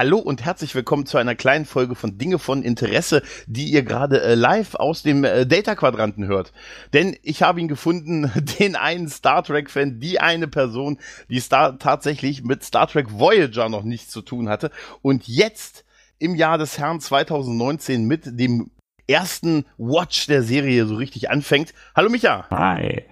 Hallo 0.00 0.16
und 0.16 0.42
herzlich 0.42 0.74
willkommen 0.74 1.04
zu 1.04 1.18
einer 1.18 1.34
kleinen 1.34 1.66
Folge 1.66 1.94
von 1.94 2.16
Dinge 2.16 2.38
von 2.38 2.62
Interesse, 2.62 3.20
die 3.46 3.66
ihr 3.66 3.82
gerade 3.82 4.22
äh, 4.22 4.34
live 4.34 4.74
aus 4.74 5.02
dem 5.02 5.24
äh, 5.24 5.44
Data 5.44 5.74
Quadranten 5.74 6.26
hört. 6.26 6.54
Denn 6.94 7.18
ich 7.22 7.42
habe 7.42 7.60
ihn 7.60 7.68
gefunden, 7.68 8.32
den 8.58 8.76
einen 8.76 9.10
Star 9.10 9.44
Trek 9.44 9.68
Fan, 9.68 10.00
die 10.00 10.18
eine 10.18 10.48
Person, 10.48 10.96
die 11.28 11.38
Star 11.38 11.78
tatsächlich 11.78 12.42
mit 12.42 12.64
Star 12.64 12.86
Trek 12.86 13.12
Voyager 13.12 13.68
noch 13.68 13.82
nichts 13.82 14.10
zu 14.10 14.22
tun 14.22 14.48
hatte 14.48 14.70
und 15.02 15.28
jetzt 15.28 15.84
im 16.18 16.34
Jahr 16.34 16.56
des 16.56 16.78
Herrn 16.78 17.00
2019 17.00 18.06
mit 18.06 18.22
dem 18.40 18.70
ersten 19.06 19.66
Watch 19.76 20.28
der 20.28 20.42
Serie 20.42 20.86
so 20.86 20.94
richtig 20.94 21.28
anfängt. 21.28 21.74
Hallo 21.94 22.08
Micha. 22.08 22.46
Hi. 22.48 23.04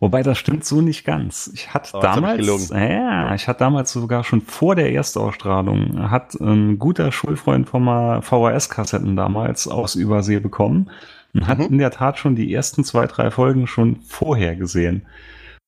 Wobei 0.00 0.22
das 0.22 0.38
stimmt 0.38 0.64
so 0.64 0.80
nicht 0.80 1.04
ganz. 1.04 1.50
Ich 1.52 1.74
hatte 1.74 1.90
oh, 1.92 2.00
damals, 2.00 2.48
ich 2.48 2.70
ja, 2.70 3.34
ich 3.34 3.46
hatte 3.46 3.58
damals 3.58 3.92
sogar 3.92 4.24
schon 4.24 4.40
vor 4.40 4.74
der 4.74 4.92
Erstausstrahlung, 4.92 6.10
hat 6.10 6.34
ein 6.40 6.78
guter 6.78 7.12
Schulfreund 7.12 7.68
von 7.68 7.84
mal 7.84 8.22
VHS-Kassetten 8.22 9.14
damals 9.14 9.68
aus 9.68 9.96
Übersee 9.96 10.40
bekommen 10.40 10.90
und 11.34 11.46
hat 11.46 11.58
mhm. 11.58 11.66
in 11.66 11.78
der 11.78 11.90
Tat 11.90 12.18
schon 12.18 12.34
die 12.34 12.52
ersten 12.52 12.82
zwei, 12.82 13.06
drei 13.06 13.30
Folgen 13.30 13.66
schon 13.66 14.00
vorher 14.00 14.56
gesehen. 14.56 15.06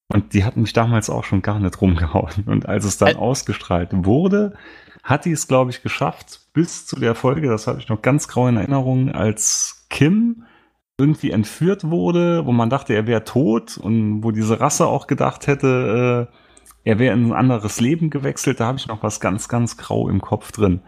Und 0.08 0.33
die 0.33 0.44
hat 0.44 0.56
mich 0.56 0.72
damals 0.72 1.10
auch 1.10 1.24
schon 1.24 1.42
gar 1.42 1.60
nicht 1.60 1.80
rumgehauen. 1.80 2.44
Und 2.46 2.66
als 2.66 2.86
es 2.86 2.96
dann 2.96 3.16
Ä 3.16 3.19
ausgestrahlt 3.19 3.91
wurde, 3.92 4.55
hat 5.03 5.27
die 5.27 5.33
es, 5.33 5.47
glaube 5.47 5.70
ich, 5.70 5.83
geschafft, 5.83 6.41
bis 6.55 6.86
zu 6.86 6.98
der 6.98 7.14
Folge, 7.14 7.48
das 7.48 7.66
habe 7.66 7.80
ich 7.80 7.88
noch 7.88 8.00
ganz 8.00 8.28
grau 8.28 8.48
in 8.48 8.56
Erinnerung, 8.56 9.10
als 9.10 9.86
Kim 9.91 10.44
irgendwie 10.98 11.30
entführt 11.30 11.84
wurde, 11.84 12.46
wo 12.46 12.52
man 12.52 12.70
dachte, 12.70 12.94
er 12.94 13.06
wäre 13.06 13.24
tot 13.24 13.78
und 13.78 14.22
wo 14.22 14.30
diese 14.30 14.60
Rasse 14.60 14.86
auch 14.86 15.06
gedacht 15.06 15.46
hätte, 15.46 16.28
äh, 16.30 16.36
er 16.84 16.98
wäre 16.98 17.14
in 17.14 17.28
ein 17.28 17.32
anderes 17.32 17.80
Leben 17.80 18.10
gewechselt, 18.10 18.60
da 18.60 18.66
habe 18.66 18.78
ich 18.78 18.88
noch 18.88 19.02
was 19.02 19.20
ganz, 19.20 19.48
ganz 19.48 19.76
grau 19.76 20.08
im 20.08 20.20
Kopf 20.20 20.52
drin. 20.52 20.82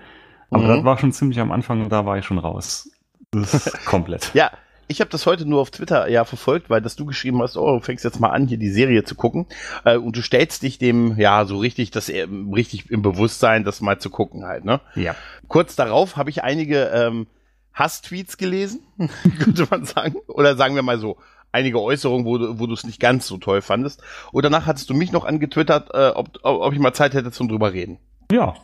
Aber 0.50 0.64
mhm. 0.64 0.68
das 0.68 0.84
war 0.84 0.98
schon 0.98 1.12
ziemlich 1.12 1.40
am 1.40 1.52
Anfang 1.52 1.82
und 1.82 1.90
da 1.90 2.04
war 2.04 2.18
ich 2.18 2.24
schon 2.24 2.38
raus. 2.38 2.90
Das 3.30 3.54
ist 3.54 3.84
komplett. 3.86 4.30
ja, 4.34 4.50
ich 4.86 5.00
habe 5.00 5.10
das 5.10 5.26
heute 5.26 5.46
nur 5.46 5.60
auf 5.60 5.70
Twitter 5.70 6.08
ja 6.08 6.24
verfolgt, 6.24 6.68
weil 6.68 6.82
dass 6.82 6.96
du 6.96 7.06
geschrieben 7.06 7.40
hast, 7.42 7.56
oh, 7.56 7.78
du 7.78 7.80
fängst 7.80 8.04
jetzt 8.04 8.20
mal 8.20 8.30
an, 8.30 8.46
hier 8.46 8.58
die 8.58 8.70
Serie 8.70 9.04
zu 9.04 9.14
gucken. 9.14 9.46
Äh, 9.84 9.96
und 9.96 10.16
du 10.16 10.22
stellst 10.22 10.62
dich 10.62 10.78
dem, 10.78 11.18
ja, 11.18 11.44
so 11.44 11.58
richtig, 11.58 11.90
das 11.90 12.08
äh, 12.08 12.26
richtig 12.54 12.90
im 12.90 13.02
Bewusstsein, 13.02 13.64
das 13.64 13.80
mal 13.80 13.98
zu 13.98 14.10
gucken 14.10 14.44
halt, 14.44 14.64
ne? 14.64 14.80
Ja. 14.94 15.14
Kurz 15.48 15.76
darauf 15.76 16.16
habe 16.16 16.30
ich 16.30 16.44
einige 16.44 16.90
ähm, 16.94 17.26
Hass-Tweets 17.74 18.36
gelesen, 18.36 18.80
könnte 19.38 19.66
man 19.70 19.84
sagen. 19.84 20.16
Oder 20.28 20.56
sagen 20.56 20.74
wir 20.74 20.82
mal 20.82 20.98
so, 20.98 21.18
einige 21.52 21.80
Äußerungen, 21.80 22.26
wo 22.26 22.38
du, 22.38 22.58
wo 22.58 22.66
du 22.66 22.74
es 22.74 22.84
nicht 22.84 23.00
ganz 23.00 23.26
so 23.26 23.38
toll 23.38 23.62
fandest. 23.62 24.02
Und 24.32 24.44
danach 24.44 24.66
hattest 24.66 24.88
du 24.90 24.94
mich 24.94 25.12
noch 25.12 25.24
angetwittert, 25.24 25.90
äh, 25.92 26.10
ob, 26.14 26.38
ob 26.42 26.72
ich 26.72 26.78
mal 26.78 26.92
Zeit 26.92 27.14
hätte 27.14 27.30
zum 27.30 27.48
drüber 27.48 27.72
reden. 27.72 27.98
Ja. 28.30 28.54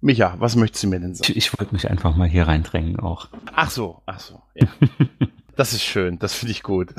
Micha, 0.00 0.34
was 0.38 0.56
möchtest 0.56 0.84
du 0.84 0.88
mir 0.88 1.00
denn 1.00 1.14
sagen? 1.14 1.30
Ich, 1.30 1.36
ich 1.36 1.58
wollte 1.58 1.74
mich 1.74 1.90
einfach 1.90 2.16
mal 2.16 2.28
hier 2.28 2.48
reindrängen 2.48 2.98
auch. 2.98 3.28
Ach 3.54 3.70
so, 3.70 4.02
ach 4.06 4.20
so, 4.20 4.40
ja. 4.54 4.66
Das 5.56 5.74
ist 5.74 5.82
schön, 5.82 6.18
das 6.18 6.32
finde 6.32 6.52
ich 6.52 6.62
gut. 6.62 6.94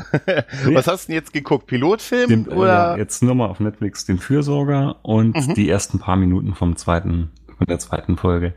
Was 0.66 0.86
hast 0.86 1.06
du 1.06 1.08
denn 1.08 1.16
jetzt 1.16 1.34
geguckt? 1.34 1.66
Pilotfilm 1.66 2.30
den, 2.30 2.52
äh, 2.52 2.54
oder? 2.54 2.92
Ja, 2.92 2.98
jetzt 2.98 3.24
nur 3.24 3.34
mal 3.34 3.48
auf 3.48 3.60
Netflix 3.60 4.06
den 4.06 4.20
Fürsorger 4.20 4.98
und 5.02 5.36
mhm. 5.36 5.56
die 5.56 5.68
ersten 5.68 5.98
paar 5.98 6.16
Minuten 6.16 6.54
vom 6.54 6.76
zweiten, 6.76 7.32
von 7.62 7.68
der 7.68 7.78
zweiten 7.78 8.18
Folge. 8.18 8.56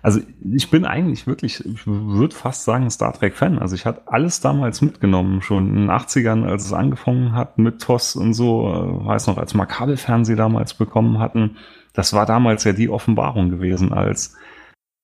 Also 0.00 0.20
ich 0.50 0.70
bin 0.70 0.86
eigentlich 0.86 1.26
wirklich, 1.26 1.62
ich 1.62 1.86
würde 1.86 2.34
fast 2.34 2.64
sagen, 2.64 2.88
Star 2.90 3.12
Trek-Fan. 3.12 3.58
Also 3.58 3.74
ich 3.74 3.84
hatte 3.84 4.00
alles 4.06 4.40
damals 4.40 4.80
mitgenommen, 4.80 5.42
schon 5.42 5.68
in 5.68 5.74
den 5.74 5.90
80ern, 5.90 6.46
als 6.46 6.64
es 6.64 6.72
angefangen 6.72 7.32
hat 7.32 7.58
mit 7.58 7.82
TOS 7.82 8.16
und 8.16 8.32
so, 8.32 8.66
äh, 8.66 9.06
weiß 9.06 9.26
noch, 9.26 9.36
als 9.36 9.52
wir 9.52 9.66
Kabelfernseh 9.66 10.36
damals 10.36 10.72
bekommen 10.72 11.18
hatten. 11.18 11.58
Das 11.92 12.14
war 12.14 12.24
damals 12.24 12.64
ja 12.64 12.72
die 12.72 12.88
Offenbarung 12.88 13.50
gewesen 13.50 13.92
als, 13.92 14.38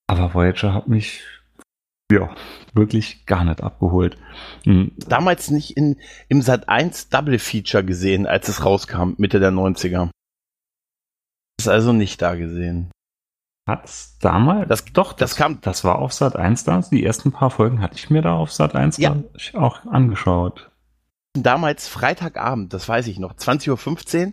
aber 0.06 0.32
Voyager 0.32 0.72
hat 0.72 0.88
mich 0.88 1.22
ja, 2.10 2.34
wirklich 2.72 3.26
gar 3.26 3.44
nicht 3.44 3.62
abgeholt. 3.62 4.16
Mhm. 4.64 4.92
Damals 4.96 5.50
nicht 5.50 5.76
in, 5.76 6.00
im 6.28 6.40
Sat 6.40 6.70
1 6.70 7.10
Double 7.10 7.38
Feature 7.38 7.84
gesehen, 7.84 8.26
als 8.26 8.48
es 8.48 8.64
rauskam, 8.64 9.12
Mitte 9.18 9.40
der 9.40 9.52
90er. 9.52 10.08
Ist 11.60 11.68
also 11.68 11.92
nicht 11.92 12.22
da 12.22 12.34
gesehen. 12.34 12.90
Hat's 13.66 14.18
damals? 14.18 14.68
Das, 14.68 14.84
doch, 14.86 15.12
das, 15.12 15.30
das, 15.30 15.36
kam. 15.36 15.60
Das 15.60 15.84
war 15.84 15.98
auf 15.98 16.12
Sat 16.12 16.36
1 16.36 16.64
da. 16.64 16.80
Die 16.80 17.04
ersten 17.04 17.32
paar 17.32 17.50
Folgen 17.50 17.80
hatte 17.80 17.96
ich 17.96 18.10
mir 18.10 18.22
da 18.22 18.34
auf 18.34 18.52
Sat 18.52 18.74
1 18.74 18.96
ja. 18.98 19.16
auch 19.54 19.84
angeschaut. 19.86 20.70
Damals 21.34 21.88
Freitagabend, 21.88 22.74
das 22.74 22.88
weiß 22.88 23.06
ich 23.06 23.18
noch, 23.18 23.34
20.15 23.34 24.26
Uhr 24.26 24.32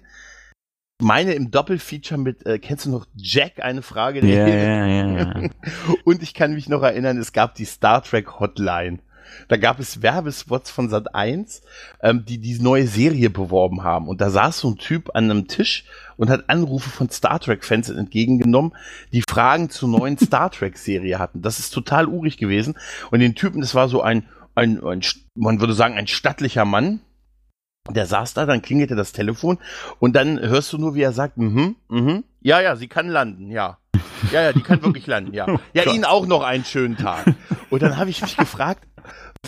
meine 1.02 1.34
im 1.34 1.50
Doppelfeature 1.50 2.20
mit, 2.20 2.46
äh, 2.46 2.60
kennst 2.60 2.86
du 2.86 2.92
noch 2.92 3.08
Jack, 3.16 3.64
eine 3.64 3.82
Frage? 3.82 4.26
Ja, 4.26 4.48
ja, 4.48 4.86
ja, 4.86 5.50
Und 6.04 6.22
ich 6.22 6.34
kann 6.34 6.54
mich 6.54 6.68
noch 6.68 6.84
erinnern, 6.84 7.18
es 7.18 7.32
gab 7.32 7.56
die 7.56 7.66
Star 7.66 8.04
Trek 8.04 8.40
Hotline. 8.40 9.00
Da 9.48 9.58
gab 9.58 9.80
es 9.80 10.02
Werbespots 10.02 10.70
von 10.70 10.90
Sat 10.90 11.16
1, 11.16 11.62
ähm, 12.02 12.26
die 12.26 12.40
die 12.40 12.60
neue 12.60 12.88
Serie 12.88 13.30
beworben 13.30 13.84
haben. 13.84 14.08
Und 14.08 14.22
da 14.22 14.30
saß 14.30 14.60
so 14.60 14.70
ein 14.70 14.78
Typ 14.78 15.16
an 15.16 15.26
einem 15.26 15.48
Tisch 15.48 15.86
und 16.18 16.30
hat 16.30 16.50
Anrufe 16.50 16.90
von 16.90 17.10
Star 17.10 17.40
Trek-Fans 17.40 17.90
entgegengenommen, 17.90 18.74
die 19.12 19.24
Fragen 19.28 19.70
zur 19.70 19.90
neuen 19.90 20.18
Star 20.20 20.52
Trek-Serie 20.52 21.20
hatten. 21.20 21.42
Das 21.42 21.60
ist 21.60 21.72
total 21.72 22.08
urig 22.08 22.38
gewesen. 22.38 22.76
Und 23.12 23.20
den 23.20 23.36
Typen, 23.36 23.62
das 23.62 23.76
war 23.76 23.90
so 23.90 24.02
ein, 24.02 24.28
ein, 24.56 24.84
ein 24.84 25.02
man 25.36 25.60
würde 25.60 25.74
sagen, 25.74 25.96
ein 25.96 26.08
stattlicher 26.08 26.66
Mann, 26.66 27.02
der 27.90 28.06
saß 28.06 28.34
da, 28.34 28.46
dann 28.46 28.62
klingelte 28.62 28.96
das 28.96 29.14
Telefon 29.14 29.58
und 30.00 30.16
dann 30.16 30.40
hörst 30.40 30.72
du 30.74 30.78
nur, 30.78 30.96
wie 30.96 31.02
er 31.02 31.14
sagt, 31.14 31.38
mhm, 31.38 31.76
mhm, 31.88 32.24
ja, 32.42 32.62
ja, 32.62 32.76
sie 32.76 32.88
kann 32.88 33.08
landen, 33.08 33.52
ja. 33.52 33.78
Ja, 34.32 34.42
ja, 34.44 34.54
die 34.54 34.62
kann 34.62 34.82
wirklich 34.84 35.08
landen, 35.08 35.34
ja. 35.34 35.46
Ja, 35.74 35.92
Ihnen 35.92 36.06
auch 36.06 36.26
noch 36.26 36.44
einen 36.44 36.66
schönen 36.66 36.98
Tag. 36.98 37.26
Und 37.70 37.82
dann 37.82 37.98
habe 37.98 38.10
ich 38.10 38.22
mich 38.22 38.38
gefragt, 38.38 38.86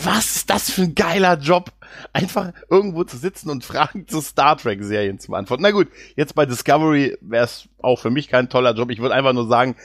was 0.00 0.36
ist 0.36 0.50
das 0.50 0.70
für 0.70 0.82
ein 0.82 0.94
geiler 0.94 1.38
Job? 1.38 1.70
Einfach 2.12 2.52
irgendwo 2.70 3.04
zu 3.04 3.16
sitzen 3.16 3.50
und 3.50 3.64
Fragen 3.64 4.08
zu 4.08 4.20
Star 4.20 4.56
Trek-Serien 4.56 5.18
zu 5.18 5.30
beantworten. 5.30 5.62
Na 5.62 5.70
gut, 5.70 5.88
jetzt 6.16 6.34
bei 6.34 6.46
Discovery 6.46 7.18
wäre 7.20 7.44
es 7.44 7.68
auch 7.82 7.98
für 7.98 8.10
mich 8.10 8.28
kein 8.28 8.48
toller 8.48 8.74
Job. 8.74 8.90
Ich 8.90 9.00
würde 9.00 9.14
einfach 9.14 9.32
nur 9.32 9.46
sagen, 9.46 9.76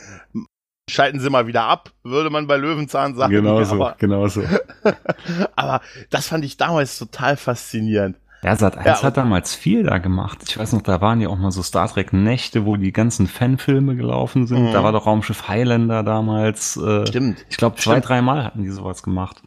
schalten 0.89 1.19
Sie 1.19 1.29
mal 1.29 1.47
wieder 1.47 1.63
ab, 1.63 1.91
würde 2.03 2.29
man 2.29 2.47
bei 2.47 2.57
Löwenzahn 2.57 3.15
sagen. 3.15 3.33
Genau 3.33 3.63
so, 3.63 3.91
genau 3.97 4.27
so. 4.27 4.43
aber 5.55 5.81
das 6.09 6.27
fand 6.27 6.45
ich 6.45 6.57
damals 6.57 6.97
total 6.97 7.35
faszinierend. 7.35 8.17
Ja, 8.43 8.55
Sat 8.55 8.77
1 8.77 8.85
ja, 8.85 9.03
hat 9.03 9.17
damals 9.17 9.55
viel 9.55 9.83
da 9.83 9.97
gemacht. 9.97 10.43
Ich 10.47 10.57
weiß 10.57 10.73
noch, 10.73 10.83
da 10.83 11.01
waren 11.01 11.19
ja 11.19 11.27
auch 11.27 11.37
mal 11.37 11.51
so 11.51 11.63
Star 11.63 11.89
Trek 11.89 12.13
Nächte, 12.13 12.65
wo 12.65 12.77
die 12.77 12.93
ganzen 12.93 13.27
Fanfilme 13.27 13.95
gelaufen 13.95 14.45
sind. 14.45 14.67
Mhm. 14.67 14.73
Da 14.73 14.83
war 14.83 14.91
doch 14.91 15.07
Raumschiff 15.07 15.47
Highlander 15.47 16.03
damals. 16.03 16.77
Äh, 16.77 17.07
Stimmt. 17.07 17.45
Ich 17.49 17.57
glaube, 17.57 17.77
zwei, 17.77 17.99
dreimal 17.99 18.43
hatten 18.43 18.61
die 18.61 18.69
sowas 18.69 19.01
gemacht. 19.01 19.41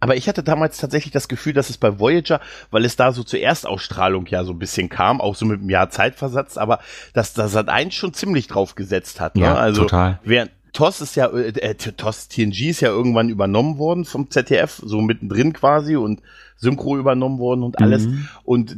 Aber 0.00 0.16
ich 0.16 0.28
hatte 0.28 0.42
damals 0.42 0.78
tatsächlich 0.78 1.12
das 1.12 1.28
Gefühl, 1.28 1.52
dass 1.52 1.70
es 1.70 1.76
bei 1.76 1.98
Voyager, 1.98 2.40
weil 2.70 2.84
es 2.84 2.96
da 2.96 3.12
so 3.12 3.22
zur 3.22 3.40
Erstausstrahlung 3.40 4.26
ja 4.26 4.44
so 4.44 4.52
ein 4.52 4.58
bisschen 4.58 4.88
kam, 4.88 5.20
auch 5.20 5.34
so 5.34 5.44
mit 5.44 5.60
einem 5.60 5.70
Jahr 5.70 5.90
Zeitversatz, 5.90 6.56
aber 6.56 6.80
dass 7.12 7.34
da 7.34 7.48
Sat 7.48 7.68
1 7.68 7.94
schon 7.94 8.14
ziemlich 8.14 8.48
drauf 8.48 8.74
gesetzt 8.74 9.20
hat. 9.20 9.36
Ne? 9.36 9.42
Ja, 9.42 9.54
also 9.54 9.82
total. 9.82 10.18
Während, 10.24 10.50
TOS 10.72 11.00
ist 11.00 11.16
ja, 11.16 11.26
äh, 11.26 11.48
äh 11.48 11.74
TOS 11.74 12.28
TNG 12.28 12.70
ist 12.70 12.80
ja 12.80 12.88
irgendwann 12.88 13.28
übernommen 13.28 13.78
worden 13.78 14.04
vom 14.04 14.30
ZDF, 14.30 14.80
so 14.82 15.00
mittendrin 15.00 15.52
quasi 15.52 15.96
und 15.96 16.22
Synchro 16.56 16.96
übernommen 16.96 17.38
worden 17.38 17.62
und 17.62 17.80
alles. 17.80 18.06
Mhm. 18.06 18.28
Und 18.44 18.76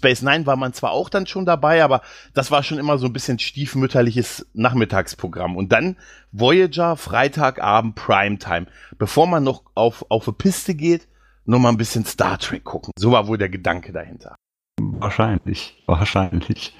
Space 0.00 0.22
Nine 0.22 0.46
war 0.46 0.56
man 0.56 0.72
zwar 0.72 0.92
auch 0.92 1.10
dann 1.10 1.26
schon 1.26 1.44
dabei, 1.44 1.84
aber 1.84 2.00
das 2.32 2.50
war 2.50 2.62
schon 2.62 2.78
immer 2.78 2.96
so 2.96 3.04
ein 3.04 3.12
bisschen 3.12 3.38
stiefmütterliches 3.38 4.46
Nachmittagsprogramm. 4.54 5.58
Und 5.58 5.72
dann 5.72 5.96
Voyager, 6.32 6.96
Freitagabend, 6.96 7.96
Primetime. 7.96 8.66
Bevor 8.96 9.26
man 9.26 9.44
noch 9.44 9.62
auf, 9.74 10.06
auf 10.08 10.26
eine 10.26 10.36
Piste 10.38 10.74
geht, 10.74 11.06
nur 11.44 11.60
mal 11.60 11.68
ein 11.68 11.76
bisschen 11.76 12.06
Star 12.06 12.38
Trek 12.38 12.64
gucken. 12.64 12.92
So 12.98 13.12
war 13.12 13.26
wohl 13.26 13.36
der 13.36 13.50
Gedanke 13.50 13.92
dahinter. 13.92 14.36
Wahrscheinlich, 14.80 15.82
wahrscheinlich. 15.84 16.74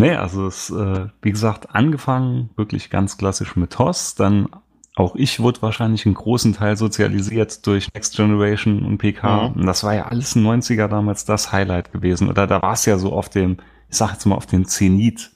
Nee, 0.00 0.14
also 0.14 0.46
es, 0.46 0.70
äh, 0.70 1.08
wie 1.20 1.30
gesagt, 1.32 1.74
angefangen 1.74 2.48
wirklich 2.56 2.88
ganz 2.88 3.18
klassisch 3.18 3.56
mit 3.56 3.72
TOS, 3.72 4.14
dann 4.14 4.48
auch 5.00 5.16
ich 5.16 5.40
wurde 5.40 5.62
wahrscheinlich 5.62 6.06
einen 6.06 6.14
großen 6.14 6.52
Teil 6.54 6.76
sozialisiert 6.76 7.66
durch 7.66 7.92
Next 7.94 8.16
Generation 8.16 8.84
und 8.84 8.98
PK. 8.98 9.48
Mhm. 9.48 9.54
Und 9.56 9.66
das 9.66 9.82
war 9.82 9.94
ja 9.94 10.06
alles 10.06 10.36
in 10.36 10.46
90er 10.46 10.88
damals 10.88 11.24
das 11.24 11.52
Highlight 11.52 11.92
gewesen. 11.92 12.28
Oder 12.28 12.46
da 12.46 12.62
war 12.62 12.74
es 12.74 12.86
ja 12.86 12.98
so 12.98 13.12
auf 13.12 13.28
dem, 13.28 13.56
ich 13.88 13.96
sag 13.96 14.12
jetzt 14.12 14.26
mal, 14.26 14.36
auf 14.36 14.46
dem 14.46 14.66
Zenit 14.66 15.30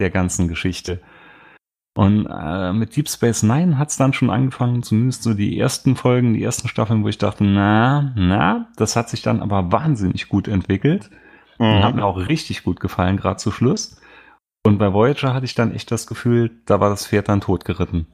der 0.00 0.10
ganzen 0.10 0.48
Geschichte. 0.48 1.00
Und 1.96 2.26
äh, 2.26 2.72
mit 2.72 2.96
Deep 2.96 3.08
Space 3.08 3.44
Nine 3.44 3.78
hat 3.78 3.90
es 3.90 3.96
dann 3.96 4.12
schon 4.12 4.28
angefangen, 4.28 4.82
zumindest 4.82 5.22
so 5.22 5.32
die 5.32 5.58
ersten 5.58 5.94
Folgen, 5.94 6.34
die 6.34 6.42
ersten 6.42 6.66
Staffeln, 6.68 7.04
wo 7.04 7.08
ich 7.08 7.18
dachte, 7.18 7.44
na, 7.44 8.12
na, 8.16 8.68
das 8.76 8.96
hat 8.96 9.08
sich 9.08 9.22
dann 9.22 9.40
aber 9.40 9.70
wahnsinnig 9.70 10.28
gut 10.28 10.48
entwickelt. 10.48 11.10
Mhm. 11.58 11.66
Und 11.66 11.84
hat 11.84 11.94
mir 11.94 12.04
auch 12.04 12.16
richtig 12.16 12.64
gut 12.64 12.80
gefallen, 12.80 13.16
gerade 13.16 13.36
zu 13.36 13.50
Schluss. 13.50 14.00
Und 14.66 14.78
bei 14.78 14.92
Voyager 14.92 15.34
hatte 15.34 15.44
ich 15.44 15.54
dann 15.54 15.72
echt 15.72 15.90
das 15.90 16.06
Gefühl, 16.06 16.50
da 16.66 16.80
war 16.80 16.90
das 16.90 17.06
Pferd 17.06 17.28
dann 17.28 17.40
totgeritten. 17.40 18.08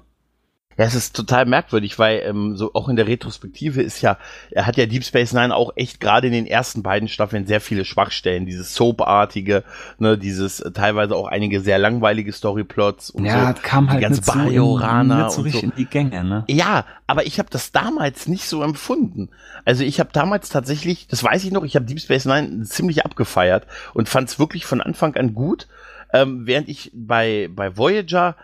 Ja, 0.78 0.86
es 0.86 0.94
ist 0.94 1.14
total 1.14 1.46
merkwürdig, 1.46 1.98
weil 1.98 2.22
ähm, 2.24 2.56
so 2.56 2.72
auch 2.74 2.88
in 2.88 2.96
der 2.96 3.06
Retrospektive 3.06 3.82
ist 3.82 4.00
ja, 4.00 4.16
er 4.50 4.66
hat 4.66 4.76
ja 4.76 4.86
Deep 4.86 5.04
Space 5.04 5.32
Nine 5.32 5.54
auch 5.54 5.72
echt 5.76 6.00
gerade 6.00 6.28
in 6.28 6.32
den 6.32 6.46
ersten 6.46 6.82
beiden 6.82 7.08
Staffeln 7.08 7.46
sehr 7.46 7.60
viele 7.60 7.84
Schwachstellen, 7.84 8.46
dieses 8.46 8.74
Soap-artige, 8.76 9.64
ne, 9.98 10.16
dieses 10.16 10.60
äh, 10.60 10.70
teilweise 10.70 11.16
auch 11.16 11.26
einige 11.26 11.60
sehr 11.60 11.78
langweilige 11.78 12.32
Storyplots 12.32 13.10
und 13.10 13.24
ja, 13.24 13.48
so. 13.54 13.62
kam 13.62 13.90
halt 13.90 13.98
die 13.98 14.02
ganze 14.02 14.22
Bajorana 14.22 15.28
so, 15.28 15.44
in, 15.44 15.50
so, 15.50 15.58
so 15.58 15.64
in 15.66 15.72
die 15.76 15.86
Gänge, 15.86 16.24
ne? 16.24 16.44
Ja, 16.48 16.86
aber 17.06 17.26
ich 17.26 17.38
habe 17.38 17.50
das 17.50 17.72
damals 17.72 18.28
nicht 18.28 18.44
so 18.48 18.62
empfunden. 18.62 19.28
Also 19.64 19.82
ich 19.82 20.00
habe 20.00 20.10
damals 20.12 20.48
tatsächlich, 20.48 21.08
das 21.08 21.22
weiß 21.22 21.44
ich 21.44 21.50
noch, 21.50 21.64
ich 21.64 21.74
habe 21.74 21.84
Deep 21.84 22.00
Space 22.00 22.24
Nine 22.24 22.62
ziemlich 22.62 23.04
abgefeiert 23.04 23.66
und 23.92 24.08
fand 24.08 24.30
es 24.30 24.38
wirklich 24.38 24.64
von 24.64 24.80
Anfang 24.80 25.16
an 25.16 25.34
gut, 25.34 25.66
ähm, 26.12 26.46
während 26.46 26.68
ich 26.68 26.90
bei 26.94 27.50
bei 27.54 27.76
Voyager 27.76 28.36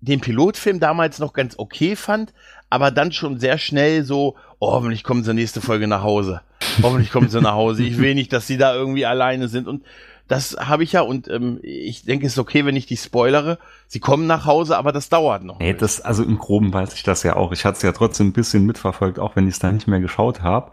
den 0.00 0.20
Pilotfilm 0.20 0.80
damals 0.80 1.18
noch 1.18 1.32
ganz 1.32 1.58
okay 1.58 1.96
fand, 1.96 2.32
aber 2.70 2.90
dann 2.90 3.12
schon 3.12 3.38
sehr 3.38 3.58
schnell 3.58 4.04
so, 4.04 4.36
oh, 4.58 4.72
hoffentlich 4.72 5.04
kommen 5.04 5.24
sie 5.24 5.34
nächste 5.34 5.60
Folge 5.60 5.88
nach 5.88 6.02
Hause. 6.02 6.42
Hoffentlich 6.82 7.10
kommen 7.10 7.28
sie 7.28 7.40
nach 7.40 7.54
Hause. 7.54 7.82
Ich 7.82 7.98
will 7.98 8.14
nicht, 8.14 8.32
dass 8.32 8.46
sie 8.46 8.58
da 8.58 8.74
irgendwie 8.74 9.06
alleine 9.06 9.48
sind. 9.48 9.66
Und 9.66 9.82
das 10.28 10.56
habe 10.58 10.84
ich 10.84 10.92
ja 10.92 11.00
und 11.00 11.26
ähm, 11.28 11.58
ich 11.62 12.04
denke, 12.04 12.26
es 12.26 12.34
ist 12.34 12.38
okay, 12.38 12.66
wenn 12.66 12.76
ich 12.76 12.86
die 12.86 12.96
spoilere. 12.96 13.58
Sie 13.86 13.98
kommen 13.98 14.26
nach 14.26 14.44
Hause, 14.44 14.76
aber 14.76 14.92
das 14.92 15.08
dauert 15.08 15.42
noch. 15.42 15.58
Nee, 15.58 15.74
das, 15.74 16.00
also 16.00 16.22
im 16.22 16.38
Groben 16.38 16.72
weiß 16.72 16.94
ich 16.94 17.02
das 17.02 17.22
ja 17.22 17.36
auch. 17.36 17.52
Ich 17.52 17.64
hatte 17.64 17.78
es 17.78 17.82
ja 17.82 17.92
trotzdem 17.92 18.28
ein 18.28 18.32
bisschen 18.32 18.66
mitverfolgt, 18.66 19.18
auch 19.18 19.36
wenn 19.36 19.48
ich 19.48 19.54
es 19.54 19.58
da 19.58 19.72
nicht 19.72 19.88
mehr 19.88 20.00
geschaut 20.00 20.42
habe. 20.42 20.70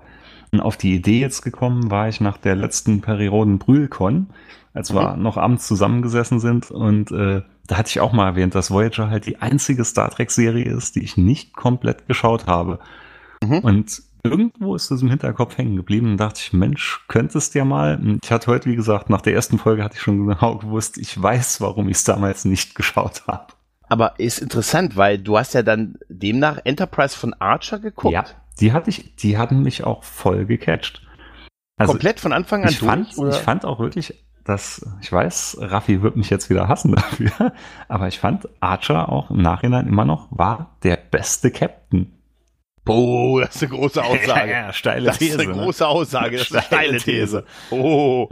Und 0.51 0.60
auf 0.60 0.77
die 0.77 0.94
Idee 0.94 1.19
jetzt 1.19 1.42
gekommen 1.42 1.89
war 1.89 2.10
ich 2.10 2.19
nach 2.22 2.38
der 2.38 2.56
letzten 2.56 3.01
Perioden 3.01 3.57
Brühlcon, 3.57 4.27
als 4.75 4.92
mhm. 4.92 4.98
wir 4.98 5.18
noch 5.18 5.38
abends 5.38 5.66
zusammengesessen 5.66 6.39
sind 6.39 6.69
und 6.69 7.12
äh, 7.12 7.42
da 7.68 7.77
hatte 7.77 7.89
ich 7.89 8.00
auch 8.00 8.13
mal 8.13 8.27
erwähnt, 8.27 8.54
dass 8.54 8.69
Voyager 8.69 9.10
halt 9.10 9.25
die 9.25 9.42
einzige 9.42 9.83
Star 9.83 10.12
Trek-Serie 10.12 10.66
ist, 10.66 10.95
die 10.95 11.04
ich 11.04 11.18
nicht 11.18 11.56
komplett 11.56 12.07
geschaut 12.07 12.45
habe. 12.45 12.80
Mhm. 13.44 13.60
Und 13.60 14.04
irgendwo 14.24 14.75
ist 14.75 14.92
das 14.92 15.01
im 15.01 15.10
Hinterkopf 15.10 15.57
hängen 15.57 15.75
geblieben 15.75 16.12
und 16.12 16.18
dachte 16.18 16.42
ich, 16.44 16.54
Mensch, 16.54 17.06
könntest 17.07 17.56
ja 17.56 17.66
mal. 17.66 18.00
Ich 18.24 18.31
hatte 18.31 18.48
heute, 18.48 18.69
wie 18.69 18.75
gesagt, 18.75 19.10
nach 19.10 19.22
der 19.22 19.33
ersten 19.33 19.57
Folge 19.57 19.83
hatte 19.83 19.95
ich 19.95 20.01
schon 20.01 20.27
genau 20.27 20.57
gewusst, 20.57 20.98
ich 20.98 21.19
weiß, 21.19 21.62
warum 21.62 21.88
ich 21.89 21.98
es 21.98 22.04
damals 22.04 22.45
nicht 22.45 22.75
geschaut 22.75 23.24
habe. 23.27 23.48
Aber 23.88 24.19
ist 24.19 24.39
interessant, 24.39 24.95
weil 24.98 25.19
du 25.19 25.38
hast 25.38 25.54
ja 25.54 25.63
dann 25.63 25.98
demnach 26.10 26.60
Enterprise 26.63 27.18
von 27.18 27.33
Archer 27.33 27.80
geguckt. 27.80 28.13
Ja, 28.13 28.25
die 28.60 28.74
hatte 28.74 28.89
ich, 28.89 29.16
die 29.16 29.38
hatten 29.38 29.62
mich 29.62 29.83
auch 29.83 30.04
voll 30.04 30.45
gecatcht. 30.45 31.01
Also 31.77 31.94
Komplett 31.94 32.19
von 32.19 32.33
Anfang 32.33 32.63
an 32.63 32.69
ich 32.69 32.80
durch? 32.80 32.89
Fand, 32.89 33.18
oder? 33.18 33.30
Ich 33.30 33.38
fand 33.38 33.66
auch 33.66 33.80
wirklich 33.80 34.25
das, 34.46 34.86
ich 35.02 35.12
weiß, 35.12 35.58
Raffi 35.60 36.04
wird 36.04 36.16
mich 36.16 36.30
jetzt 36.30 36.52
wieder 36.52 36.68
hassen 36.68 36.94
dafür, 36.94 37.52
aber 37.90 38.08
ich 38.08 38.20
fand 38.20 38.48
Archer 38.60 39.10
auch 39.10 39.32
im 39.32 39.42
Nachhinein 39.42 39.88
immer 39.88 40.06
noch 40.06 40.28
war 40.30 40.78
der 40.84 40.98
beste 40.98 41.52
Captain. 41.52 42.14
Boah, 42.86 43.42
das 43.42 43.56
ist 43.56 43.64
eine 43.64 43.72
große 43.72 44.04
Aussage. 44.06 44.52
ja, 44.52 44.72
steile 44.72 45.08
das 45.08 45.18
These. 45.18 45.38
Das 45.38 45.42
ist 45.42 45.50
eine 45.50 45.58
ne? 45.58 45.64
große 45.64 45.88
Aussage, 45.88 46.38
das 46.38 46.48
ist 46.48 46.54
eine 46.54 46.64
steile 46.64 46.98
These. 47.00 47.44
Oh. 47.72 48.30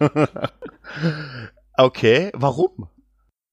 okay, 1.76 2.30
warum? 2.34 2.88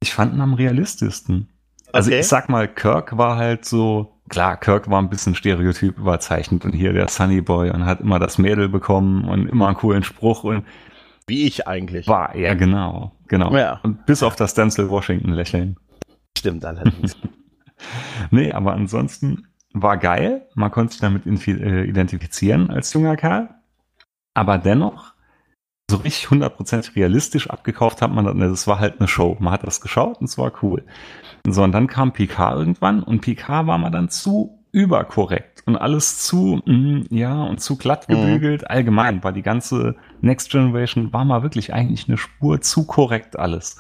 Ich 0.02 0.14
fand 0.14 0.34
ihn 0.34 0.42
am 0.42 0.54
realistischsten. 0.54 1.50
Also 1.92 2.10
okay. 2.10 2.22
ich 2.22 2.28
sag 2.28 2.48
mal, 2.48 2.70
Kirk 2.70 3.18
war 3.18 3.36
halt 3.36 3.66
so, 3.66 4.14
klar, 4.30 4.56
Kirk 4.56 4.90
war 4.90 5.02
ein 5.02 5.10
bisschen 5.10 5.36
stereotyp 5.36 5.98
überzeichnet 5.98 6.64
und 6.64 6.72
hier 6.72 6.94
der 6.94 7.10
Sunny 7.10 7.42
Boy 7.42 7.70
und 7.72 7.86
hat 7.86 8.00
immer 8.00 8.20
das 8.20 8.38
Mädel 8.38 8.70
bekommen 8.70 9.28
und 9.28 9.50
immer 9.50 9.68
einen 9.68 9.76
coolen 9.76 10.04
Spruch 10.04 10.46
und 10.46 10.64
wie 11.28 11.46
ich 11.46 11.68
eigentlich. 11.68 12.08
War 12.08 12.34
er, 12.34 12.56
genau. 12.56 13.12
Genau. 13.28 13.56
Ja. 13.56 13.80
Und 13.84 14.06
bis 14.06 14.24
auf 14.24 14.36
das 14.36 14.54
Denzel 14.54 14.90
Washington 14.90 15.32
lächeln. 15.32 15.78
Stimmt 16.38 16.66
allerdings. 16.66 17.18
nee, 18.32 18.52
aber 18.52 18.74
ansonsten 18.74 19.48
war 19.74 19.98
geil. 19.98 20.48
Man 20.56 20.72
konnte 20.72 20.94
sich 20.94 21.02
damit 21.02 21.26
äh, 21.26 21.84
identifizieren 21.84 22.70
als 22.70 22.94
junger 22.94 23.18
Kerl. 23.18 23.50
Aber 24.34 24.58
dennoch, 24.58 25.14
so 25.90 25.98
richtig 25.98 26.28
100% 26.28 26.96
realistisch 26.96 27.50
abgekauft 27.50 28.02
hat 28.02 28.12
man 28.12 28.26
das. 28.26 28.36
Das 28.38 28.68
war 28.68 28.80
halt 28.80 29.00
eine 29.00 29.08
Show. 29.08 29.38
Man 29.40 29.54
hat 29.54 29.64
das 29.64 29.82
geschaut 29.82 30.20
und 30.20 30.26
es 30.26 30.38
war 30.38 30.52
cool. 30.62 30.84
So, 31.46 31.64
und 31.64 31.72
dann 31.72 31.88
kam 31.88 32.14
Picard 32.14 32.58
irgendwann 32.58 33.04
und 33.04 33.22
Picard 33.22 33.68
war 33.68 33.78
man 33.78 33.92
dann 33.92 34.10
zu 34.10 34.64
überkorrekt 34.72 35.57
und 35.68 35.76
alles 35.76 36.20
zu, 36.20 36.62
mm, 36.66 37.04
ja, 37.10 37.44
und 37.44 37.60
zu 37.60 37.78
glatt 37.78 38.08
mhm. 38.08 38.14
gebügelt. 38.14 38.62
Mhm. 38.62 38.68
Allgemein 38.70 39.24
war 39.24 39.34
die 39.34 39.44
ganze 39.44 39.96
Next 40.22 40.50
Generation, 40.50 41.14
war 41.14 41.26
mal 41.26 41.44
wirklich 41.44 41.74
eigentlich 41.74 42.08
eine 42.08 42.18
Spur 42.18 42.62
zu 42.62 42.88
korrekt 42.88 43.38
alles. 43.38 43.80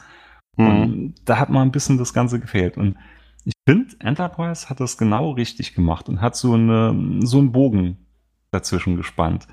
Mhm. 0.57 0.67
Und 0.67 1.15
da 1.25 1.39
hat 1.39 1.49
mal 1.49 1.61
ein 1.61 1.71
bisschen 1.71 1.97
das 1.97 2.13
Ganze 2.13 2.39
gefehlt. 2.39 2.77
Und 2.77 2.97
ich 3.45 3.53
finde, 3.65 3.95
Enterprise 3.99 4.69
hat 4.69 4.81
das 4.81 4.97
genau 4.97 5.31
richtig 5.31 5.73
gemacht 5.73 6.09
und 6.09 6.19
hat 6.19 6.35
so, 6.35 6.53
eine, 6.53 7.21
so 7.21 7.39
einen 7.39 7.53
Bogen 7.53 8.05
dazwischen 8.51 8.97
gespannt. 8.97 9.47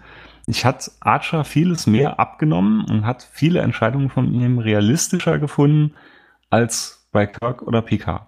Ich 0.46 0.64
hat 0.64 0.90
Archer 1.00 1.44
vieles 1.44 1.86
mehr 1.86 2.18
abgenommen 2.18 2.84
und 2.90 3.06
hat 3.06 3.28
viele 3.32 3.60
Entscheidungen 3.60 4.10
von 4.10 4.34
ihm 4.34 4.58
realistischer 4.58 5.38
gefunden 5.38 5.94
als 6.50 7.08
bei 7.12 7.26
Kirk 7.26 7.62
oder 7.62 7.80
Picard. 7.80 8.26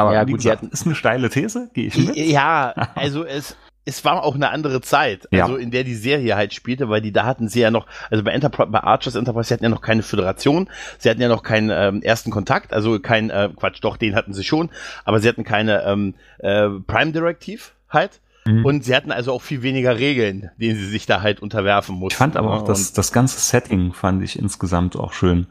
Aber 0.00 0.14
ja, 0.14 0.26
wie 0.26 0.32
gut, 0.32 0.42
gesagt, 0.42 0.64
ist 0.64 0.86
eine 0.86 0.94
steile 0.94 1.30
These, 1.30 1.70
gehe 1.74 1.86
ich 1.86 1.96
mit. 1.96 2.16
Ja, 2.16 2.70
also 2.94 3.24
es, 3.24 3.56
es 3.84 4.04
war 4.04 4.22
auch 4.22 4.34
eine 4.34 4.50
andere 4.50 4.80
Zeit, 4.80 5.28
also 5.32 5.56
ja. 5.56 5.62
in 5.62 5.70
der 5.70 5.84
die 5.84 5.94
Serie 5.94 6.36
halt 6.36 6.54
spielte, 6.54 6.88
weil 6.88 7.00
die 7.00 7.12
da 7.12 7.24
hatten 7.24 7.48
sie 7.48 7.60
ja 7.60 7.70
noch, 7.70 7.86
also 8.10 8.22
bei 8.22 8.32
Enterprise, 8.32 8.70
bei 8.70 8.80
Archers 8.80 9.14
Enterprise, 9.14 9.48
sie 9.48 9.54
hatten 9.54 9.64
ja 9.64 9.70
noch 9.70 9.80
keine 9.80 10.02
Föderation, 10.02 10.68
sie 10.98 11.10
hatten 11.10 11.20
ja 11.20 11.28
noch 11.28 11.42
keinen 11.42 11.70
ähm, 11.70 12.02
ersten 12.02 12.30
Kontakt, 12.30 12.72
also 12.72 13.00
kein, 13.00 13.30
äh, 13.30 13.50
Quatsch, 13.56 13.78
doch, 13.82 13.96
den 13.96 14.14
hatten 14.14 14.32
sie 14.32 14.44
schon, 14.44 14.70
aber 15.04 15.20
sie 15.20 15.28
hatten 15.28 15.44
keine 15.44 15.82
ähm, 15.84 16.14
äh, 16.38 16.68
Prime 16.86 17.12
Directive 17.12 17.62
halt. 17.88 18.20
Mhm. 18.46 18.64
Und 18.64 18.84
sie 18.84 18.94
hatten 18.94 19.12
also 19.12 19.32
auch 19.32 19.42
viel 19.42 19.62
weniger 19.62 19.98
Regeln, 19.98 20.50
denen 20.56 20.78
sie 20.78 20.86
sich 20.86 21.04
da 21.04 21.20
halt 21.20 21.40
unterwerfen 21.40 21.94
mussten. 21.94 22.14
Ich 22.14 22.18
fand 22.18 22.36
aber 22.36 22.54
auch 22.54 22.64
das, 22.64 22.94
das 22.94 23.12
ganze 23.12 23.38
Setting 23.38 23.92
fand 23.92 24.22
ich 24.22 24.38
insgesamt 24.38 24.96
auch 24.96 25.12
schön. 25.12 25.46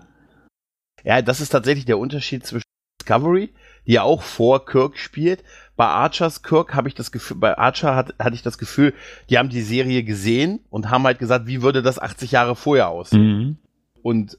Ja, 1.04 1.22
das 1.22 1.40
ist 1.40 1.50
tatsächlich 1.50 1.86
der 1.86 2.00
Unterschied 2.00 2.46
zwischen 2.46 2.64
Discovery, 3.00 3.54
die 3.88 3.94
ja 3.94 4.04
auch 4.04 4.22
vor 4.22 4.66
Kirk 4.66 4.98
spielt. 4.98 5.44
Bei 5.76 5.86
Archers 5.86 6.44
Kirk 6.44 6.76
habe 6.76 6.88
ich 6.88 6.96
das 6.96 7.12
Gefühl, 7.12 7.38
bei 7.38 7.58
Archer 7.58 7.96
hat, 7.96 8.14
hatte 8.20 8.36
ich 8.36 8.42
das 8.42 8.58
Gefühl, 8.58 8.94
die 9.30 9.38
haben 9.38 9.50
die 9.50 9.62
Serie 9.62 10.04
gesehen 10.04 10.60
und 10.70 10.90
haben 10.90 11.04
halt 11.06 11.20
gesagt, 11.20 11.48
wie 11.48 11.62
würde 11.62 11.82
das 11.82 12.00
80 12.00 12.32
Jahre 12.32 12.56
vorher 12.56 12.90
aussehen? 12.90 13.38
Mhm. 13.38 13.58
Und 14.02 14.38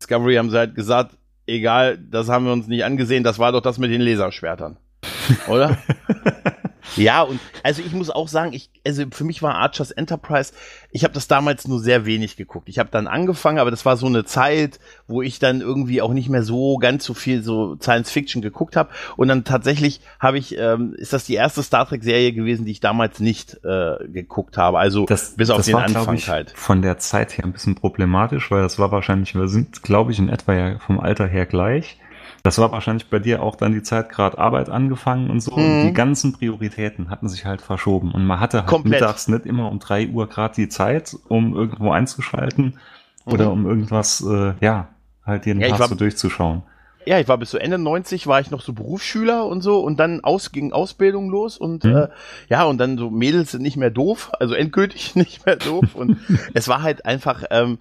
Discovery 0.00 0.36
haben 0.36 0.50
sie 0.50 0.58
halt 0.58 0.74
gesagt, 0.74 1.16
egal, 1.46 1.98
das 1.98 2.28
haben 2.28 2.46
wir 2.46 2.52
uns 2.52 2.66
nicht 2.66 2.84
angesehen, 2.84 3.24
das 3.24 3.38
war 3.38 3.52
doch 3.52 3.60
das 3.60 3.78
mit 3.78 3.90
den 3.90 4.00
Laserschwertern. 4.00 4.76
Oder? 5.48 5.78
Ja, 6.96 7.22
und 7.22 7.40
also 7.62 7.82
ich 7.82 7.92
muss 7.92 8.10
auch 8.10 8.28
sagen, 8.28 8.52
ich, 8.52 8.70
also 8.86 9.04
für 9.10 9.24
mich 9.24 9.42
war 9.42 9.56
Archers 9.56 9.90
Enterprise, 9.90 10.52
ich 10.90 11.04
habe 11.04 11.14
das 11.14 11.28
damals 11.28 11.66
nur 11.66 11.80
sehr 11.80 12.06
wenig 12.06 12.36
geguckt. 12.36 12.68
Ich 12.68 12.78
habe 12.78 12.88
dann 12.90 13.06
angefangen, 13.06 13.58
aber 13.58 13.70
das 13.70 13.84
war 13.84 13.96
so 13.96 14.06
eine 14.06 14.24
Zeit, 14.24 14.78
wo 15.06 15.22
ich 15.22 15.38
dann 15.38 15.60
irgendwie 15.60 16.02
auch 16.02 16.12
nicht 16.12 16.28
mehr 16.28 16.42
so 16.42 16.76
ganz 16.76 17.04
so 17.04 17.14
viel 17.14 17.42
so 17.42 17.76
Science 17.80 18.10
Fiction 18.10 18.42
geguckt 18.42 18.76
habe. 18.76 18.90
Und 19.16 19.28
dann 19.28 19.44
tatsächlich 19.44 20.00
habe 20.20 20.38
ich, 20.38 20.56
ähm, 20.58 20.94
ist 20.96 21.12
das 21.12 21.24
die 21.24 21.34
erste 21.34 21.62
Star 21.62 21.86
Trek-Serie 21.88 22.32
gewesen, 22.32 22.64
die 22.64 22.72
ich 22.72 22.80
damals 22.80 23.20
nicht 23.20 23.58
äh, 23.64 23.96
geguckt 24.08 24.56
habe. 24.56 24.78
Also 24.78 25.06
das, 25.06 25.34
bis 25.36 25.50
auf 25.50 25.58
das 25.58 25.66
den 25.66 25.74
war, 25.74 25.84
Anfang 25.84 26.14
ich, 26.14 26.28
halt. 26.28 26.52
Von 26.54 26.82
der 26.82 26.98
Zeit 26.98 27.36
her 27.36 27.44
ein 27.44 27.52
bisschen 27.52 27.74
problematisch, 27.74 28.50
weil 28.50 28.62
das 28.62 28.78
war 28.78 28.92
wahrscheinlich, 28.92 29.34
wir 29.34 29.48
sind, 29.48 29.82
glaube 29.82 30.12
ich, 30.12 30.18
in 30.18 30.28
etwa 30.28 30.54
ja 30.54 30.78
vom 30.78 31.00
Alter 31.00 31.26
her 31.26 31.46
gleich. 31.46 31.98
Das 32.44 32.58
war 32.58 32.70
wahrscheinlich 32.72 33.08
bei 33.08 33.18
dir 33.18 33.42
auch 33.42 33.56
dann 33.56 33.72
die 33.72 33.82
Zeit 33.82 34.10
gerade 34.10 34.36
Arbeit 34.36 34.68
angefangen 34.68 35.30
und 35.30 35.40
so. 35.40 35.56
Mhm. 35.56 35.64
Und 35.64 35.82
die 35.86 35.94
ganzen 35.94 36.34
Prioritäten 36.34 37.08
hatten 37.08 37.26
sich 37.26 37.46
halt 37.46 37.62
verschoben. 37.62 38.12
Und 38.12 38.26
man 38.26 38.38
hatte 38.38 38.58
halt 38.58 38.66
Komplett. 38.66 39.00
mittags 39.00 39.28
nicht 39.28 39.46
immer 39.46 39.70
um 39.70 39.78
drei 39.78 40.06
Uhr 40.08 40.28
gerade 40.28 40.54
die 40.54 40.68
Zeit, 40.68 41.16
um 41.28 41.56
irgendwo 41.56 41.90
einzuschalten 41.90 42.78
mhm. 43.24 43.32
oder 43.32 43.50
um 43.50 43.64
irgendwas, 43.64 44.20
äh, 44.20 44.52
ja, 44.60 44.88
halt 45.24 45.46
jeden 45.46 45.62
ja, 45.62 45.74
Tag 45.74 45.88
so 45.88 45.94
durchzuschauen. 45.94 46.62
Ja, 47.06 47.18
ich 47.18 47.28
war 47.28 47.38
bis 47.38 47.48
zu 47.48 47.58
Ende 47.58 47.78
90, 47.78 48.26
war 48.26 48.40
ich 48.40 48.50
noch 48.50 48.60
so 48.60 48.74
Berufsschüler 48.74 49.46
und 49.46 49.62
so 49.62 49.80
und 49.80 49.98
dann 49.98 50.22
aus, 50.22 50.52
ging 50.52 50.72
Ausbildung 50.72 51.30
los 51.30 51.56
und 51.56 51.84
mhm. 51.84 51.96
äh, 51.96 52.08
ja, 52.50 52.64
und 52.64 52.76
dann 52.76 52.98
so 52.98 53.08
Mädels 53.08 53.52
sind 53.52 53.62
nicht 53.62 53.78
mehr 53.78 53.90
doof, 53.90 54.30
also 54.38 54.52
endgültig 54.52 55.14
nicht 55.16 55.46
mehr 55.46 55.56
doof 55.56 55.94
und 55.94 56.18
es 56.52 56.68
war 56.68 56.82
halt 56.82 57.06
einfach, 57.06 57.44
ähm, 57.50 57.78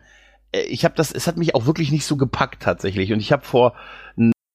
äh, 0.54 0.62
ich 0.62 0.86
habe 0.86 0.96
das, 0.96 1.12
es 1.12 1.28
hat 1.28 1.36
mich 1.36 1.54
auch 1.54 1.66
wirklich 1.66 1.92
nicht 1.92 2.06
so 2.06 2.16
gepackt 2.16 2.64
tatsächlich 2.64 3.12
und 3.12 3.20
ich 3.20 3.34
habe 3.34 3.44
vor 3.44 3.74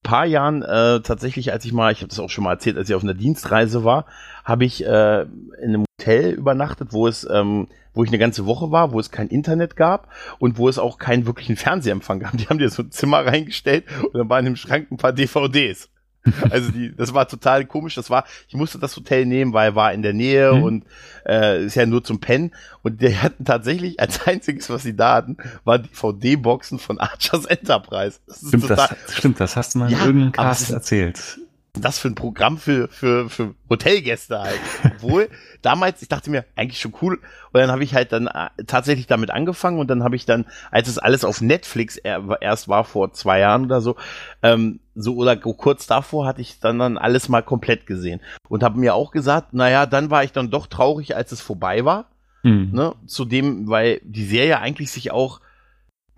paar 0.09 0.25
Jahren 0.25 0.63
äh, 0.63 1.01
tatsächlich, 1.01 1.53
als 1.53 1.67
ich 1.67 1.75
mal, 1.75 1.93
ich 1.93 1.99
habe 1.99 2.09
das 2.09 2.19
auch 2.19 2.31
schon 2.31 2.45
mal 2.45 2.53
erzählt, 2.53 2.79
als 2.79 2.89
ich 2.89 2.95
auf 2.95 3.03
einer 3.03 3.13
Dienstreise 3.13 3.85
war, 3.85 4.07
habe 4.43 4.65
ich 4.65 4.83
äh, 4.83 5.23
in 5.23 5.29
einem 5.63 5.85
Hotel 6.01 6.31
übernachtet, 6.31 6.95
wo 6.95 7.07
es, 7.07 7.29
ähm, 7.31 7.69
wo 7.93 8.05
ich 8.05 8.09
eine 8.09 8.17
ganze 8.17 8.47
Woche 8.47 8.71
war, 8.71 8.93
wo 8.93 9.01
es 9.01 9.11
kein 9.11 9.29
Internet 9.29 9.77
gab 9.77 10.09
und 10.39 10.57
wo 10.57 10.67
es 10.67 10.79
auch 10.79 10.97
keinen 10.97 11.27
wirklichen 11.27 11.57
Fernsehempfang 11.57 12.21
gab. 12.21 12.39
Die 12.39 12.47
haben 12.47 12.57
dir 12.57 12.71
so 12.71 12.85
ein 12.85 12.91
Zimmer 12.91 13.27
reingestellt 13.27 13.85
und 14.03 14.15
dann 14.15 14.31
waren 14.31 14.47
im 14.47 14.57
Schrank 14.57 14.91
ein 14.91 14.97
paar 14.97 15.13
DVDs. 15.13 15.91
Also 16.51 16.71
die, 16.71 16.95
das 16.95 17.15
war 17.15 17.29
total 17.29 17.67
komisch. 17.67 17.95
Das 17.95 18.11
war, 18.11 18.25
ich 18.49 18.55
musste 18.55 18.79
das 18.79 18.97
Hotel 18.97 19.27
nehmen, 19.27 19.53
weil 19.53 19.71
er 19.71 19.75
war 19.75 19.93
in 19.93 20.03
der 20.03 20.13
Nähe 20.13 20.53
mhm. 20.53 20.63
und 20.63 20.85
äh, 21.27 21.65
ist 21.65 21.75
ja 21.75 21.87
nur 21.87 22.05
zum 22.05 22.21
Pennen. 22.21 22.53
Und 22.83 23.01
die 23.01 23.17
hatten 23.17 23.45
tatsächlich 23.45 24.01
als 24.01 24.27
einziges, 24.27 24.71
was 24.71 24.83
sie 24.83 24.97
da 24.97 25.15
hatten, 25.15 25.37
waren 25.65 25.83
DVD-Boxen 25.83 26.79
von 26.79 26.99
Archers 26.99 27.45
Enterprise. 27.47 28.19
Das 28.27 28.39
stimmt, 28.39 28.69
total, 28.69 28.97
das, 29.07 29.17
stimmt, 29.17 29.41
das 29.41 29.57
hast 29.57 29.75
du 29.75 29.79
mal 29.81 29.91
ja, 29.91 29.99
in 29.99 30.07
irgendeinem 30.07 30.33
Cast 30.33 30.71
erzählt. 30.71 31.39
Das 31.81 31.99
für 31.99 32.09
ein 32.09 32.15
Programm 32.15 32.59
für, 32.59 32.89
für, 32.89 33.29
für 33.29 33.55
Hotelgäste 33.69 34.41
halt. 34.41 34.61
Obwohl, 34.85 35.29
damals, 35.63 36.03
ich 36.03 36.09
dachte 36.09 36.31
mir, 36.31 36.45
eigentlich 36.57 36.81
schon 36.81 36.95
cool. 37.03 37.15
Und 37.53 37.61
dann 37.61 37.71
habe 37.71 37.85
ich 37.85 37.95
halt 37.95 38.13
dann 38.13 38.27
äh, 38.27 38.49
tatsächlich 38.67 39.07
damit 39.07 39.31
angefangen 39.31 39.79
und 39.79 39.89
dann 39.89 40.03
habe 40.03 40.17
ich 40.17 40.27
dann, 40.27 40.47
als 40.71 40.89
es 40.89 40.99
alles 40.99 41.25
auf 41.25 41.41
Netflix 41.41 41.97
erst 41.97 42.69
war, 42.69 42.85
vor 42.85 43.13
zwei 43.13 43.41
Jahren 43.41 43.65
oder 43.65 43.81
so, 43.81 43.97
ähm, 44.43 44.81
so 44.95 45.17
oder 45.17 45.37
kurz 45.37 45.87
davor 45.87 46.27
hatte 46.27 46.41
ich 46.41 46.61
dann, 46.61 46.79
dann 46.79 46.99
alles 46.99 47.29
mal 47.29 47.43
komplett 47.43 47.87
gesehen. 47.87 48.21
Und 48.49 48.63
habe 48.63 48.79
mir 48.79 48.95
auch 48.95 49.11
gesagt, 49.11 49.55
naja, 49.55 49.87
dann 49.87 50.11
war 50.11 50.25
ich 50.25 50.33
dann 50.33 50.51
doch 50.51 50.67
traurig, 50.67 51.17
als 51.17 51.33
es 51.33 51.41
vorbei 51.41 51.85
war. 51.85 52.07
Mhm. 52.43 52.71
Ne? 52.73 52.95
Zudem, 53.07 53.69
weil 53.69 54.01
die 54.05 54.27
Serie 54.27 54.59
eigentlich 54.61 54.91
sich 54.91 55.11
auch 55.11 55.41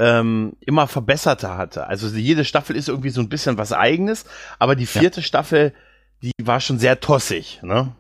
ähm, 0.01 0.55
immer 0.61 0.87
verbesserter 0.87 1.59
hatte. 1.59 1.87
Also 1.87 2.09
jede 2.09 2.45
Staffel 2.45 2.75
ist 2.75 2.89
irgendwie 2.89 3.11
so 3.11 3.21
ein 3.21 3.29
bisschen 3.29 3.59
was 3.59 3.73
eigenes, 3.73 4.25
aber 4.59 4.75
die 4.75 4.87
vierte 4.87 5.21
ja. 5.21 5.27
Staffel, 5.27 5.75
die 6.23 6.33
war 6.43 6.61
schon 6.61 6.79
sehr 6.79 7.01
tossig, 7.01 7.61
ne? 7.63 7.93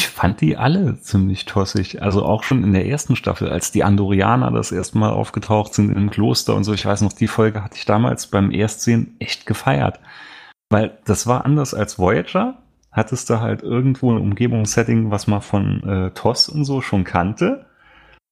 Ich 0.00 0.08
fand 0.08 0.40
die 0.40 0.56
alle 0.56 0.98
ziemlich 1.00 1.44
tossig. 1.44 2.00
Also 2.00 2.24
auch 2.24 2.44
schon 2.44 2.64
in 2.64 2.72
der 2.72 2.86
ersten 2.86 3.14
Staffel, 3.14 3.50
als 3.50 3.72
die 3.72 3.84
Andorianer 3.84 4.50
das 4.50 4.72
erste 4.72 4.96
Mal 4.96 5.10
aufgetaucht 5.10 5.74
sind 5.74 5.94
im 5.94 6.10
Kloster 6.10 6.54
und 6.54 6.64
so. 6.64 6.72
Ich 6.72 6.86
weiß 6.86 7.02
noch, 7.02 7.12
die 7.12 7.28
Folge 7.28 7.62
hatte 7.62 7.76
ich 7.76 7.84
damals 7.84 8.28
beim 8.28 8.50
Erstsehen 8.50 9.16
echt 9.18 9.44
gefeiert. 9.44 10.00
Weil 10.70 10.98
das 11.04 11.26
war 11.26 11.44
anders 11.44 11.74
als 11.74 11.98
Voyager. 11.98 12.58
Hattest 12.90 13.28
du 13.28 13.40
halt 13.40 13.62
irgendwo 13.62 14.12
ein 14.12 14.20
Umgebungssetting, 14.20 15.10
was 15.10 15.26
man 15.26 15.42
von 15.42 15.82
äh, 15.82 16.10
TOS 16.12 16.48
und 16.48 16.64
so 16.64 16.80
schon 16.80 17.04
kannte. 17.04 17.66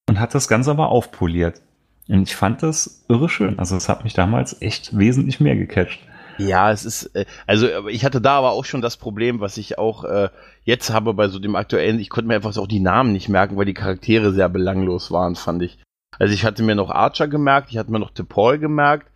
Und 0.08 0.18
hat 0.18 0.34
das 0.34 0.48
Ganze 0.48 0.70
aber 0.70 0.88
aufpoliert. 0.88 1.62
Und 2.08 2.22
ich 2.22 2.36
fand 2.36 2.62
das 2.62 3.04
irre 3.08 3.28
schön. 3.28 3.58
Also 3.58 3.76
es 3.76 3.88
hat 3.88 4.04
mich 4.04 4.14
damals 4.14 4.60
echt 4.60 4.96
wesentlich 4.96 5.40
mehr 5.40 5.56
gecatcht. 5.56 6.00
Ja, 6.38 6.72
es 6.72 6.84
ist, 6.84 7.14
äh, 7.14 7.26
also 7.46 7.88
ich 7.88 8.04
hatte 8.04 8.20
da 8.20 8.38
aber 8.38 8.52
auch 8.52 8.64
schon 8.64 8.80
das 8.80 8.96
Problem, 8.96 9.40
was 9.40 9.56
ich 9.56 9.78
auch 9.78 10.04
äh, 10.04 10.28
jetzt 10.64 10.90
habe 10.90 11.14
bei 11.14 11.28
so 11.28 11.38
dem 11.38 11.56
aktuellen, 11.56 12.00
ich 12.00 12.10
konnte 12.10 12.28
mir 12.28 12.34
einfach 12.34 12.56
auch 12.56 12.66
die 12.66 12.80
Namen 12.80 13.12
nicht 13.12 13.28
merken, 13.28 13.56
weil 13.56 13.66
die 13.66 13.74
Charaktere 13.74 14.32
sehr 14.32 14.48
belanglos 14.48 15.10
waren, 15.10 15.36
fand 15.36 15.62
ich. 15.62 15.78
Also 16.18 16.34
ich 16.34 16.44
hatte 16.44 16.62
mir 16.62 16.74
noch 16.74 16.90
Archer 16.90 17.28
gemerkt, 17.28 17.70
ich 17.70 17.78
hatte 17.78 17.92
mir 17.92 17.98
noch 17.98 18.10
DePaul 18.10 18.58
gemerkt 18.58 19.10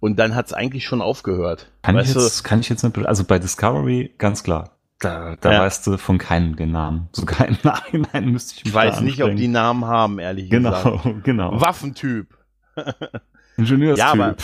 und 0.00 0.18
dann 0.18 0.34
hat 0.34 0.46
es 0.46 0.52
eigentlich 0.52 0.86
schon 0.86 1.02
aufgehört. 1.02 1.70
Kann 1.82 1.98
ich, 1.98 2.14
jetzt, 2.14 2.44
kann 2.44 2.60
ich 2.60 2.68
jetzt 2.68 2.82
nicht, 2.82 2.98
also 2.98 3.24
bei 3.24 3.38
Discovery 3.38 4.14
ganz 4.18 4.42
klar. 4.42 4.77
Da, 5.00 5.36
da 5.40 5.52
ja. 5.52 5.60
weißt 5.60 5.86
du 5.86 5.96
von 5.96 6.18
keinem 6.18 6.56
den 6.56 6.72
Namen. 6.72 7.08
Sogar 7.12 7.46
im 7.46 7.56
Nachhinein 7.62 8.30
müsste 8.30 8.54
ich 8.56 8.64
mich 8.64 8.72
Ich 8.72 8.74
weiß 8.74 9.00
nicht, 9.00 9.22
ob 9.22 9.36
die 9.36 9.46
Namen 9.46 9.84
haben, 9.84 10.18
ehrlich 10.18 10.50
genau, 10.50 10.70
gesagt. 10.70 11.02
Genau, 11.04 11.20
genau. 11.22 11.60
Waffentyp. 11.60 12.26
Ingenieurstyp. 13.56 13.98
Ja, 13.98 14.12
aber, 14.12 14.36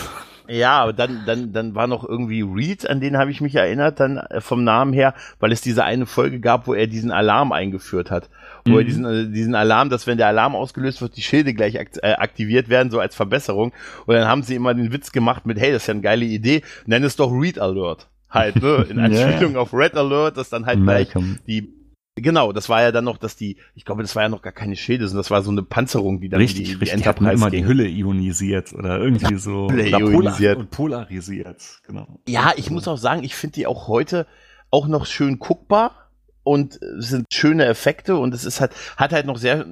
ja, 0.46 0.82
aber 0.82 0.92
dann, 0.92 1.22
dann, 1.26 1.52
dann 1.52 1.74
war 1.74 1.88
noch 1.88 2.08
irgendwie 2.08 2.42
Reed, 2.42 2.88
an 2.88 3.00
den 3.00 3.16
habe 3.16 3.32
ich 3.32 3.40
mich 3.40 3.56
erinnert, 3.56 3.98
dann 3.98 4.18
äh, 4.18 4.40
vom 4.40 4.62
Namen 4.62 4.92
her, 4.92 5.14
weil 5.40 5.50
es 5.50 5.60
diese 5.60 5.82
eine 5.82 6.06
Folge 6.06 6.38
gab, 6.38 6.68
wo 6.68 6.74
er 6.74 6.86
diesen 6.86 7.10
Alarm 7.10 7.50
eingeführt 7.50 8.12
hat. 8.12 8.28
Wo 8.64 8.72
mhm. 8.72 8.78
er 8.78 8.84
diesen, 8.84 9.04
äh, 9.06 9.28
diesen 9.32 9.56
Alarm, 9.56 9.90
dass 9.90 10.06
wenn 10.06 10.18
der 10.18 10.28
Alarm 10.28 10.54
ausgelöst 10.54 11.02
wird, 11.02 11.16
die 11.16 11.22
Schilde 11.22 11.54
gleich 11.54 11.74
äh, 11.74 12.12
aktiviert 12.12 12.68
werden, 12.68 12.92
so 12.92 13.00
als 13.00 13.16
Verbesserung. 13.16 13.72
Und 14.06 14.14
dann 14.14 14.28
haben 14.28 14.44
sie 14.44 14.54
immer 14.54 14.72
den 14.72 14.92
Witz 14.92 15.10
gemacht 15.10 15.46
mit, 15.46 15.58
hey, 15.58 15.72
das 15.72 15.82
ist 15.82 15.86
ja 15.88 15.94
eine 15.94 16.02
geile 16.02 16.26
Idee, 16.26 16.62
nenn 16.86 17.02
es 17.02 17.16
doch 17.16 17.32
Read 17.32 17.58
Alert 17.58 18.08
halt, 18.34 18.56
ne? 18.56 18.86
In 18.90 18.98
Anspielung 19.00 19.52
yeah. 19.52 19.60
auf 19.60 19.72
Red 19.72 19.94
Alert, 19.94 20.36
dass 20.36 20.50
dann 20.50 20.66
halt 20.66 20.78
Malcolm. 20.78 21.24
gleich 21.24 21.44
die 21.46 21.84
Genau, 22.16 22.52
das 22.52 22.68
war 22.68 22.80
ja 22.80 22.92
dann 22.92 23.04
noch, 23.04 23.18
dass 23.18 23.34
die, 23.34 23.56
ich 23.74 23.84
glaube, 23.84 24.02
das 24.02 24.14
war 24.14 24.22
ja 24.22 24.28
noch 24.28 24.42
gar 24.42 24.52
keine 24.52 24.76
Schilde, 24.76 25.08
sondern 25.08 25.22
das 25.22 25.32
war 25.32 25.42
so 25.42 25.50
eine 25.50 25.64
Panzerung, 25.64 26.20
die 26.20 26.28
dann 26.28 26.40
richtig, 26.40 26.58
die, 26.58 26.64
die 26.74 26.78
richtig, 26.78 26.92
Enterprise 26.92 27.34
immer 27.34 27.50
ging. 27.50 27.64
die 27.64 27.68
Hülle 27.68 27.88
ionisiert 27.88 28.72
oder 28.72 29.00
irgendwie 29.00 29.34
so 29.36 29.68
Hülle 29.68 29.88
ionisiert. 29.88 30.58
und 30.58 30.70
polarisiert, 30.70 31.80
genau. 31.84 32.20
Ja, 32.28 32.52
ich 32.56 32.70
muss 32.70 32.86
auch 32.86 32.98
sagen, 32.98 33.24
ich 33.24 33.34
finde 33.34 33.54
die 33.54 33.66
auch 33.66 33.88
heute 33.88 34.28
auch 34.70 34.86
noch 34.86 35.06
schön 35.06 35.40
guckbar 35.40 36.10
und 36.44 36.80
es 36.82 37.08
sind 37.08 37.26
schöne 37.32 37.64
Effekte 37.64 38.16
und 38.16 38.32
es 38.32 38.44
ist 38.44 38.60
halt, 38.60 38.72
hat 38.96 39.12
halt 39.12 39.26
noch 39.26 39.38
sehr, 39.38 39.66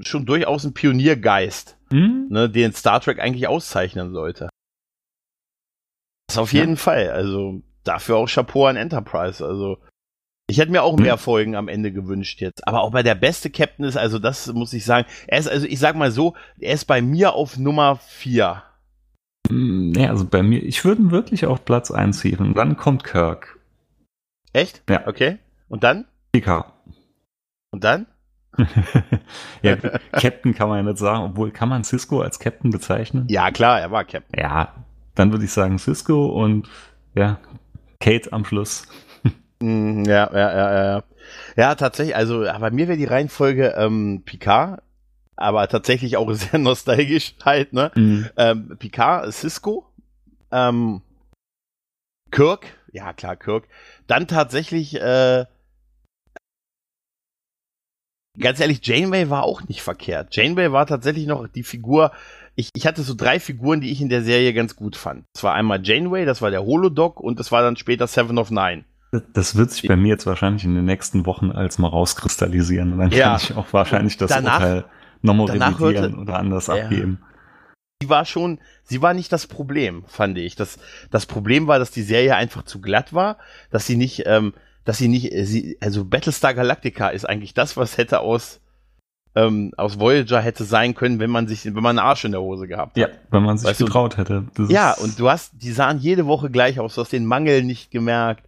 schon 0.00 0.26
durchaus 0.26 0.64
einen 0.64 0.74
Pioniergeist, 0.74 1.76
mhm. 1.92 2.26
ne, 2.28 2.50
den 2.50 2.72
Star 2.72 3.00
Trek 3.00 3.20
eigentlich 3.20 3.46
auszeichnen 3.46 4.12
sollte. 4.12 4.48
Das 6.26 6.38
auf 6.38 6.52
jeden 6.52 6.70
ja. 6.70 6.76
Fall, 6.76 7.10
also 7.10 7.62
dafür 7.84 8.16
auch 8.16 8.28
Chapeau 8.28 8.66
an 8.66 8.76
Enterprise. 8.76 9.44
Also 9.44 9.78
ich 10.46 10.58
hätte 10.58 10.72
mir 10.72 10.82
auch 10.82 10.96
mehr 10.96 11.14
hm. 11.14 11.18
Folgen 11.18 11.56
am 11.56 11.68
Ende 11.68 11.92
gewünscht 11.92 12.40
jetzt. 12.40 12.66
Aber 12.66 12.82
auch 12.82 12.90
bei 12.90 13.02
der 13.02 13.14
beste 13.14 13.50
Captain 13.50 13.84
ist, 13.86 13.96
also 13.96 14.18
das 14.18 14.52
muss 14.52 14.72
ich 14.72 14.84
sagen, 14.84 15.06
er 15.26 15.38
ist, 15.38 15.48
also 15.48 15.66
ich 15.66 15.78
sag 15.78 15.96
mal 15.96 16.10
so, 16.10 16.34
er 16.58 16.74
ist 16.74 16.84
bei 16.84 17.00
mir 17.00 17.32
auf 17.34 17.56
Nummer 17.56 17.96
4. 17.96 18.62
Hm, 19.48 19.92
ja, 19.96 20.10
also 20.10 20.26
bei 20.26 20.42
mir, 20.42 20.62
ich 20.62 20.84
würde 20.84 21.02
ihn 21.02 21.10
wirklich 21.10 21.46
auf 21.46 21.64
Platz 21.64 21.90
1 21.90 22.18
ziehen. 22.18 22.54
Dann 22.54 22.76
kommt 22.76 23.04
Kirk. 23.04 23.58
Echt? 24.52 24.82
Ja. 24.88 25.06
Okay. 25.06 25.38
Und 25.68 25.82
dann? 25.82 26.06
Picard. 26.32 26.72
Und 27.70 27.84
dann? 27.84 28.06
ja, 29.62 29.76
Captain 30.12 30.54
kann 30.54 30.68
man 30.68 30.78
ja 30.78 30.90
nicht 30.90 30.98
sagen, 30.98 31.24
obwohl 31.24 31.50
kann 31.50 31.68
man 31.68 31.82
Cisco 31.82 32.20
als 32.20 32.38
Captain 32.38 32.70
bezeichnen? 32.70 33.26
Ja, 33.28 33.50
klar, 33.50 33.80
er 33.80 33.90
war 33.90 34.04
Captain. 34.04 34.40
Ja, 34.40 34.74
dann 35.14 35.32
würde 35.32 35.44
ich 35.44 35.52
sagen 35.52 35.78
Cisco 35.78 36.26
und 36.26 36.68
ja, 37.16 37.40
Kate 38.00 38.32
am 38.32 38.44
Schluss. 38.44 38.86
Mm, 39.60 40.04
ja, 40.04 40.30
ja, 40.32 40.56
ja, 40.56 40.84
ja. 40.84 41.04
Ja, 41.56 41.74
tatsächlich, 41.74 42.16
also 42.16 42.40
bei 42.40 42.70
mir 42.70 42.88
wäre 42.88 42.98
die 42.98 43.04
Reihenfolge 43.04 43.74
ähm, 43.78 44.22
Picard, 44.24 44.82
aber 45.36 45.68
tatsächlich 45.68 46.16
auch 46.16 46.32
sehr 46.34 46.58
nostalgisch 46.58 47.34
halt, 47.44 47.72
ne? 47.72 47.90
Mhm. 47.94 48.28
Ähm, 48.36 48.76
Picard, 48.78 49.32
Cisco, 49.32 49.86
ähm, 50.50 51.02
Kirk, 52.30 52.66
ja 52.92 53.12
klar, 53.12 53.36
Kirk. 53.36 53.68
Dann 54.06 54.26
tatsächlich, 54.26 55.00
äh, 55.00 55.46
ganz 58.38 58.60
ehrlich, 58.60 58.84
Janeway 58.84 59.30
war 59.30 59.44
auch 59.44 59.62
nicht 59.68 59.82
verkehrt. 59.82 60.34
Janeway 60.34 60.72
war 60.72 60.86
tatsächlich 60.86 61.26
noch 61.26 61.46
die 61.48 61.62
Figur, 61.62 62.12
ich, 62.56 62.70
ich 62.74 62.86
hatte 62.86 63.02
so 63.02 63.14
drei 63.14 63.40
Figuren, 63.40 63.80
die 63.80 63.90
ich 63.90 64.00
in 64.00 64.08
der 64.08 64.22
Serie 64.22 64.52
ganz 64.52 64.76
gut 64.76 64.96
fand. 64.96 65.24
Das 65.32 65.42
war 65.42 65.54
einmal 65.54 65.80
Janeway, 65.84 66.24
das 66.24 66.40
war 66.40 66.50
der 66.50 66.64
Holodoc 66.64 67.20
und 67.20 67.38
das 67.40 67.50
war 67.52 67.62
dann 67.62 67.76
später 67.76 68.06
Seven 68.06 68.38
of 68.38 68.50
Nine. 68.50 68.84
Das 69.32 69.54
wird 69.56 69.70
sich 69.70 69.86
bei 69.86 69.96
mir 69.96 70.08
jetzt 70.08 70.26
wahrscheinlich 70.26 70.64
in 70.64 70.74
den 70.74 70.86
nächsten 70.86 71.24
Wochen 71.24 71.52
als 71.52 71.78
mal 71.78 71.88
rauskristallisieren. 71.88 72.92
Und 72.92 72.98
dann 72.98 73.10
ja. 73.10 73.30
kann 73.30 73.40
ich 73.42 73.56
auch 73.56 73.72
wahrscheinlich 73.72 74.16
das 74.16 74.30
danach, 74.30 74.60
Urteil 74.60 74.84
nochmal 75.22 75.46
revidieren 75.46 75.78
hörte, 75.78 76.16
oder 76.16 76.38
anders 76.38 76.66
ja. 76.66 76.74
abgeben. 76.74 77.20
Sie 78.02 78.08
war 78.08 78.24
schon, 78.24 78.58
sie 78.82 79.02
war 79.02 79.14
nicht 79.14 79.32
das 79.32 79.46
Problem, 79.46 80.04
fand 80.08 80.36
ich. 80.38 80.56
Das, 80.56 80.78
das 81.10 81.26
Problem 81.26 81.68
war, 81.68 81.78
dass 81.78 81.92
die 81.92 82.02
Serie 82.02 82.34
einfach 82.34 82.64
zu 82.64 82.80
glatt 82.80 83.12
war, 83.12 83.38
dass 83.70 83.86
sie 83.86 83.96
nicht, 83.96 84.24
ähm, 84.26 84.52
dass 84.84 84.98
sie 84.98 85.08
nicht, 85.08 85.32
sie, 85.46 85.78
also 85.80 86.04
Battlestar 86.04 86.54
Galactica 86.54 87.08
ist 87.08 87.24
eigentlich 87.24 87.54
das, 87.54 87.76
was 87.76 87.98
hätte 87.98 88.20
aus 88.20 88.60
ähm, 89.36 89.72
aus 89.76 89.98
Voyager 89.98 90.40
hätte 90.40 90.64
sein 90.64 90.94
können, 90.94 91.18
wenn 91.18 91.30
man 91.30 91.48
sich, 91.48 91.64
wenn 91.64 91.74
man 91.74 91.98
einen 91.98 92.06
Arsch 92.06 92.24
in 92.24 92.32
der 92.32 92.40
Hose 92.40 92.68
gehabt 92.68 92.92
hat. 92.92 92.96
Ja, 92.96 93.08
wenn 93.30 93.42
man 93.42 93.58
sich 93.58 93.68
weißt 93.68 93.80
getraut 93.80 94.14
du? 94.14 94.18
hätte. 94.18 94.44
Das 94.54 94.70
ja, 94.70 94.92
und 94.92 95.18
du 95.18 95.28
hast, 95.28 95.52
die 95.60 95.72
sahen 95.72 95.98
jede 95.98 96.26
Woche 96.26 96.50
gleich 96.50 96.78
aus, 96.78 96.94
du 96.94 97.00
hast 97.00 97.12
den 97.12 97.26
Mangel 97.26 97.62
nicht 97.62 97.90
gemerkt. 97.90 98.44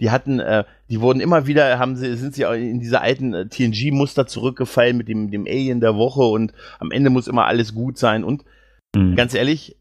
Die 0.00 0.10
hatten, 0.10 0.40
äh, 0.40 0.64
die 0.88 1.00
wurden 1.00 1.20
immer 1.20 1.46
wieder, 1.46 1.78
haben 1.78 1.94
sie, 1.96 2.16
sind 2.16 2.34
sie 2.34 2.42
in 2.42 2.80
diese 2.80 3.00
alten 3.00 3.34
äh, 3.34 3.46
TNG-Muster 3.46 4.26
zurückgefallen 4.26 4.96
mit 4.96 5.08
dem, 5.08 5.30
dem 5.30 5.46
Alien 5.46 5.80
der 5.80 5.96
Woche 5.96 6.22
und 6.22 6.52
am 6.78 6.90
Ende 6.90 7.10
muss 7.10 7.28
immer 7.28 7.44
alles 7.44 7.74
gut 7.74 7.98
sein 7.98 8.24
und 8.24 8.44
mhm. 8.96 9.14
ganz 9.16 9.34
ehrlich, 9.34 9.76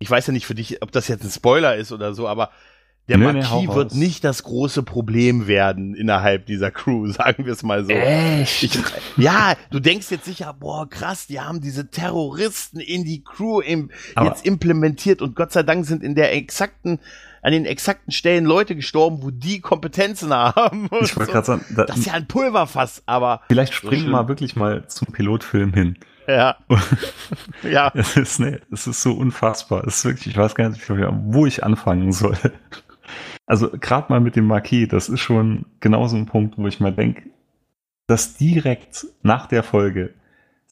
ich 0.00 0.10
weiß 0.10 0.26
ja 0.26 0.32
nicht 0.32 0.46
für 0.46 0.54
dich, 0.54 0.82
ob 0.82 0.92
das 0.92 1.08
jetzt 1.08 1.24
ein 1.24 1.30
Spoiler 1.30 1.76
ist 1.76 1.92
oder 1.92 2.14
so, 2.14 2.28
aber 2.28 2.50
der 3.08 3.18
nee, 3.18 3.24
Marquis 3.24 3.68
nee, 3.68 3.74
wird 3.74 3.94
nicht 3.94 4.22
das 4.22 4.42
große 4.42 4.82
Problem 4.82 5.46
werden 5.46 5.94
innerhalb 5.94 6.46
dieser 6.46 6.70
Crew, 6.70 7.06
sagen 7.12 7.46
wir 7.46 7.52
es 7.52 7.62
mal 7.62 7.84
so. 7.84 7.90
Echt? 7.90 8.64
Ich, 8.64 8.78
ja, 9.16 9.54
du 9.70 9.80
denkst 9.80 10.10
jetzt 10.10 10.26
sicher, 10.26 10.54
boah, 10.58 10.88
krass, 10.88 11.26
die 11.26 11.40
haben 11.40 11.60
diese 11.60 11.90
Terroristen 11.90 12.80
in 12.80 13.04
die 13.04 13.24
Crew 13.24 13.60
im, 13.60 13.90
jetzt 14.22 14.44
implementiert 14.44 15.22
und 15.22 15.34
Gott 15.34 15.52
sei 15.52 15.62
Dank 15.62 15.86
sind 15.86 16.02
in 16.02 16.14
der 16.14 16.34
exakten 16.34 17.00
an 17.40 17.52
den 17.52 17.66
exakten 17.66 18.12
Stellen 18.12 18.44
Leute 18.44 18.74
gestorben, 18.74 19.22
wo 19.22 19.30
die 19.30 19.60
Kompetenzen 19.60 20.34
haben. 20.34 20.88
Ich 21.00 21.16
wollte 21.16 21.26
so. 21.26 21.32
gerade 21.32 21.46
sagen, 21.46 21.64
da, 21.74 21.84
das 21.84 21.98
ist 21.98 22.06
ja 22.06 22.14
ein 22.14 22.26
Pulverfass, 22.26 23.02
aber. 23.06 23.42
Vielleicht 23.48 23.74
springen 23.74 24.06
wir 24.06 24.10
mal 24.10 24.28
wirklich 24.28 24.56
mal 24.56 24.86
zum 24.88 25.08
Pilotfilm 25.12 25.72
hin. 25.72 25.96
Ja. 26.26 26.56
ja. 27.62 27.90
Es 27.94 28.16
ist, 28.16 28.38
nee, 28.40 28.58
es 28.70 28.86
ist 28.86 29.02
so 29.02 29.14
unfassbar. 29.14 29.86
Es 29.86 29.98
ist 29.98 30.04
wirklich, 30.04 30.26
ich 30.26 30.36
weiß 30.36 30.54
gar 30.54 30.68
nicht, 30.68 30.82
wo 30.88 31.46
ich 31.46 31.64
anfangen 31.64 32.12
soll. 32.12 32.36
Also 33.46 33.70
gerade 33.70 34.06
mal 34.10 34.20
mit 34.20 34.36
dem 34.36 34.46
Marquis, 34.46 34.88
das 34.88 35.08
ist 35.08 35.20
schon 35.20 35.66
genauso 35.80 36.16
ein 36.16 36.26
Punkt, 36.26 36.58
wo 36.58 36.66
ich 36.66 36.80
mal 36.80 36.92
denke, 36.92 37.30
dass 38.06 38.36
direkt 38.36 39.06
nach 39.22 39.46
der 39.46 39.62
Folge 39.62 40.14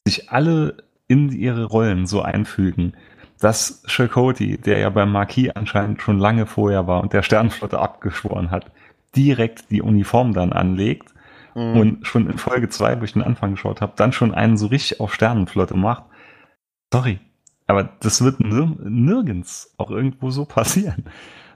sich 0.05 0.31
alle 0.31 0.77
in 1.07 1.31
ihre 1.31 1.65
Rollen 1.65 2.05
so 2.05 2.21
einfügen, 2.21 2.93
dass 3.39 3.83
Chakotay, 3.85 4.57
der 4.57 4.79
ja 4.79 4.89
beim 4.89 5.11
Marquis 5.11 5.51
anscheinend 5.51 6.01
schon 6.01 6.19
lange 6.19 6.45
vorher 6.45 6.87
war 6.87 7.01
und 7.01 7.13
der 7.13 7.21
Sternenflotte 7.21 7.79
abgeschworen 7.79 8.51
hat, 8.51 8.71
direkt 9.15 9.69
die 9.71 9.81
Uniform 9.81 10.33
dann 10.33 10.53
anlegt 10.53 11.13
mhm. 11.55 11.77
und 11.77 12.07
schon 12.07 12.29
in 12.29 12.37
Folge 12.37 12.69
2, 12.69 12.99
wo 12.99 13.03
ich 13.03 13.13
den 13.13 13.21
Anfang 13.21 13.51
geschaut 13.51 13.81
habe, 13.81 13.93
dann 13.95 14.11
schon 14.11 14.33
einen 14.33 14.57
so 14.57 14.67
richtig 14.67 14.99
auf 14.99 15.13
Sternenflotte 15.13 15.75
macht. 15.75 16.03
Sorry, 16.91 17.19
aber 17.67 17.89
das 17.99 18.23
wird 18.23 18.39
nir 18.39 18.75
nirgends 18.79 19.73
auch 19.77 19.91
irgendwo 19.91 20.31
so 20.31 20.45
passieren. 20.45 21.05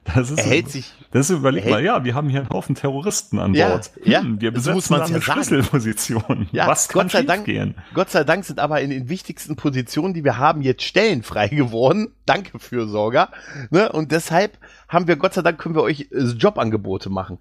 Das 0.03 0.31
ist, 0.31 0.39
er 0.39 0.46
hält 0.46 0.70
sich. 0.70 0.93
Das 1.12 1.29
ist, 1.29 1.38
überleg 1.38 1.70
mal, 1.70 1.84
ja, 1.84 2.03
wir 2.03 2.15
haben 2.15 2.27
hier 2.27 2.39
einen 2.39 2.50
Haufen 2.50 2.74
Terroristen 2.74 3.38
an 3.38 3.53
Bord. 3.53 3.91
Ja, 4.03 4.22
hm, 4.22 4.41
wir 4.41 4.51
besetzen 4.51 4.81
so 4.81 4.96
eine 4.96 5.22
Schlüsselposition. 5.22 6.48
Ja, 6.51 6.67
Was 6.67 6.88
kann 6.89 7.03
Gott 7.03 7.12
sei 7.12 7.24
Dank, 7.24 7.46
gehen? 7.46 7.75
Gott 7.93 8.10
sei 8.10 8.24
Dank 8.24 8.43
sind 8.46 8.60
aber 8.60 8.81
in 8.81 8.89
den 8.89 9.10
wichtigsten 9.10 9.55
Positionen, 9.55 10.13
die 10.13 10.24
wir 10.24 10.38
haben, 10.38 10.62
jetzt 10.62 10.84
Stellen 10.84 11.22
frei 11.22 11.50
geworden. 11.50 12.10
Danke, 12.25 12.58
Fürsorger. 12.60 13.29
Ne? 13.70 13.91
Und 13.91 14.12
deshalb 14.12 14.58
haben 14.88 15.08
wir, 15.08 15.17
Gott 15.17 15.34
sei 15.34 15.43
Dank, 15.43 15.60
können 15.60 15.75
wir 15.75 15.84
euch 15.84 16.08
äh, 16.12 16.24
Jobangebote 16.24 17.10
machen. 17.10 17.39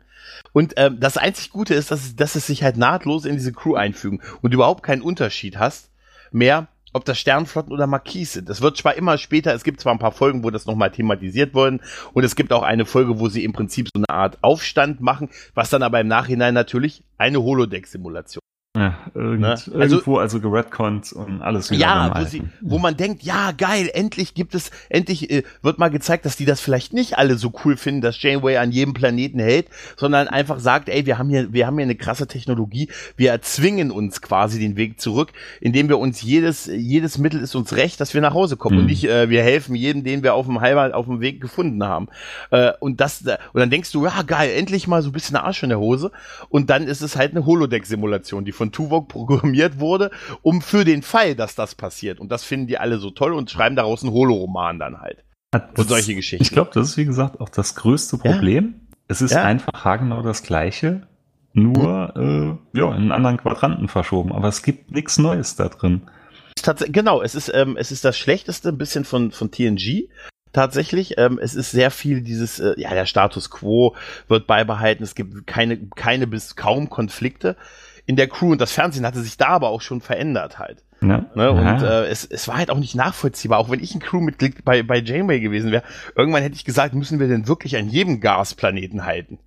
Und 0.52 0.74
ähm, 0.76 0.98
das 1.00 1.16
einzig 1.16 1.50
Gute 1.50 1.74
ist, 1.74 1.90
dass, 1.90 2.14
dass 2.14 2.34
es 2.34 2.46
sich 2.46 2.62
halt 2.62 2.76
nahtlos 2.76 3.24
in 3.24 3.36
diese 3.36 3.52
Crew 3.52 3.74
einfügen 3.74 4.20
und 4.42 4.52
überhaupt 4.52 4.82
keinen 4.82 5.02
Unterschied 5.02 5.58
hast 5.58 5.90
mehr, 6.32 6.68
ob 6.92 7.04
das 7.04 7.18
Sternflotten 7.18 7.72
oder 7.72 7.86
Marquis 7.86 8.34
sind. 8.34 8.48
Es 8.50 8.60
wird 8.60 8.76
zwar 8.76 8.94
immer 8.94 9.18
später, 9.18 9.54
es 9.54 9.64
gibt 9.64 9.80
zwar 9.80 9.92
ein 9.92 9.98
paar 9.98 10.12
Folgen, 10.12 10.44
wo 10.44 10.50
das 10.50 10.66
nochmal 10.66 10.90
thematisiert 10.90 11.54
worden 11.54 11.80
und 12.12 12.24
es 12.24 12.36
gibt 12.36 12.52
auch 12.52 12.62
eine 12.62 12.84
Folge, 12.84 13.18
wo 13.18 13.28
sie 13.28 13.44
im 13.44 13.52
Prinzip 13.52 13.88
so 13.88 13.98
eine 13.98 14.08
Art 14.08 14.38
Aufstand 14.42 15.00
machen, 15.00 15.28
was 15.54 15.70
dann 15.70 15.82
aber 15.82 16.00
im 16.00 16.08
Nachhinein 16.08 16.54
natürlich 16.54 17.02
eine 17.18 17.42
Holodeck-Simulation 17.42 18.40
ja, 18.76 18.96
irgend, 19.14 19.40
ne? 19.40 19.48
also, 19.48 19.74
irgendwo 19.74 20.18
also 20.18 20.38
geredconnt 20.38 21.12
und 21.12 21.42
alles 21.42 21.72
wieder 21.72 21.80
Ja, 21.80 22.14
wo, 22.16 22.24
sie, 22.24 22.42
wo 22.60 22.78
man 22.78 22.96
denkt, 22.96 23.24
ja 23.24 23.50
geil, 23.50 23.90
endlich 23.92 24.32
gibt 24.32 24.54
es, 24.54 24.70
endlich 24.88 25.28
äh, 25.28 25.42
wird 25.60 25.80
mal 25.80 25.90
gezeigt, 25.90 26.24
dass 26.24 26.36
die 26.36 26.44
das 26.44 26.60
vielleicht 26.60 26.92
nicht 26.92 27.18
alle 27.18 27.34
so 27.34 27.52
cool 27.64 27.76
finden, 27.76 28.00
dass 28.00 28.22
Janeway 28.22 28.58
an 28.58 28.70
jedem 28.70 28.94
Planeten 28.94 29.40
hält, 29.40 29.66
sondern 29.96 30.28
einfach 30.28 30.60
sagt, 30.60 30.88
ey, 30.88 31.04
wir 31.04 31.18
haben 31.18 31.28
hier, 31.30 31.52
wir 31.52 31.66
haben 31.66 31.78
hier 31.78 31.82
eine 31.82 31.96
krasse 31.96 32.28
Technologie, 32.28 32.88
wir 33.16 33.32
erzwingen 33.32 33.90
uns 33.90 34.22
quasi 34.22 34.60
den 34.60 34.76
Weg 34.76 35.00
zurück, 35.00 35.32
indem 35.60 35.88
wir 35.88 35.98
uns 35.98 36.22
jedes, 36.22 36.66
jedes 36.66 37.18
Mittel 37.18 37.40
ist 37.40 37.56
uns 37.56 37.74
recht, 37.74 38.00
dass 38.00 38.14
wir 38.14 38.20
nach 38.20 38.34
Hause 38.34 38.56
kommen 38.56 38.76
mhm. 38.76 38.82
und 38.82 38.86
nicht, 38.86 39.02
äh, 39.02 39.28
wir 39.30 39.42
helfen 39.42 39.74
jedem, 39.74 40.04
den 40.04 40.22
wir 40.22 40.34
auf 40.34 40.46
dem 40.46 40.60
Heimat, 40.60 40.92
auf 40.92 41.06
dem 41.06 41.20
Weg 41.20 41.40
gefunden 41.40 41.82
haben. 41.82 42.06
Äh, 42.52 42.70
und 42.78 43.00
das, 43.00 43.22
und 43.22 43.58
dann 43.58 43.70
denkst 43.70 43.90
du, 43.90 44.04
ja 44.04 44.22
geil, 44.22 44.52
endlich 44.56 44.86
mal 44.86 45.02
so 45.02 45.08
ein 45.08 45.12
bisschen 45.12 45.34
Arsch 45.34 45.64
in 45.64 45.70
der 45.70 45.80
Hose 45.80 46.12
und 46.50 46.70
dann 46.70 46.84
ist 46.84 47.00
es 47.00 47.16
halt 47.16 47.32
eine 47.32 47.44
Holodeck-Simulation, 47.44 48.44
die 48.44 48.59
von 48.60 48.72
Tuvok 48.72 49.08
programmiert 49.08 49.80
wurde, 49.80 50.10
um 50.42 50.60
für 50.60 50.84
den 50.84 51.00
Fall, 51.00 51.34
dass 51.34 51.54
das 51.54 51.74
passiert. 51.74 52.20
Und 52.20 52.30
das 52.30 52.44
finden 52.44 52.66
die 52.66 52.76
alle 52.76 52.98
so 52.98 53.10
toll 53.10 53.32
und 53.32 53.50
schreiben 53.50 53.74
daraus 53.74 54.02
einen 54.02 54.12
Holoroman 54.12 54.78
dann 54.78 55.00
halt. 55.00 55.24
Das, 55.50 55.62
und 55.78 55.88
solche 55.88 56.14
Geschichten. 56.14 56.42
Ich 56.42 56.50
glaube, 56.50 56.70
das 56.74 56.90
ist 56.90 56.96
wie 56.98 57.06
gesagt 57.06 57.40
auch 57.40 57.48
das 57.48 57.74
größte 57.74 58.18
Problem. 58.18 58.74
Ja. 58.76 58.96
Es 59.08 59.22
ist 59.22 59.32
ja. 59.32 59.44
einfach 59.44 59.72
haargenau 59.82 60.22
das 60.22 60.42
Gleiche, 60.42 61.08
nur 61.54 62.14
äh, 62.74 62.78
ja, 62.78 62.88
in 62.88 62.96
einen 62.96 63.12
anderen 63.12 63.38
Quadranten 63.38 63.88
verschoben. 63.88 64.30
Aber 64.32 64.48
es 64.48 64.62
gibt 64.62 64.90
nichts 64.92 65.16
Neues 65.16 65.56
da 65.56 65.68
drin. 65.68 66.02
Genau, 66.88 67.22
es 67.22 67.34
ist, 67.34 67.50
ähm, 67.54 67.78
es 67.78 67.90
ist 67.90 68.04
das 68.04 68.18
Schlechteste 68.18 68.68
ein 68.68 68.78
bisschen 68.78 69.06
von, 69.06 69.32
von 69.32 69.50
TNG 69.50 70.10
tatsächlich. 70.52 71.14
Ähm, 71.18 71.38
es 71.40 71.54
ist 71.54 71.70
sehr 71.70 71.90
viel 71.90 72.20
dieses, 72.20 72.60
äh, 72.60 72.74
ja, 72.76 72.90
der 72.90 73.06
Status 73.06 73.50
quo 73.50 73.96
wird 74.28 74.46
beibehalten. 74.46 75.02
Es 75.02 75.14
gibt 75.14 75.46
keine, 75.46 75.78
keine 75.96 76.26
bis 76.26 76.56
kaum 76.56 76.90
Konflikte 76.90 77.56
in 78.10 78.16
der 78.16 78.26
Crew 78.26 78.50
und 78.50 78.60
das 78.60 78.72
Fernsehen 78.72 79.06
hatte 79.06 79.20
sich 79.20 79.36
da 79.36 79.46
aber 79.46 79.68
auch 79.68 79.80
schon 79.80 80.00
verändert 80.00 80.58
halt. 80.58 80.82
Ja. 81.00 81.26
Ne? 81.36 81.50
Und 81.52 81.82
äh, 81.82 82.06
es, 82.06 82.24
es 82.24 82.48
war 82.48 82.56
halt 82.56 82.70
auch 82.70 82.78
nicht 82.78 82.96
nachvollziehbar, 82.96 83.58
auch 83.58 83.70
wenn 83.70 83.80
ich 83.80 83.94
ein 83.94 84.00
Crewmitglied 84.00 84.64
bei, 84.64 84.82
bei 84.82 84.98
Janeway 84.98 85.38
gewesen 85.38 85.70
wäre. 85.70 85.84
Irgendwann 86.16 86.42
hätte 86.42 86.56
ich 86.56 86.64
gesagt, 86.64 86.92
müssen 86.92 87.20
wir 87.20 87.28
denn 87.28 87.46
wirklich 87.46 87.76
an 87.76 87.88
jedem 87.88 88.20
Gasplaneten 88.20 89.06
halten? 89.06 89.38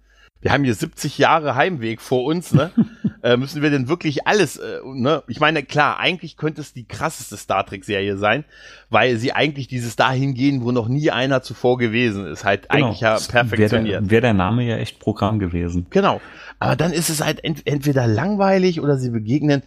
Wir 0.43 0.51
haben 0.51 0.63
hier 0.65 0.75
70 0.75 1.17
Jahre 1.17 1.55
Heimweg 1.55 2.01
vor 2.01 2.25
uns, 2.25 2.53
ne? 2.53 2.71
äh, 3.23 3.37
müssen 3.37 3.61
wir 3.61 3.69
denn 3.69 3.87
wirklich 3.87 4.27
alles, 4.27 4.57
äh, 4.57 4.79
ne? 4.85 5.23
Ich 5.27 5.39
meine, 5.39 5.63
klar, 5.63 5.99
eigentlich 5.99 6.35
könnte 6.35 6.59
es 6.59 6.73
die 6.73 6.85
krasseste 6.85 7.37
Star 7.37 7.65
Trek-Serie 7.65 8.17
sein, 8.17 8.43
weil 8.89 9.17
sie 9.17 9.31
eigentlich 9.31 9.69
dieses 9.69 9.95
dahin 9.95 10.33
gehen, 10.33 10.63
wo 10.63 10.71
noch 10.71 10.89
nie 10.89 11.11
einer 11.11 11.41
zuvor 11.41 11.77
gewesen 11.77 12.27
ist, 12.27 12.43
halt 12.43 12.67
genau. 12.69 12.87
eigentlich 12.87 12.99
ja 12.99 13.17
perfektioniert. 13.17 13.85
Wäre 13.85 14.01
der, 14.01 14.11
wär 14.11 14.21
der 14.21 14.33
Name 14.33 14.63
ja 14.63 14.77
echt 14.77 14.99
Programm 14.99 15.39
gewesen. 15.39 15.87
Genau. 15.89 16.19
Aber 16.59 16.75
dann 16.75 16.91
ist 16.91 17.09
es 17.09 17.23
halt 17.23 17.43
ent 17.43 17.61
entweder 17.65 18.05
langweilig 18.05 18.81
oder 18.81 18.97
sie 18.97 19.09
begegnen 19.09 19.63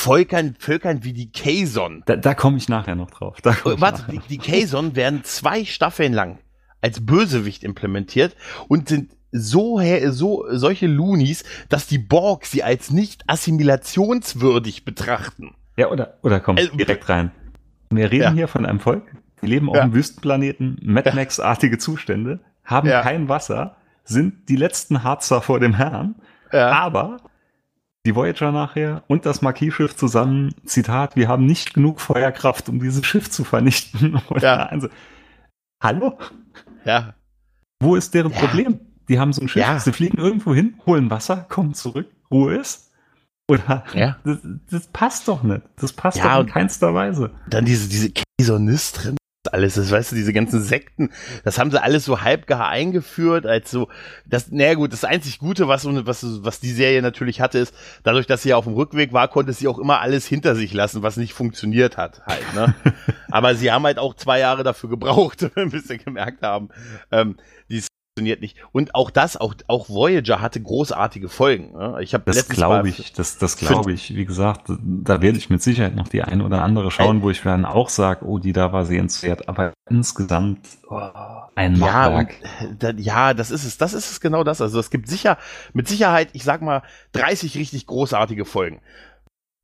Völkern, 0.00 0.56
Völkern 0.58 1.04
wie 1.04 1.12
die 1.12 1.30
Kazon. 1.30 2.02
Da, 2.06 2.16
da 2.16 2.34
komme 2.34 2.56
ich 2.56 2.68
nachher 2.68 2.96
noch 2.96 3.10
drauf. 3.10 3.36
Warte, 3.42 4.10
die, 4.10 4.20
die 4.30 4.38
Kazon 4.38 4.96
werden 4.96 5.22
zwei 5.24 5.64
Staffeln 5.64 6.12
lang 6.12 6.38
als 6.80 7.04
Bösewicht 7.04 7.64
implementiert 7.64 8.36
und 8.68 8.88
sind 8.88 9.10
so, 9.38 9.80
so 10.10 10.46
solche 10.50 10.86
Loonies, 10.86 11.44
dass 11.68 11.86
die 11.86 11.98
Borg 11.98 12.46
sie 12.46 12.62
als 12.62 12.90
nicht 12.90 13.24
assimilationswürdig 13.26 14.84
betrachten. 14.84 15.54
Ja, 15.76 15.88
oder, 15.88 16.18
oder 16.22 16.40
komm, 16.40 16.56
also, 16.56 16.74
direkt 16.76 17.08
rein. 17.08 17.30
Wir 17.90 18.10
reden 18.10 18.22
ja. 18.22 18.32
hier 18.32 18.48
von 18.48 18.66
einem 18.66 18.80
Volk, 18.80 19.04
die 19.42 19.46
leben 19.46 19.68
auf 19.68 19.76
ja. 19.76 19.82
einem 19.82 19.94
Wüstenplaneten, 19.94 20.78
Mad 20.82 21.12
Max-artige 21.14 21.78
Zustände, 21.78 22.40
haben 22.64 22.88
ja. 22.88 23.02
kein 23.02 23.28
Wasser, 23.28 23.76
sind 24.04 24.48
die 24.48 24.56
letzten 24.56 25.02
Harzer 25.02 25.42
vor 25.42 25.60
dem 25.60 25.74
Herrn, 25.74 26.16
aber 26.50 27.18
die 28.06 28.14
Voyager 28.14 28.52
nachher 28.52 29.02
und 29.08 29.26
das 29.26 29.42
Marquis-Schiff 29.42 29.96
zusammen, 29.96 30.54
Zitat, 30.64 31.16
wir 31.16 31.28
haben 31.28 31.44
nicht 31.44 31.74
genug 31.74 32.00
Feuerkraft, 32.00 32.68
um 32.68 32.78
dieses 32.78 33.04
Schiff 33.04 33.28
zu 33.30 33.44
vernichten. 33.44 34.20
Oder 34.28 34.70
also, 34.70 34.88
hallo? 35.82 36.16
Ja. 36.84 37.14
Wo 37.80 37.96
ist 37.96 38.14
deren 38.14 38.32
Problem? 38.32 38.80
Die 39.08 39.18
haben 39.18 39.32
so 39.32 39.42
ein 39.42 39.48
Schiff, 39.48 39.62
ja. 39.62 39.78
sie 39.78 39.92
fliegen 39.92 40.18
irgendwo 40.18 40.54
hin, 40.54 40.74
holen 40.86 41.10
Wasser, 41.10 41.46
kommen 41.48 41.74
zurück, 41.74 42.08
Ruhe 42.30 42.56
ist. 42.56 42.90
Oder 43.48 43.84
ja. 43.94 44.16
das, 44.24 44.38
das 44.70 44.86
passt 44.88 45.28
doch 45.28 45.42
nicht. 45.42 45.62
Das 45.76 45.92
passt 45.92 46.18
ja, 46.18 46.34
doch 46.34 46.46
in 46.46 46.52
keinster 46.52 46.94
Weise. 46.94 47.30
Dann 47.48 47.64
diese, 47.64 47.88
diese 47.88 48.10
Käsonist 48.10 49.04
drin, 49.04 49.16
alles, 49.52 49.74
das 49.74 49.90
weißt 49.90 50.12
du, 50.12 50.16
diese 50.16 50.32
ganzen 50.32 50.60
Sekten, 50.62 51.10
das 51.44 51.58
haben 51.58 51.70
sie 51.70 51.80
alles 51.80 52.04
so 52.04 52.22
halbgar 52.22 52.68
eingeführt, 52.68 53.46
als 53.46 53.70
so, 53.70 53.88
das, 54.26 54.50
naja 54.50 54.74
gut, 54.74 54.92
das 54.92 55.04
einzig 55.04 55.38
Gute, 55.38 55.68
was, 55.68 55.86
was, 55.86 56.44
was 56.44 56.60
die 56.60 56.72
Serie 56.72 57.02
natürlich 57.02 57.40
hatte, 57.40 57.58
ist, 57.58 57.74
dadurch, 58.02 58.26
dass 58.26 58.42
sie 58.42 58.50
ja 58.50 58.56
auf 58.56 58.64
dem 58.64 58.74
Rückweg 58.74 59.12
war, 59.12 59.28
konnte 59.28 59.52
sie 59.52 59.68
auch 59.68 59.78
immer 59.78 60.00
alles 60.00 60.26
hinter 60.26 60.56
sich 60.56 60.72
lassen, 60.72 61.02
was 61.02 61.16
nicht 61.16 61.32
funktioniert 61.32 61.96
hat, 61.96 62.22
halt, 62.26 62.54
ne? 62.54 62.74
Aber 63.30 63.54
sie 63.54 63.70
haben 63.70 63.84
halt 63.84 63.98
auch 63.98 64.14
zwei 64.14 64.38
Jahre 64.38 64.64
dafür 64.64 64.90
gebraucht, 64.90 65.48
bis 65.54 65.88
sie 65.88 65.98
gemerkt 65.98 66.42
haben, 66.42 66.68
ähm, 67.10 67.36
die 67.70 67.82
funktioniert 68.16 68.40
nicht. 68.40 68.56
Und 68.72 68.94
auch 68.94 69.10
das, 69.10 69.36
auch, 69.36 69.54
auch 69.66 69.90
Voyager 69.90 70.40
hatte 70.40 70.60
großartige 70.60 71.28
Folgen. 71.28 71.72
Ne? 71.76 71.98
Ich 72.00 72.14
habe 72.14 72.24
das 72.24 72.48
glaube 72.48 72.88
ich, 72.88 73.12
das, 73.12 73.36
das 73.36 73.58
glaube 73.58 73.92
ich. 73.92 74.16
Wie 74.16 74.24
gesagt, 74.24 74.62
da 74.68 75.20
werde 75.20 75.36
ich 75.36 75.50
mit 75.50 75.62
Sicherheit 75.62 75.94
noch 75.94 76.08
die 76.08 76.22
eine 76.22 76.42
oder 76.42 76.62
andere 76.62 76.90
schauen, 76.90 77.20
wo 77.20 77.28
ich 77.28 77.42
dann 77.42 77.66
auch 77.66 77.90
sage, 77.90 78.24
oh, 78.24 78.38
die 78.38 78.54
da 78.54 78.72
war 78.72 78.86
sehenswert. 78.86 79.50
Aber 79.50 79.74
insgesamt 79.90 80.66
oh, 80.88 80.98
ein 81.54 81.78
Machwerk. 81.78 82.34
Ja, 82.80 82.92
ja, 82.96 83.34
das 83.34 83.50
ist 83.50 83.64
es. 83.64 83.76
Das 83.76 83.92
ist 83.92 84.10
es 84.10 84.20
genau 84.22 84.44
das. 84.44 84.62
Also 84.62 84.80
es 84.80 84.88
gibt 84.88 85.08
sicher, 85.08 85.36
mit 85.74 85.86
Sicherheit, 85.86 86.30
ich 86.32 86.44
sag 86.44 86.62
mal, 86.62 86.82
30 87.12 87.58
richtig 87.58 87.86
großartige 87.86 88.46
Folgen. 88.46 88.80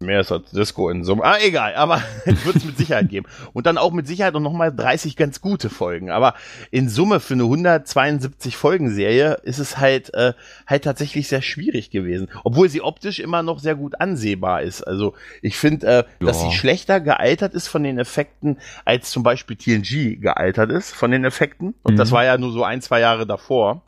Mehr 0.02 0.20
ist 0.20 0.32
als 0.32 0.50
Disco 0.50 0.90
in 0.90 1.04
Summe. 1.04 1.24
Ah, 1.24 1.36
egal, 1.40 1.74
aber 1.74 2.02
wird 2.24 2.56
es 2.56 2.64
mit 2.64 2.76
Sicherheit 2.76 3.08
geben. 3.08 3.26
Und 3.52 3.66
dann 3.66 3.78
auch 3.78 3.92
mit 3.92 4.06
Sicherheit 4.06 4.34
noch 4.34 4.52
mal 4.52 4.70
30 4.70 5.16
ganz 5.16 5.40
gute 5.40 5.70
Folgen. 5.70 6.10
Aber 6.10 6.34
in 6.70 6.88
Summe 6.88 7.20
für 7.20 7.34
eine 7.34 7.44
172 7.44 8.56
Folgen-Serie 8.56 9.38
ist 9.44 9.58
es 9.58 9.78
halt, 9.78 10.12
äh, 10.14 10.32
halt 10.66 10.84
tatsächlich 10.84 11.28
sehr 11.28 11.42
schwierig 11.42 11.90
gewesen. 11.90 12.28
Obwohl 12.44 12.68
sie 12.68 12.82
optisch 12.82 13.18
immer 13.18 13.42
noch 13.42 13.58
sehr 13.58 13.74
gut 13.74 14.00
ansehbar 14.00 14.62
ist. 14.62 14.82
Also 14.82 15.14
ich 15.40 15.56
finde, 15.56 15.86
äh, 15.86 15.90
ja. 15.90 16.04
dass 16.20 16.42
sie 16.42 16.52
schlechter 16.52 17.00
gealtert 17.00 17.54
ist 17.54 17.68
von 17.68 17.82
den 17.82 17.98
Effekten, 17.98 18.58
als 18.84 19.10
zum 19.10 19.22
Beispiel 19.22 19.56
TNG 19.56 20.20
gealtert 20.20 20.70
ist 20.70 20.92
von 20.92 21.10
den 21.10 21.24
Effekten. 21.24 21.74
Und 21.82 21.94
mhm. 21.94 21.98
das 21.98 22.12
war 22.12 22.24
ja 22.24 22.38
nur 22.38 22.52
so 22.52 22.64
ein, 22.64 22.82
zwei 22.82 23.00
Jahre 23.00 23.26
davor. 23.26 23.82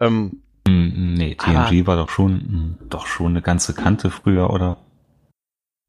Ähm, 0.00 0.42
mm, 0.66 1.14
nee, 1.14 1.34
TNG 1.34 1.86
war 1.86 1.96
doch 1.96 2.08
schon, 2.08 2.76
doch 2.88 3.06
schon 3.06 3.32
eine 3.32 3.42
ganze 3.42 3.74
Kante 3.74 4.10
früher, 4.10 4.50
oder? 4.50 4.78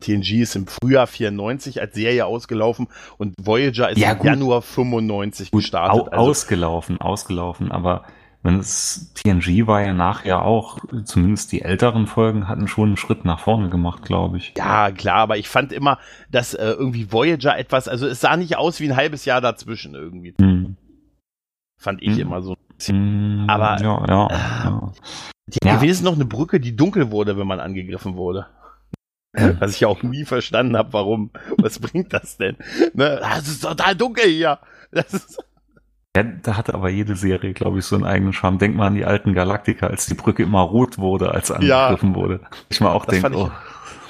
TNG 0.04 0.42
ist 0.42 0.56
im 0.56 0.68
Frühjahr 0.68 1.08
94 1.08 1.82
als 1.82 1.96
Serie 1.96 2.26
ausgelaufen 2.26 2.88
und 3.18 3.34
Voyager 3.42 3.90
ist 3.90 3.98
ja, 3.98 4.12
im 4.12 4.24
Januar 4.24 4.62
95 4.62 5.52
gut, 5.52 5.62
gestartet. 5.62 6.02
Au 6.02 6.06
also 6.06 6.30
ausgelaufen, 6.30 7.02
ausgelaufen, 7.02 7.72
aber 7.72 8.04
wenn 8.44 8.60
es 8.60 9.14
TNG 9.14 9.68
war 9.68 9.82
ja 9.82 9.94
nachher 9.94 10.44
auch, 10.44 10.80
zumindest 11.06 11.54
die 11.54 11.62
älteren 11.62 12.08
Folgen 12.08 12.50
hatten 12.50 12.68
schon 12.68 12.90
einen 12.90 12.98
Schritt 12.98 13.24
nach 13.24 13.40
vorne 13.40 13.70
gemacht, 13.70 14.04
glaube 14.04 14.38
ich. 14.38 14.54
Ja, 14.58 14.92
klar, 14.92 15.16
aber 15.16 15.38
ich 15.38 15.48
fand 15.48 15.72
immer, 15.72 15.98
dass 16.30 16.54
äh, 16.54 16.66
irgendwie 16.66 17.10
Voyager 17.12 17.58
etwas, 17.58 17.88
also 17.88 18.06
es 18.06 18.20
sah 18.20 18.36
nicht 18.36 18.58
aus 18.58 18.82
wie 18.82 18.90
ein 18.90 18.98
halbes 18.98 19.24
Jahr 19.24 19.40
dazwischen 19.40 19.96
irgendwie. 19.96 20.34
Hm. 20.38 20.76
Fand 21.78 22.02
ich 22.02 22.16
hm. 22.16 22.20
immer 22.20 22.42
so. 22.42 22.58
Hm, 22.86 23.46
aber 23.48 23.82
ja, 23.82 24.06
ja, 24.08 24.28
äh, 24.28 24.66
ja. 24.66 24.92
die 25.48 25.60
ja. 25.66 25.82
wenigstens 25.82 26.06
noch 26.06 26.16
eine 26.16 26.26
Brücke, 26.26 26.60
die 26.60 26.76
dunkel 26.76 27.12
wurde, 27.12 27.38
wenn 27.38 27.48
man 27.48 27.62
angegriffen 27.62 28.18
wurde. 28.18 28.48
Was 29.60 29.76
ich 29.76 29.86
auch 29.86 30.04
nie 30.04 30.26
verstanden 30.26 30.78
habe, 30.78 30.94
warum. 30.94 31.32
Was 31.58 31.80
bringt 31.80 32.14
das 32.14 32.38
denn? 32.38 32.56
Ne? 32.94 33.20
Das 33.20 33.48
ist 33.48 33.64
total 33.64 33.96
dunkel 33.96 34.30
hier. 34.30 34.60
Das 34.92 35.14
ist 35.14 35.44
ja, 36.16 36.22
da 36.22 36.58
hatte 36.58 36.76
aber 36.76 36.90
jede 36.90 37.16
Serie, 37.16 37.54
glaube 37.54 37.80
ich, 37.80 37.86
so 37.86 37.96
einen 37.96 38.06
eigenen 38.06 38.34
Charme. 38.34 38.60
Denk 38.60 38.76
mal 38.76 38.88
an 38.88 38.96
die 38.96 39.06
alten 39.06 39.34
Galaktiker, 39.34 39.90
als 39.90 40.06
die 40.06 40.14
Brücke 40.14 40.44
immer 40.44 40.62
rot 40.62 41.00
wurde, 41.00 41.32
als 41.32 41.50
angegriffen 41.50 42.10
ja, 42.10 42.16
wurde. 42.16 42.40
Ich 42.70 42.80
mal 42.82 42.92
auch 42.92 43.06
denke, 43.06 43.36
oh. 43.36 43.50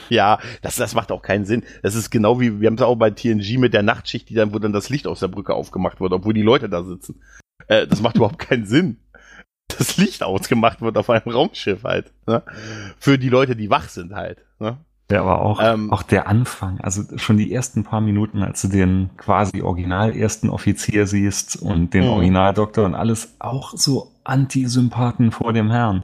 Ja, 0.10 0.40
das, 0.62 0.76
das 0.76 0.96
macht 0.96 1.14
auch 1.14 1.22
keinen 1.22 1.46
Sinn. 1.46 1.64
Das 1.82 1.96
ist 1.96 2.10
genau 2.10 2.42
wie, 2.42 2.60
wir 2.60 2.68
haben 2.68 2.76
es 2.76 2.82
auch 2.82 2.96
bei 2.96 3.10
TNG 3.10 3.58
mit 3.58 3.74
der 3.74 3.84
Nachtschicht, 3.84 4.30
die 4.30 4.34
dann, 4.34 4.54
wo 4.54 4.60
dann 4.60 4.74
das 4.74 4.90
Licht 4.90 5.08
aus 5.08 5.22
der 5.22 5.30
Brücke 5.30 5.54
aufgemacht 5.54 6.02
wurde, 6.02 6.16
obwohl 6.16 6.34
die 6.34 6.42
Leute 6.42 6.68
da 6.68 6.84
sitzen. 6.84 7.22
Äh, 7.68 7.88
das 7.88 8.02
macht 8.02 8.18
überhaupt 8.18 8.40
keinen 8.40 8.66
Sinn. 8.66 8.98
Das 9.78 9.96
Licht 9.96 10.24
ausgemacht 10.24 10.82
wird 10.82 10.98
auf 10.98 11.10
einem 11.10 11.32
Raumschiff 11.32 11.84
halt. 11.86 12.12
Ne? 12.28 12.44
Für 13.00 13.18
die 13.18 13.30
Leute, 13.30 13.56
die 13.56 13.70
wach 13.70 13.88
sind 13.88 14.14
halt. 14.14 14.44
Ne? 14.60 14.78
Ja, 15.12 15.22
aber 15.22 15.42
auch, 15.42 15.60
ähm, 15.62 15.92
auch 15.92 16.02
der 16.02 16.28
Anfang, 16.28 16.80
also 16.80 17.04
schon 17.18 17.38
die 17.38 17.54
ersten 17.54 17.84
paar 17.84 18.02
Minuten, 18.02 18.42
als 18.42 18.62
du 18.62 18.70
den 18.70 19.10
quasi 19.18 19.62
original 19.62 20.16
ersten 20.16 20.50
Offizier 20.50 21.08
siehst 21.08 21.62
und 21.62 21.94
den 21.94 22.06
mhm. 22.06 22.12
Originaldoktor 22.12 22.86
und 22.86 22.96
alles 22.96 23.36
auch 23.40 23.74
so 23.76 24.12
Antisympathen 24.24 25.32
vor 25.32 25.54
dem 25.54 25.70
Herrn. 25.70 26.04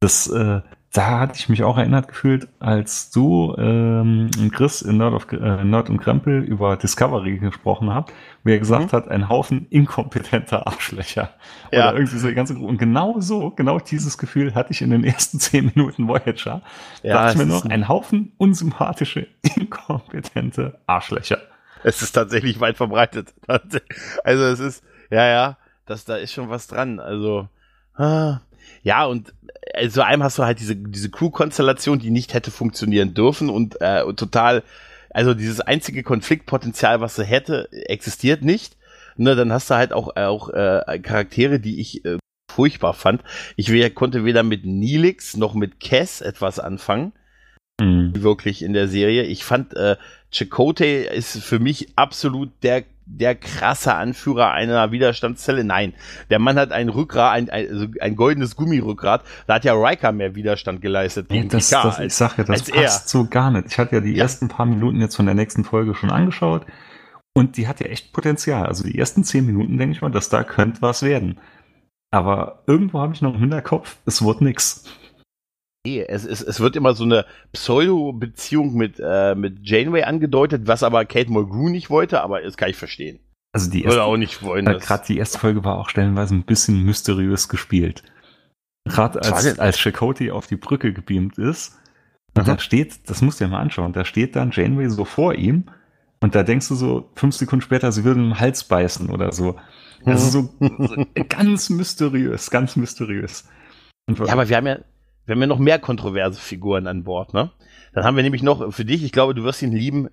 Das, 0.00 0.28
äh, 0.28 0.60
da 0.92 1.20
hatte 1.20 1.34
ich 1.36 1.48
mich 1.48 1.64
auch 1.64 1.76
erinnert 1.76 2.08
gefühlt, 2.08 2.48
als 2.60 3.10
du 3.10 3.54
ähm, 3.58 4.30
Chris 4.52 4.82
in 4.82 4.98
Nerd, 4.98 5.14
of, 5.14 5.30
äh, 5.32 5.64
Nerd 5.64 5.90
und 5.90 5.98
Krempel 5.98 6.42
über 6.42 6.76
Discovery 6.76 7.38
gesprochen 7.38 7.92
habt, 7.92 8.12
er 8.44 8.58
gesagt 8.58 8.92
mhm. 8.92 8.96
hat, 8.96 9.08
ein 9.08 9.28
Haufen 9.28 9.66
inkompetenter 9.70 10.66
Arschlöcher. 10.66 11.30
Ja. 11.72 11.90
Oder 11.90 11.98
irgendwie 11.98 12.18
so 12.18 12.28
die 12.28 12.34
ganze 12.34 12.54
Gruppe. 12.54 12.68
Und 12.68 12.78
genau 12.78 13.20
so, 13.20 13.50
genau 13.50 13.78
dieses 13.78 14.18
Gefühl 14.18 14.54
hatte 14.54 14.72
ich 14.72 14.82
in 14.82 14.90
den 14.90 15.04
ersten 15.04 15.40
zehn 15.40 15.72
Minuten 15.74 16.08
Voyager. 16.08 16.62
Ja, 17.02 17.14
dachte 17.14 17.32
ich 17.32 17.46
mir 17.46 17.52
noch, 17.52 17.64
ein 17.64 17.88
Haufen 17.88 18.32
unsympathische, 18.38 19.26
inkompetente 19.56 20.78
Arschlöcher. 20.86 21.38
Es 21.84 22.02
ist 22.02 22.12
tatsächlich 22.12 22.60
weit 22.60 22.76
verbreitet. 22.76 23.34
Also 24.24 24.44
es 24.44 24.60
ist, 24.60 24.84
ja, 25.10 25.26
ja, 25.26 25.58
das, 25.86 26.04
da 26.04 26.16
ist 26.16 26.32
schon 26.32 26.50
was 26.50 26.66
dran. 26.66 27.00
Also, 27.00 27.48
ah, 27.94 28.40
ja, 28.82 29.04
und 29.06 29.32
also 29.74 30.02
einem 30.02 30.22
hast 30.22 30.38
du 30.38 30.44
halt 30.44 30.60
diese, 30.60 30.76
diese 30.76 31.10
Crew-Konstellation, 31.10 31.98
die 31.98 32.10
nicht 32.10 32.34
hätte 32.34 32.50
funktionieren 32.50 33.14
dürfen 33.14 33.50
und, 33.50 33.76
äh, 33.80 34.02
und 34.02 34.18
total, 34.18 34.62
also 35.18 35.34
dieses 35.34 35.60
einzige 35.60 36.04
Konfliktpotenzial, 36.04 37.00
was 37.00 37.16
sie 37.16 37.24
hätte, 37.24 37.68
existiert 37.72 38.42
nicht. 38.42 38.76
Ne, 39.16 39.34
dann 39.34 39.52
hast 39.52 39.68
du 39.68 39.74
halt 39.74 39.92
auch, 39.92 40.14
auch 40.14 40.48
äh, 40.50 41.00
Charaktere, 41.00 41.58
die 41.58 41.80
ich 41.80 42.04
äh, 42.04 42.18
furchtbar 42.48 42.94
fand. 42.94 43.24
Ich 43.56 43.68
konnte 43.96 44.24
weder 44.24 44.44
mit 44.44 44.64
Nilix 44.64 45.36
noch 45.36 45.54
mit 45.54 45.80
Cass 45.80 46.20
etwas 46.20 46.60
anfangen. 46.60 47.14
Mhm. 47.80 48.22
Wirklich 48.22 48.62
in 48.62 48.74
der 48.74 48.86
Serie. 48.86 49.24
Ich 49.24 49.42
fand, 49.42 49.74
äh, 49.74 49.96
Chakotay 50.30 51.08
ist 51.12 51.42
für 51.42 51.58
mich 51.58 51.88
absolut 51.96 52.50
der 52.62 52.84
der 53.10 53.34
krasse 53.34 53.94
Anführer 53.94 54.52
einer 54.52 54.92
Widerstandszelle. 54.92 55.64
Nein, 55.64 55.94
der 56.30 56.38
Mann 56.38 56.58
hat 56.58 56.72
ein 56.72 56.88
Rückgrat, 56.88 57.32
ein, 57.32 57.50
ein, 57.50 57.68
also 57.68 57.86
ein 58.00 58.16
goldenes 58.16 58.54
Gummirückgrat. 58.54 59.22
Da 59.46 59.54
hat 59.54 59.64
ja 59.64 59.72
Riker 59.74 60.12
mehr 60.12 60.34
Widerstand 60.34 60.80
geleistet. 60.80 61.30
Nee, 61.30 61.46
das, 61.48 61.70
das, 61.70 61.84
als, 61.84 61.98
ich 61.98 62.14
sag 62.14 62.38
ja, 62.38 62.44
das 62.44 62.62
passt 62.70 62.74
er. 62.74 63.08
so 63.08 63.26
gar 63.26 63.50
nicht. 63.50 63.66
Ich 63.68 63.78
hatte 63.78 63.96
ja 63.96 64.00
die 64.00 64.12
ja. 64.12 64.22
ersten 64.22 64.48
paar 64.48 64.66
Minuten 64.66 65.00
jetzt 65.00 65.16
von 65.16 65.26
der 65.26 65.34
nächsten 65.34 65.64
Folge 65.64 65.94
schon 65.94 66.10
angeschaut 66.10 66.66
und 67.34 67.56
die 67.56 67.68
hat 67.68 67.80
ja 67.80 67.86
echt 67.86 68.12
Potenzial. 68.12 68.66
Also 68.66 68.84
die 68.84 68.98
ersten 68.98 69.24
zehn 69.24 69.46
Minuten 69.46 69.78
denke 69.78 69.94
ich 69.94 70.02
mal, 70.02 70.10
dass 70.10 70.28
da 70.28 70.44
könnte 70.44 70.82
was 70.82 71.02
werden. 71.02 71.38
Aber 72.10 72.62
irgendwo 72.66 73.00
habe 73.00 73.14
ich 73.14 73.22
noch 73.22 73.34
im 73.34 73.40
Hinterkopf, 73.40 73.98
es 74.06 74.24
wird 74.24 74.40
nix. 74.40 74.84
Nee, 75.88 76.04
es, 76.06 76.24
es, 76.24 76.42
es 76.42 76.60
wird 76.60 76.76
immer 76.76 76.94
so 76.94 77.04
eine 77.04 77.24
Pseudo-Beziehung 77.52 78.74
mit, 78.74 79.00
äh, 79.02 79.34
mit 79.34 79.66
Janeway 79.66 80.02
angedeutet, 80.02 80.66
was 80.66 80.82
aber 80.82 81.06
Kate 81.06 81.30
Mulgrew 81.30 81.70
nicht 81.70 81.88
wollte, 81.88 82.20
aber 82.20 82.42
das 82.42 82.58
kann 82.58 82.68
ich 82.68 82.76
verstehen. 82.76 83.20
Also 83.54 83.70
die 83.70 83.84
erste, 83.84 84.02
auch 84.02 84.18
nicht 84.18 84.42
wollen. 84.42 84.66
Äh, 84.66 84.78
Gerade 84.78 85.04
die 85.08 85.16
erste 85.16 85.38
Folge 85.38 85.64
war 85.64 85.78
auch 85.78 85.88
stellenweise 85.88 86.34
ein 86.34 86.44
bisschen 86.44 86.84
mysteriös 86.84 87.48
gespielt. 87.48 88.02
Gerade 88.84 89.22
als, 89.22 89.58
als 89.58 89.78
Chakotay 89.78 90.30
auf 90.30 90.46
die 90.46 90.56
Brücke 90.56 90.92
gebeamt 90.92 91.38
ist, 91.38 91.78
und 92.36 92.46
da 92.46 92.58
steht, 92.58 93.08
das 93.08 93.22
musst 93.22 93.40
du 93.40 93.44
dir 93.44 93.50
mal 93.50 93.60
anschauen, 93.60 93.92
da 93.92 94.04
steht 94.04 94.36
dann 94.36 94.50
Janeway 94.52 94.90
so 94.90 95.04
vor 95.06 95.34
ihm 95.34 95.64
und 96.20 96.34
da 96.34 96.42
denkst 96.42 96.68
du 96.68 96.74
so 96.74 97.10
fünf 97.14 97.34
Sekunden 97.34 97.62
später, 97.62 97.90
sie 97.92 98.04
würde 98.04 98.20
im 98.20 98.38
Hals 98.38 98.64
beißen 98.64 99.08
oder 99.08 99.32
so. 99.32 99.56
Also 100.04 100.50
so, 100.60 100.86
so 100.86 101.06
ganz 101.28 101.70
mysteriös, 101.70 102.50
ganz 102.50 102.76
mysteriös. 102.76 103.48
ja, 104.08 104.32
aber 104.32 104.48
wir 104.48 104.56
haben 104.56 104.66
ja, 104.66 104.78
wir 105.28 105.34
haben 105.34 105.42
ja 105.42 105.46
noch 105.46 105.58
mehr 105.58 105.78
kontroverse 105.78 106.40
Figuren 106.40 106.86
an 106.86 107.04
Bord, 107.04 107.34
ne? 107.34 107.50
Dann 107.92 108.04
haben 108.04 108.16
wir 108.16 108.22
nämlich 108.22 108.42
noch 108.42 108.72
für 108.72 108.86
dich, 108.86 109.04
ich 109.04 109.12
glaube, 109.12 109.34
du 109.34 109.44
wirst 109.44 109.60
ihn 109.60 109.72
lieben, 109.72 110.08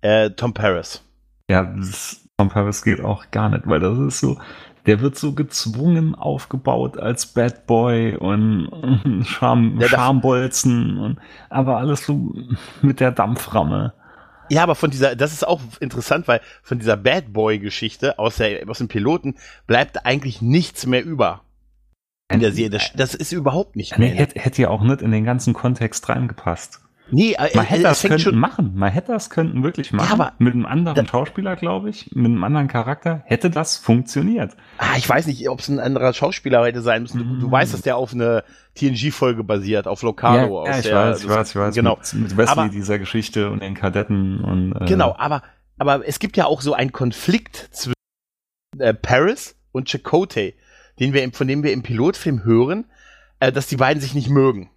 äh, 0.00 0.30
Tom 0.30 0.54
Paris. 0.54 1.04
Ja, 1.48 1.62
das, 1.62 2.28
Tom 2.36 2.48
Paris 2.48 2.82
geht 2.82 3.00
auch 3.00 3.30
gar 3.30 3.48
nicht, 3.48 3.68
weil 3.68 3.78
das 3.78 3.96
ist 3.96 4.18
so, 4.18 4.40
der 4.86 5.00
wird 5.00 5.16
so 5.16 5.34
gezwungen 5.34 6.16
aufgebaut 6.16 6.98
als 6.98 7.26
Bad 7.26 7.66
Boy 7.68 8.16
und 8.16 9.24
Charm, 9.24 9.78
ja, 9.80 9.86
Schambolzen 9.86 10.98
und 10.98 11.18
aber 11.48 11.76
alles 11.76 12.04
so 12.04 12.34
mit 12.82 12.98
der 12.98 13.12
Dampframme. 13.12 13.92
Ja, 14.48 14.64
aber 14.64 14.74
von 14.74 14.90
dieser, 14.90 15.14
das 15.14 15.32
ist 15.32 15.46
auch 15.46 15.60
interessant, 15.78 16.26
weil 16.26 16.40
von 16.64 16.80
dieser 16.80 16.96
Bad 16.96 17.32
Boy 17.32 17.60
Geschichte 17.60 18.18
aus 18.18 18.38
der, 18.38 18.68
aus 18.68 18.78
dem 18.78 18.88
Piloten 18.88 19.36
bleibt 19.68 20.04
eigentlich 20.06 20.42
nichts 20.42 20.86
mehr 20.86 21.04
über 21.04 21.42
in 22.30 22.40
der 22.40 22.52
Serie. 22.52 22.70
Das, 22.70 22.92
das 22.94 23.14
ist 23.14 23.32
überhaupt 23.32 23.76
nicht 23.76 23.98
mehr. 23.98 24.10
Nee, 24.10 24.16
hätte, 24.16 24.40
hätte 24.40 24.62
ja 24.62 24.68
auch 24.68 24.82
nicht 24.82 25.02
in 25.02 25.10
den 25.10 25.24
ganzen 25.24 25.52
Kontext 25.52 26.08
reingepasst. 26.08 26.80
Nee, 27.12 27.32
äh, 27.32 27.48
man 27.56 27.64
hätte 27.64 27.82
das 27.82 28.02
könnten 28.02 28.38
machen. 28.38 28.72
Man 28.76 28.92
hätte 28.92 29.12
das 29.12 29.30
könnten 29.30 29.64
wirklich 29.64 29.92
machen. 29.92 30.06
Ja, 30.06 30.12
aber 30.14 30.32
mit 30.38 30.54
einem 30.54 30.64
anderen 30.64 31.06
Schauspieler, 31.06 31.56
glaube 31.56 31.90
ich, 31.90 32.12
mit 32.14 32.26
einem 32.26 32.44
anderen 32.44 32.68
Charakter 32.68 33.22
hätte 33.24 33.50
das 33.50 33.78
funktioniert. 33.78 34.56
Ah, 34.78 34.96
ich 34.96 35.08
weiß 35.08 35.26
nicht, 35.26 35.48
ob 35.48 35.58
es 35.58 35.68
ein 35.68 35.80
anderer 35.80 36.12
Schauspieler 36.12 36.64
hätte 36.64 36.82
sein 36.82 37.02
müssen. 37.02 37.18
Du, 37.18 37.40
du 37.40 37.48
mm. 37.48 37.50
weißt, 37.50 37.74
dass 37.74 37.82
der 37.82 37.96
auf 37.96 38.12
eine 38.12 38.44
TNG-Folge 38.76 39.42
basiert, 39.42 39.88
auf 39.88 40.02
Locado. 40.02 40.64
Ja, 40.64 40.70
ja 40.70 40.78
ich 40.78 40.84
der, 40.84 40.94
weiß, 40.94 41.24
ich 41.24 41.28
weiß, 41.28 41.50
ich 41.50 41.56
weiß. 41.56 41.74
Genau. 41.74 41.96
Mit, 41.96 42.14
mit 42.14 42.36
Wesley 42.36 42.52
aber, 42.52 42.68
dieser 42.68 43.00
Geschichte 43.00 43.50
und 43.50 43.60
den 43.60 43.74
Kadetten 43.74 44.44
und. 44.44 44.80
Äh, 44.80 44.86
genau, 44.86 45.16
aber 45.18 45.42
aber 45.78 46.06
es 46.06 46.18
gibt 46.18 46.36
ja 46.36 46.44
auch 46.44 46.60
so 46.60 46.74
einen 46.74 46.92
Konflikt 46.92 47.70
zwischen 47.72 47.94
äh, 48.78 48.92
Paris 48.92 49.56
und 49.72 49.88
Chakotay 49.88 50.54
den 51.00 51.12
wir, 51.14 51.32
von 51.32 51.48
dem 51.48 51.62
wir 51.62 51.72
im 51.72 51.82
Pilotfilm 51.82 52.44
hören, 52.44 52.84
äh, 53.40 53.50
dass 53.50 53.66
die 53.66 53.76
beiden 53.76 54.00
sich 54.00 54.14
nicht 54.14 54.28
mögen. 54.28 54.70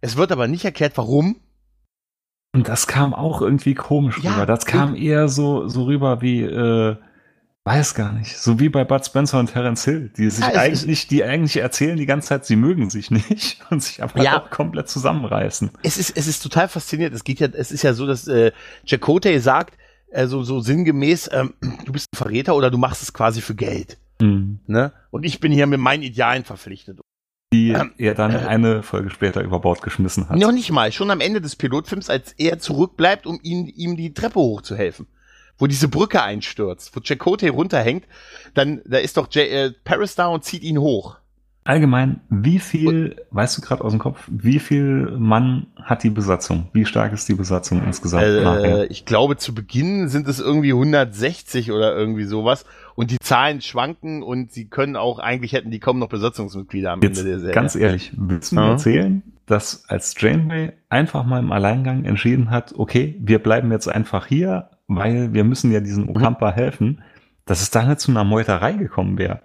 Es 0.00 0.16
wird 0.16 0.32
aber 0.32 0.48
nicht 0.48 0.64
erklärt, 0.64 0.94
warum. 0.96 1.36
Und 2.54 2.68
das 2.68 2.86
kam 2.86 3.14
auch 3.14 3.40
irgendwie 3.40 3.74
komisch 3.74 4.18
ja, 4.22 4.32
rüber. 4.32 4.46
Das 4.46 4.66
kam 4.66 4.96
eher 4.96 5.28
so, 5.28 5.68
so 5.68 5.84
rüber 5.84 6.20
wie, 6.20 6.42
äh, 6.42 6.96
weiß 7.64 7.94
gar 7.94 8.12
nicht, 8.12 8.36
so 8.36 8.58
wie 8.58 8.68
bei 8.68 8.84
Bud 8.84 9.06
Spencer 9.06 9.38
und 9.38 9.52
Terence 9.52 9.84
Hill, 9.84 10.10
die 10.16 10.28
sich 10.28 10.44
ja, 10.44 10.60
eigentlich, 10.60 11.06
die 11.06 11.22
eigentlich 11.22 11.58
erzählen 11.58 11.96
die 11.96 12.06
ganze 12.06 12.28
Zeit, 12.28 12.44
sie 12.44 12.56
mögen 12.56 12.90
sich 12.90 13.10
nicht 13.10 13.58
und 13.70 13.82
sich 13.82 14.02
aber 14.02 14.22
ja, 14.22 14.42
auch 14.42 14.50
komplett 14.50 14.88
zusammenreißen. 14.88 15.70
Es 15.82 15.96
ist, 15.96 16.16
es 16.16 16.26
ist 16.26 16.42
total 16.42 16.68
faszinierend. 16.68 17.14
Es 17.14 17.24
geht 17.24 17.40
ja, 17.40 17.46
es 17.46 17.70
ist 17.70 17.82
ja 17.82 17.94
so, 17.94 18.06
dass 18.06 18.26
äh, 18.26 18.52
Chakotay 18.84 19.38
sagt, 19.38 19.78
äh, 20.10 20.26
so, 20.26 20.42
so 20.42 20.60
sinngemäß, 20.60 21.30
ähm, 21.32 21.54
du 21.84 21.92
bist 21.92 22.08
ein 22.12 22.16
Verräter 22.16 22.56
oder 22.56 22.70
du 22.70 22.78
machst 22.78 23.02
es 23.02 23.12
quasi 23.12 23.40
für 23.40 23.54
Geld. 23.54 23.98
Mhm. 24.22 24.60
Ne? 24.66 24.92
Und 25.10 25.24
ich 25.24 25.40
bin 25.40 25.52
hier 25.52 25.66
mit 25.66 25.80
meinen 25.80 26.02
Idealen 26.02 26.44
verpflichtet. 26.44 27.00
Die 27.52 27.70
ähm, 27.70 27.92
er 27.98 28.14
dann 28.14 28.34
äh, 28.34 28.38
eine 28.38 28.82
Folge 28.82 29.10
später 29.10 29.42
über 29.42 29.60
Bord 29.60 29.82
geschmissen 29.82 30.28
hat. 30.28 30.38
Noch 30.38 30.52
nicht 30.52 30.70
mal, 30.70 30.90
schon 30.90 31.10
am 31.10 31.20
Ende 31.20 31.40
des 31.40 31.56
Pilotfilms, 31.56 32.08
als 32.08 32.32
er 32.38 32.58
zurückbleibt, 32.58 33.26
um 33.26 33.38
ihn, 33.42 33.66
ihm 33.66 33.96
die 33.96 34.14
Treppe 34.14 34.40
hochzuhelfen. 34.40 35.06
Wo 35.58 35.66
diese 35.66 35.88
Brücke 35.88 36.22
einstürzt, 36.22 36.96
wo 36.96 37.00
Chakotay 37.00 37.48
runterhängt, 37.48 38.06
dann, 38.54 38.80
da 38.86 38.98
ist 38.98 39.18
doch 39.18 39.30
J 39.30 39.48
äh, 39.48 39.72
Paris 39.84 40.14
da 40.14 40.28
und 40.28 40.44
zieht 40.44 40.62
ihn 40.62 40.78
hoch. 40.78 41.18
Allgemein, 41.64 42.20
wie 42.28 42.58
viel, 42.58 43.16
weißt 43.30 43.56
du 43.56 43.62
gerade 43.62 43.84
aus 43.84 43.92
dem 43.92 44.00
Kopf, 44.00 44.28
wie 44.28 44.58
viel 44.58 45.14
Mann 45.16 45.68
hat 45.76 46.02
die 46.02 46.10
Besatzung? 46.10 46.68
Wie 46.72 46.84
stark 46.84 47.12
ist 47.12 47.28
die 47.28 47.34
Besatzung 47.34 47.84
insgesamt? 47.84 48.24
Äh, 48.24 48.86
ich 48.86 49.04
glaube, 49.04 49.36
zu 49.36 49.54
Beginn 49.54 50.08
sind 50.08 50.26
es 50.26 50.40
irgendwie 50.40 50.72
160 50.72 51.70
oder 51.70 51.94
irgendwie 51.94 52.24
sowas. 52.24 52.64
Und 52.96 53.12
die 53.12 53.18
Zahlen 53.20 53.60
schwanken 53.60 54.24
und 54.24 54.50
sie 54.50 54.68
können 54.68 54.96
auch, 54.96 55.20
eigentlich 55.20 55.52
hätten 55.52 55.70
die 55.70 55.78
kaum 55.78 56.00
noch 56.00 56.08
Besatzungsmitglieder 56.08 56.90
am 56.90 57.00
Jetzt, 57.00 57.18
Ende 57.18 57.30
der 57.30 57.38
Serie. 57.38 57.54
Ganz 57.54 57.76
ehrlich, 57.76 58.12
willst 58.16 58.50
du 58.50 58.56
mir 58.56 58.62
ja. 58.62 58.70
erzählen, 58.72 59.22
dass 59.46 59.84
als 59.88 60.16
Janeway 60.18 60.72
einfach 60.88 61.24
mal 61.24 61.38
im 61.38 61.52
Alleingang 61.52 62.04
entschieden 62.04 62.50
hat, 62.50 62.74
okay, 62.76 63.16
wir 63.20 63.40
bleiben 63.40 63.70
jetzt 63.70 63.86
einfach 63.86 64.26
hier, 64.26 64.70
weil 64.88 65.32
wir 65.32 65.44
müssen 65.44 65.70
ja 65.70 65.78
diesen 65.78 66.08
Okampa 66.08 66.50
mhm. 66.50 66.54
helfen, 66.54 67.02
dass 67.44 67.62
es 67.62 67.70
da 67.70 67.84
nicht 67.84 68.00
zu 68.00 68.10
einer 68.10 68.24
Meuterei 68.24 68.72
gekommen 68.72 69.16
wäre? 69.16 69.42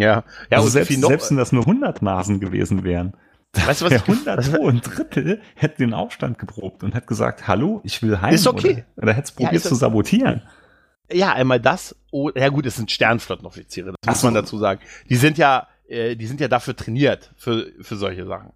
Ja, 0.00 0.24
ja 0.50 0.58
also 0.58 0.68
selbst, 0.68 0.98
noch, 0.98 1.08
selbst 1.08 1.30
wenn 1.30 1.36
das 1.36 1.52
nur 1.52 1.62
100 1.62 2.02
Nasen 2.02 2.40
gewesen 2.40 2.84
wären. 2.84 3.14
Weißt 3.52 3.80
du 3.80 3.86
was? 3.86 3.92
100 3.92 4.38
was, 4.38 4.54
ein 4.54 4.80
Drittel 4.80 5.40
hätte 5.54 5.78
den 5.78 5.94
Aufstand 5.94 6.38
geprobt 6.38 6.82
und 6.82 6.94
hätte 6.94 7.06
gesagt, 7.06 7.48
hallo, 7.48 7.80
ich 7.84 8.02
will 8.02 8.20
heim. 8.20 8.34
Ist 8.34 8.46
okay. 8.46 8.84
Oder, 8.96 9.04
oder 9.04 9.12
hätte 9.14 9.24
es 9.24 9.32
probiert 9.32 9.64
ja, 9.64 9.68
zu 9.68 9.74
sabotieren. 9.74 10.42
Ja, 11.10 11.32
einmal 11.32 11.60
das. 11.60 11.96
Oh, 12.10 12.30
ja 12.34 12.48
gut, 12.48 12.66
es 12.66 12.76
sind 12.76 12.90
Sternflottenoffiziere, 12.90 13.92
das 13.92 13.96
Ach 14.04 14.10
muss 14.10 14.22
man 14.24 14.34
so. 14.34 14.40
dazu 14.40 14.58
sagen. 14.58 14.80
Die 15.08 15.16
sind 15.16 15.38
ja, 15.38 15.68
äh, 15.88 16.16
die 16.16 16.26
sind 16.26 16.40
ja 16.40 16.48
dafür 16.48 16.74
trainiert 16.74 17.32
für 17.36 17.72
für 17.80 17.96
solche 17.96 18.26
Sachen. 18.26 18.52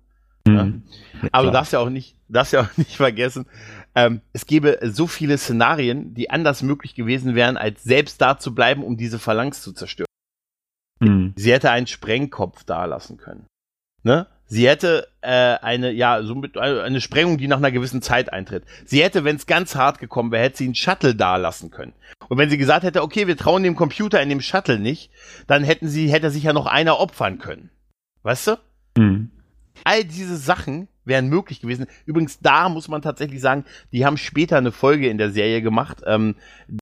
Mhm. 0.47 0.83
Ja. 1.23 1.29
Aber 1.33 1.47
du 1.47 1.53
darfst 1.53 1.73
ja 1.73 1.79
auch 1.79 1.91
nicht, 1.91 2.17
darfst 2.29 2.53
ja 2.53 2.63
auch 2.63 2.71
nicht 2.77 2.97
vergessen, 2.97 3.47
ähm, 3.95 4.21
es 4.33 4.47
gäbe 4.47 4.79
so 4.83 5.07
viele 5.07 5.37
Szenarien, 5.39 6.15
die 6.15 6.31
anders 6.31 6.63
möglich 6.63 6.95
gewesen 6.95 7.35
wären, 7.35 7.57
als 7.57 7.83
selbst 7.83 8.21
da 8.21 8.39
zu 8.39 8.55
bleiben, 8.55 8.85
um 8.85 8.97
diese 8.97 9.19
Phalanx 9.19 9.63
zu 9.63 9.73
zerstören. 9.73 10.07
Mhm. 11.01 11.35
Sie 11.37 11.53
hätte 11.53 11.71
einen 11.71 11.87
Sprengkopf 11.87 12.65
da 12.65 12.85
lassen 12.85 13.17
können. 13.17 13.47
Ne? 14.03 14.27
Sie 14.47 14.69
hätte 14.69 15.07
äh, 15.21 15.31
eine, 15.31 15.93
ja, 15.93 16.23
so 16.23 16.35
mit, 16.35 16.57
äh, 16.57 16.61
eine 16.61 17.01
Sprengung, 17.01 17.39
die 17.39 17.47
nach 17.47 17.59
einer 17.59 17.71
gewissen 17.71 18.03
Zeit 18.03 18.33
eintritt. 18.33 18.65
Sie 18.85 19.03
hätte, 19.03 19.25
wenn 19.25 19.37
es 19.37 19.47
ganz 19.47 19.77
hart 19.77 19.99
gekommen 19.99 20.33
wäre, 20.33 20.43
hätte 20.43 20.59
sie 20.59 20.65
einen 20.65 20.75
Shuttle 20.75 21.15
da 21.15 21.37
lassen 21.37 21.71
können. 21.71 21.93
Und 22.29 22.37
wenn 22.39 22.51
sie 22.51 22.59
gesagt 22.59 22.85
hätte, 22.85 23.03
okay, 23.03 23.27
wir 23.27 23.37
trauen 23.37 23.63
dem 23.63 23.77
Computer 23.77 24.21
in 24.21 24.29
dem 24.29 24.41
Shuttle 24.41 24.79
nicht, 24.79 25.13
dann 25.47 25.63
hätten 25.63 25.89
sie, 25.89 26.11
hätte 26.11 26.31
sich 26.31 26.43
ja 26.43 26.53
noch 26.53 26.67
einer 26.67 26.99
opfern 26.99 27.39
können. 27.39 27.71
Weißt 28.23 28.49
du? 28.49 28.57
Mhm. 28.97 29.31
All 29.85 30.05
diese 30.05 30.37
Sachen 30.37 30.89
wären 31.05 31.29
möglich 31.29 31.61
gewesen. 31.61 31.87
Übrigens, 32.07 32.41
da 32.41 32.69
muss 32.69 32.89
man 32.89 33.03
tatsächlich 33.03 33.41
sagen, 33.41 33.65
die 33.93 34.05
haben 34.05 34.17
später 34.17 34.59
eine 34.59 34.73
Folge 34.73 35.09
in 35.09 35.19
der 35.19 35.31
Serie 35.31 35.63
gemacht, 35.63 36.03
ähm, 36.07 36.37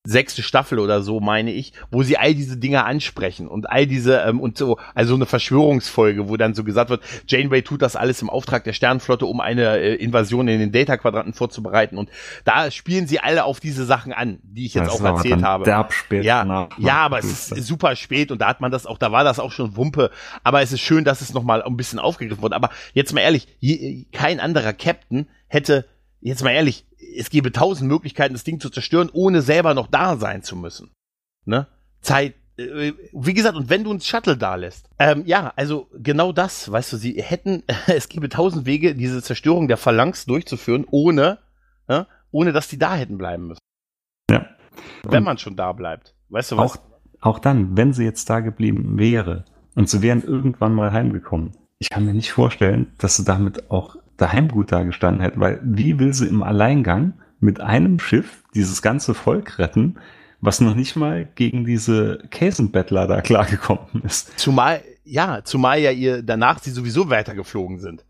sechste 0.05 0.43
Staffel 0.43 0.79
oder 0.79 1.03
so, 1.03 1.21
meine 1.21 1.53
ich, 1.53 1.73
wo 1.91 2.03
sie 2.03 2.19
all 2.19 2.35
diese 2.35 2.57
Dinge 2.57 2.85
ansprechen 2.85 3.49
und 3.49 3.71
all 3.71 3.87
diese, 3.87 4.19
ähm, 4.21 4.41
und 4.41 4.59
so, 4.59 4.79
also 4.95 5.15
eine 5.15 5.27
Verschwörungsfolge, 5.27 6.29
wo 6.29 6.37
dann 6.37 6.55
so 6.55 6.65
gesagt 6.65 6.91
wird, 6.91 7.03
Janeway 7.27 7.63
tut 7.63 7.83
das 7.83 7.97
alles 7.97 8.21
im 8.23 8.31
Auftrag 8.31 8.65
der 8.65 8.73
Sternenflotte, 8.73 9.27
um 9.27 9.41
eine 9.41 9.79
äh, 9.79 9.95
Invasion 9.95 10.49
in 10.49 10.61
den 10.61 10.73
Data-Quadranten 10.73 11.33
vorzubereiten. 11.33 11.97
Und 11.97 12.11
da 12.45 12.71
spielen 12.71 13.07
sie 13.07 13.21
alle 13.21 13.45
auf 13.45 13.61
diese 13.61 13.85
Sachen 13.85 14.13
an, 14.13 14.39
die 14.43 14.67
ich 14.67 14.75
jetzt 14.75 14.89
das 14.89 15.01
auch 15.01 15.05
erzählt 15.05 15.43
habe. 15.43 15.65
Derb 15.65 15.93
spät 15.93 16.25
ja, 16.25 16.45
nach, 16.45 16.69
ja, 16.79 16.97
aber 16.97 17.19
es 17.19 17.51
ist 17.53 17.67
super 17.67 17.97
spät 17.97 18.31
und 18.31 18.41
da 18.41 18.49
hat 18.49 18.61
man 18.61 18.71
das 18.71 18.87
auch, 18.87 18.99
da 18.99 19.13
war 19.13 19.25
das 19.25 19.39
auch 19.39 19.53
schon 19.53 19.77
Wumpe. 19.77 20.11
Aber 20.43 20.63
es 20.63 20.73
ist 20.73 20.81
schön, 20.81 21.05
dass 21.05 21.21
es 21.21 21.33
nochmal 21.33 21.63
ein 21.63 21.77
bisschen 21.77 21.99
aufgegriffen 21.99 22.43
wurde. 22.43 22.57
Aber 22.57 22.71
jetzt 22.93 23.13
mal 23.13 23.21
ehrlich, 23.21 23.49
je, 23.61 24.07
kein 24.13 24.41
anderer 24.41 24.73
Captain 24.73 25.29
hätte, 25.49 25.87
jetzt 26.21 26.43
mal 26.43 26.51
ehrlich, 26.51 26.87
es 27.17 27.31
gäbe 27.31 27.53
tausend 27.53 27.89
Möglichkeiten, 27.89 28.35
das 28.35 28.45
Ding 28.45 28.61
zu 28.61 28.71
zerstören, 28.71 29.11
ohne 29.13 29.43
selber 29.43 29.75
noch 29.75 29.87
da 29.87 30.17
sein 30.17 30.43
zu 30.43 30.57
müssen. 30.57 30.91
Ne? 31.45 31.67
Zeit, 32.01 32.35
äh, 32.59 32.93
wie 33.13 33.35
gesagt, 33.35 33.57
und 33.57 33.71
wenn 33.71 33.85
du 33.85 33.91
uns 33.91 34.07
Shuttle 34.07 34.37
da 34.37 34.55
lässt. 34.57 34.89
Ähm, 34.99 35.25
ja, 35.27 35.53
also 35.57 35.89
genau 35.95 36.33
das, 36.33 36.71
weißt 36.71 36.93
du, 36.93 36.97
sie 36.97 37.23
hätten, 37.23 37.63
es 37.87 38.09
gäbe 38.09 38.29
tausend 38.29 38.67
Wege, 38.67 38.95
diese 38.95 39.23
Zerstörung 39.23 39.69
der 39.69 39.77
Phalanx 39.77 40.27
durchzuführen, 40.27 40.85
ohne, 40.91 41.39
äh, 41.87 42.05
ohne 42.31 42.53
dass 42.53 42.69
die 42.69 42.79
da 42.79 42.95
hätten 42.95 43.19
bleiben 43.19 43.49
müssen. 43.49 43.61
Ja. 44.31 44.47
Wenn 45.05 45.25
man 45.25 45.39
schon 45.39 45.57
da 45.57 45.73
bleibt. 45.73 46.15
Weißt 46.29 46.53
du 46.53 46.57
was? 46.57 46.73
Auch, 46.73 46.79
auch 47.21 47.39
dann, 47.39 47.77
wenn 47.77 47.93
sie 47.93 48.05
jetzt 48.05 48.29
da 48.29 48.41
geblieben 48.41 48.99
wäre 48.99 49.45
und 49.75 49.89
sie 49.89 50.03
wären 50.03 50.23
irgendwann 50.23 50.75
mal 50.75 50.93
heimgekommen, 50.93 51.53
ich 51.79 51.91
kann 51.91 52.05
mir 52.05 52.15
nicht 52.15 52.33
vorstellen, 52.33 52.93
dass 52.99 53.17
sie 53.17 53.25
damit 53.25 53.71
auch 53.71 53.97
daheim 54.17 54.49
gut 54.49 54.73
dagestanden 54.73 55.23
hätte, 55.23 55.41
weil 55.41 55.61
wie 55.63 55.99
will 55.99 56.13
sie 56.13 56.27
im 56.27 56.43
Alleingang 56.43 57.15
mit 57.41 57.61
einem 57.61 58.01
Schiff 58.01 58.43
dieses 58.55 58.83
ganze 58.83 59.15
Volk 59.15 59.59
retten, 59.59 59.97
was 60.41 60.61
noch 60.61 60.75
nicht 60.75 60.97
mal 60.97 61.29
gegen 61.37 61.65
diese 61.65 62.19
Käsenbettler 62.31 63.07
da 63.07 63.21
klargekommen 63.21 64.03
ist. 64.05 64.39
Zumal, 64.39 64.83
ja, 65.05 65.43
zumal 65.45 65.79
ja 65.79 65.91
ihr 65.91 66.23
danach 66.23 66.59
sie 66.59 66.71
sowieso 66.71 67.11
weitergeflogen 67.11 67.79
sind. 67.79 68.05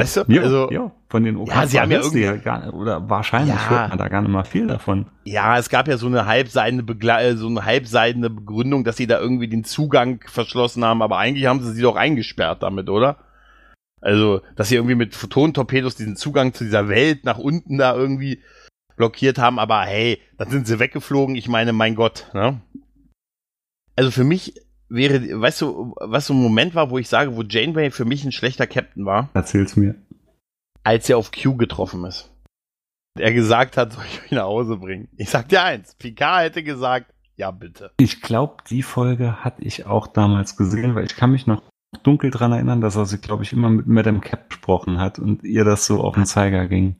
Weißt 0.00 0.16
du? 0.16 0.24
Ja, 0.28 0.42
also, 0.42 0.70
ja, 0.70 0.92
von 1.08 1.24
den 1.24 1.36
OK 1.36 1.48
ja, 1.48 1.66
sie 1.66 1.80
haben 1.80 1.90
ja 1.90 2.00
irgendwie, 2.00 2.22
ja 2.22 2.36
gar, 2.36 2.72
oder 2.74 3.08
wahrscheinlich 3.08 3.54
ja, 3.54 3.70
hört 3.70 3.88
man 3.90 3.98
da 3.98 4.08
gar 4.08 4.22
nicht 4.22 4.30
mal 4.30 4.44
viel 4.44 4.66
davon. 4.66 5.06
Ja, 5.24 5.58
es 5.58 5.68
gab 5.68 5.88
ja 5.88 5.96
so 5.96 6.06
eine 6.06 6.26
halbseidene 6.26 6.82
Begle 6.82 7.20
äh, 7.20 7.36
so 7.36 7.48
eine 7.48 7.64
halbseidene 7.64 8.30
Begründung, 8.30 8.84
dass 8.84 8.96
sie 8.96 9.06
da 9.06 9.18
irgendwie 9.18 9.48
den 9.48 9.64
Zugang 9.64 10.20
verschlossen 10.26 10.84
haben, 10.84 11.02
aber 11.02 11.18
eigentlich 11.18 11.46
haben 11.46 11.62
sie 11.62 11.72
sie 11.72 11.82
doch 11.82 11.96
eingesperrt 11.96 12.62
damit, 12.62 12.88
oder? 12.88 13.16
Also, 14.00 14.42
dass 14.56 14.68
sie 14.68 14.76
irgendwie 14.76 14.94
mit 14.94 15.14
Photonentorpedos 15.14 15.96
diesen 15.96 16.16
Zugang 16.16 16.54
zu 16.54 16.64
dieser 16.64 16.88
Welt 16.88 17.24
nach 17.24 17.38
unten 17.38 17.78
da 17.78 17.94
irgendwie 17.94 18.40
blockiert 18.96 19.38
haben, 19.38 19.58
aber 19.58 19.80
hey, 19.82 20.20
dann 20.36 20.50
sind 20.50 20.66
sie 20.66 20.78
weggeflogen. 20.78 21.36
Ich 21.36 21.48
meine, 21.48 21.72
mein 21.72 21.94
Gott, 21.94 22.26
ne? 22.34 22.60
Also 23.96 24.10
für 24.10 24.24
mich 24.24 24.54
wäre, 24.88 25.40
weißt 25.40 25.60
du, 25.62 25.94
was 26.00 26.26
so 26.26 26.34
ein 26.34 26.42
Moment 26.42 26.74
war, 26.74 26.90
wo 26.90 26.98
ich 26.98 27.08
sage, 27.08 27.36
wo 27.36 27.42
Janeway 27.42 27.90
für 27.90 28.04
mich 28.04 28.24
ein 28.24 28.32
schlechter 28.32 28.66
Captain 28.66 29.04
war? 29.04 29.30
Erzähl's 29.34 29.76
mir. 29.76 29.94
Als 30.84 31.08
er 31.08 31.18
auf 31.18 31.30
Q 31.32 31.56
getroffen 31.56 32.04
ist. 32.04 32.30
Er 33.18 33.32
gesagt 33.32 33.76
hat, 33.76 33.92
soll 33.92 34.04
ich 34.10 34.22
euch 34.22 34.30
nach 34.30 34.44
Hause 34.44 34.76
bringen? 34.76 35.08
Ich 35.16 35.30
sag 35.30 35.48
dir 35.48 35.62
eins, 35.62 35.94
Picard 35.96 36.44
hätte 36.44 36.62
gesagt, 36.62 37.12
ja 37.36 37.50
bitte. 37.50 37.92
Ich 37.98 38.22
glaube, 38.22 38.62
die 38.68 38.82
Folge 38.82 39.44
hatte 39.44 39.62
ich 39.62 39.86
auch 39.86 40.06
damals 40.06 40.56
gesehen, 40.56 40.94
weil 40.94 41.04
ich 41.04 41.16
kann 41.16 41.32
mich 41.32 41.46
noch 41.46 41.62
dunkel 42.02 42.30
dran 42.30 42.52
erinnern, 42.52 42.80
dass 42.80 42.96
er 42.96 43.06
sich, 43.06 43.20
glaube 43.20 43.42
ich, 43.42 43.52
immer 43.52 43.70
mit 43.70 43.86
Madame 43.86 44.20
Cap 44.20 44.50
gesprochen 44.50 45.00
hat 45.00 45.18
und 45.18 45.42
ihr 45.44 45.64
das 45.64 45.86
so 45.86 46.00
auf 46.00 46.14
den 46.14 46.26
Zeiger 46.26 46.68
ging. 46.68 46.96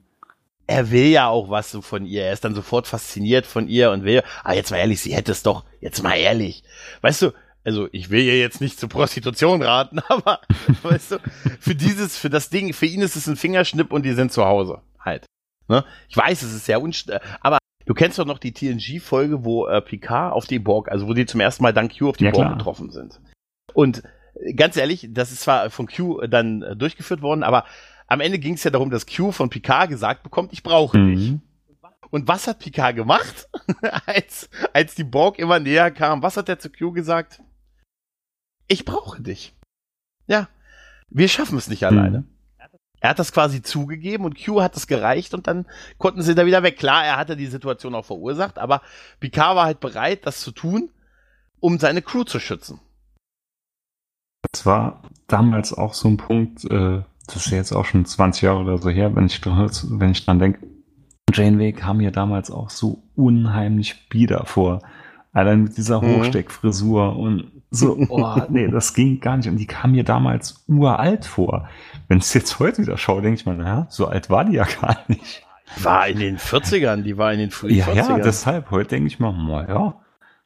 Er 0.67 0.91
will 0.91 1.07
ja 1.07 1.29
auch 1.29 1.49
was 1.49 1.71
so 1.71 1.81
von 1.81 2.05
ihr. 2.05 2.25
Er 2.25 2.33
ist 2.33 2.45
dann 2.45 2.55
sofort 2.55 2.87
fasziniert 2.87 3.47
von 3.47 3.69
ihr 3.69 3.91
und 3.91 4.05
will, 4.05 4.23
ah, 4.45 4.53
jetzt 4.53 4.71
mal 4.71 4.77
ehrlich, 4.79 5.01
sie 5.01 5.15
hätte 5.15 5.33
es 5.33 5.43
doch, 5.43 5.65
jetzt 5.81 6.03
mal 6.03 6.15
ehrlich. 6.15 6.63
Weißt 7.01 7.23
du, 7.23 7.33
also 7.65 7.89
ich 7.93 8.11
will 8.11 8.23
ihr 8.23 8.39
jetzt 8.39 8.61
nicht 8.61 8.79
zur 8.79 8.89
Prostitution 8.89 9.63
raten, 9.63 10.01
aber 10.09 10.41
weißt 10.83 11.13
du, 11.13 11.17
für 11.61 11.75
dieses, 11.75 12.17
für 12.17 12.31
das 12.31 12.51
Ding, 12.51 12.73
für 12.73 12.87
ihn 12.87 13.03
ist 13.03 13.17
es 13.17 13.27
ein 13.27 13.37
Fingerschnipp 13.37 13.93
und 13.93 14.05
die 14.05 14.13
sind 14.13 14.33
zu 14.33 14.45
Hause 14.45 14.83
halt. 15.01 15.27
Ne? 15.69 15.85
Ich 16.09 16.17
weiß, 16.17 16.43
es 16.43 16.55
ist 16.55 16.67
sehr 16.67 16.81
unst, 16.81 17.13
aber 17.41 17.59
du 17.85 17.95
kennst 17.95 18.19
doch 18.19 18.25
noch 18.25 18.39
die 18.39 18.53
TNG-Folge, 18.53 19.45
wo 19.45 19.67
äh, 19.67 19.83
Picard 19.83 20.33
auf 20.33 20.47
die 20.47 20.59
Borg, 20.59 20.91
also 20.91 21.07
wo 21.09 21.15
die 21.15 21.27
zum 21.27 21.41
ersten 21.41 21.63
Mal 21.63 21.73
dank 21.73 21.97
Q 21.99 22.11
auf 22.11 22.17
die 22.17 22.25
ja, 22.25 22.31
Borg 22.31 22.47
klar. 22.47 22.57
getroffen 22.57 22.91
sind. 22.91 23.21
Und 23.75 24.03
ganz 24.57 24.77
ehrlich, 24.77 25.09
das 25.11 25.33
ist 25.33 25.43
zwar 25.43 25.71
von 25.71 25.87
Q 25.87 26.27
dann 26.27 26.63
äh, 26.63 26.77
durchgeführt 26.77 27.23
worden, 27.23 27.43
aber 27.43 27.65
am 28.07 28.21
Ende 28.21 28.39
ging 28.39 28.55
es 28.55 28.65
ja 28.65 28.71
darum, 28.71 28.91
dass 28.91 29.07
Q 29.07 29.33
von 29.33 29.51
Picard 29.51 29.91
gesagt 29.91 30.23
bekommt, 30.23 30.53
ich 30.53 30.63
brauche 30.63 30.99
mhm. 30.99 31.15
dich. 31.15 31.35
Und 32.11 32.27
was 32.27 32.47
hat 32.47 32.61
Picard 32.61 32.97
gemacht, 32.97 33.49
als, 34.07 34.49
als 34.73 34.95
die 34.95 35.05
Borg 35.05 35.39
immer 35.39 35.59
näher 35.59 35.91
kam? 35.91 36.23
Was 36.23 36.39
hat 36.39 36.49
er 36.49 36.59
zu 36.59 36.71
Q 36.71 36.93
gesagt? 36.93 37.43
Ich 38.69 38.85
brauche 38.85 39.21
dich. 39.21 39.55
Ja, 40.27 40.49
wir 41.09 41.29
schaffen 41.29 41.59
es 41.59 41.69
nicht 41.69 41.85
alleine. 41.85 42.21
Mhm. 42.21 42.29
Er 43.01 43.11
hat 43.11 43.19
das 43.19 43.33
quasi 43.33 43.63
zugegeben 43.63 44.25
und 44.25 44.45
Q 44.45 44.61
hat 44.61 44.77
es 44.77 44.87
gereicht 44.89 45.33
und 45.33 45.47
dann 45.47 45.67
konnten 45.99 46.23
sie 46.23 46.35
da 46.35 46.47
wieder 46.47 46.63
weg. 46.63 46.79
Klar, 46.79 47.05
er 47.05 47.17
hatte 47.17 47.37
die 47.37 47.47
Situation 47.47 47.95
auch 47.95 48.05
verursacht, 48.05 48.59
aber 48.59 48.83
Picard 49.21 49.57
war 49.57 49.67
halt 49.67 49.81
bereit, 49.81 50.27
das 50.27 50.41
zu 50.41 50.51
tun, 50.51 50.91
um 51.61 51.79
seine 51.79 52.03
Crew 52.03 52.25
zu 52.25 52.41
schützen. 52.41 52.81
Das 54.53 54.67
war 54.67 55.03
damals 55.29 55.73
auch 55.73 55.95
so 55.95 56.09
ein 56.09 56.17
Punkt, 56.17 56.65
äh, 56.65 57.03
das 57.27 57.47
ist 57.47 57.51
jetzt 57.51 57.73
auch 57.73 57.85
schon 57.85 58.05
20 58.05 58.43
Jahre 58.43 58.61
oder 58.61 58.79
so 58.79 58.91
her, 58.91 59.15
wenn 59.15 59.27
ich, 59.27 59.45
wenn 59.45 60.11
ich 60.11 60.25
dran 60.25 60.39
denke. 60.39 60.67
Janeway 61.33 61.73
kam 61.73 61.99
mir 61.99 62.11
damals 62.11 62.51
auch 62.51 62.71
so 62.71 63.03
unheimlich 63.15 64.09
bieder 64.09 64.45
vor. 64.47 64.81
Allein 65.33 65.65
mit 65.65 65.77
dieser 65.77 66.03
mhm. 66.03 66.17
Hochsteckfrisur 66.17 67.17
und 67.17 67.58
so, 67.71 67.97
oh, 68.09 68.37
nee, 68.49 68.69
das 68.69 68.95
ging 68.95 69.21
gar 69.21 69.37
nicht. 69.37 69.49
Und 69.49 69.57
die 69.57 69.67
kam 69.67 69.93
mir 69.93 70.05
damals 70.05 70.65
uralt 70.67 71.25
vor. 71.25 71.69
Wenn 72.09 72.19
ich 72.19 72.25
es 72.25 72.35
jetzt 72.35 72.59
heute 72.59 72.83
wieder 72.83 72.97
schaue, 72.97 73.23
denke 73.23 73.41
ich 73.41 73.47
mal, 73.47 73.57
naja, 73.57 73.87
so 73.91 74.07
alt 74.07 74.31
war 74.31 74.45
die 74.45 74.55
ja 74.55 74.67
gar 74.81 74.99
nicht. 75.09 75.45
War 75.83 76.09
in 76.09 76.19
den 76.19 76.39
40ern, 76.39 77.03
die 77.03 77.19
war 77.19 77.33
in 77.33 77.41
den 77.41 77.51
frühen 77.51 77.77
ja, 77.77 77.87
40ern. 77.87 77.95
Ja, 77.95 78.19
deshalb, 78.19 78.71
heute 78.71 78.89
denke 78.91 79.09
ich 79.09 79.19
mal, 79.19 79.33
naja, 79.33 79.95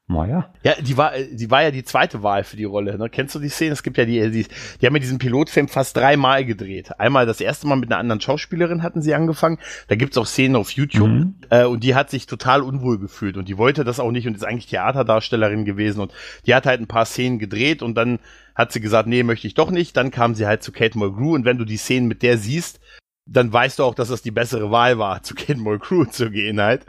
Maja. 0.09 0.53
Ja, 0.63 0.75
die 0.81 0.97
war, 0.97 1.13
die 1.17 1.51
war 1.51 1.63
ja 1.63 1.71
die 1.71 1.85
zweite 1.85 2.23
Wahl 2.23 2.45
für 2.45 2.57
die 2.57 2.65
Rolle. 2.65 2.99
Ne? 2.99 3.09
Kennst 3.09 3.35
du 3.35 3.39
die 3.39 3.49
Szene? 3.49 3.73
Es 3.73 3.83
gibt 3.83 3.99
ja 3.99 4.05
die, 4.05 4.31
die, 4.31 4.47
die 4.81 4.87
haben 4.87 4.95
ja 4.95 5.01
diesen 5.01 5.19
Pilotfilm 5.19 5.69
fast 5.69 5.97
dreimal 5.97 6.45
gedreht. 6.45 6.99
Einmal 6.99 7.25
das 7.25 7.41
erste 7.41 7.67
Mal 7.67 7.77
mit 7.77 7.91
einer 7.91 7.99
anderen 7.99 8.21
Schauspielerin 8.21 8.83
hatten 8.83 9.01
sie 9.01 9.15
angefangen. 9.15 9.59
Da 9.89 9.95
gibt's 9.95 10.19
auch 10.19 10.27
Szenen 10.27 10.57
auf 10.57 10.73
YouTube. 10.73 11.09
Mhm. 11.09 11.35
Äh, 11.51 11.65
und 11.65 11.85
die 11.85 11.95
hat 11.95 12.11
sich 12.11 12.27
total 12.27 12.63
unwohl 12.63 12.99
gefühlt 12.99 13.37
und 13.37 13.49
die 13.49 13.59
wollte 13.59 13.85
das 13.85 14.01
auch 14.01 14.11
nicht 14.11 14.27
und 14.27 14.35
ist 14.35 14.45
eigentlich 14.45 14.67
Theaterdarstellerin 14.67 15.65
gewesen 15.65 16.01
und 16.01 16.13
die 16.47 16.55
hat 16.55 16.67
halt 16.67 16.81
ein 16.81 16.89
paar 16.89 17.07
Szenen 17.07 17.39
gedreht 17.39 17.83
und 17.83 17.95
dann 17.95 18.19
hat 18.55 18.73
sie 18.73 18.81
gesagt, 18.81 19.09
nee, 19.09 19.23
möchte 19.23 19.47
ich 19.47 19.55
doch 19.55 19.71
nicht. 19.71 19.97
Dann 19.97 20.11
kam 20.11 20.35
sie 20.35 20.47
halt 20.47 20.63
zu 20.63 20.73
Kate 20.73 20.99
Mulgrew 20.99 21.35
und 21.35 21.45
wenn 21.45 21.59
du 21.59 21.65
die 21.65 21.77
Szenen 21.77 22.09
mit 22.09 22.23
der 22.23 22.39
siehst, 22.39 22.81
dann 23.27 23.53
weißt 23.53 23.79
du 23.79 23.85
auch, 23.85 23.95
dass 23.95 24.09
das 24.09 24.23
die 24.23 24.31
bessere 24.31 24.71
Wahl 24.71 24.99
war, 24.99 25.23
zu 25.23 25.35
Kate 25.35 25.61
Mulgrew 25.61 26.07
zu 26.07 26.31
gehen 26.31 26.61
halt. 26.61 26.87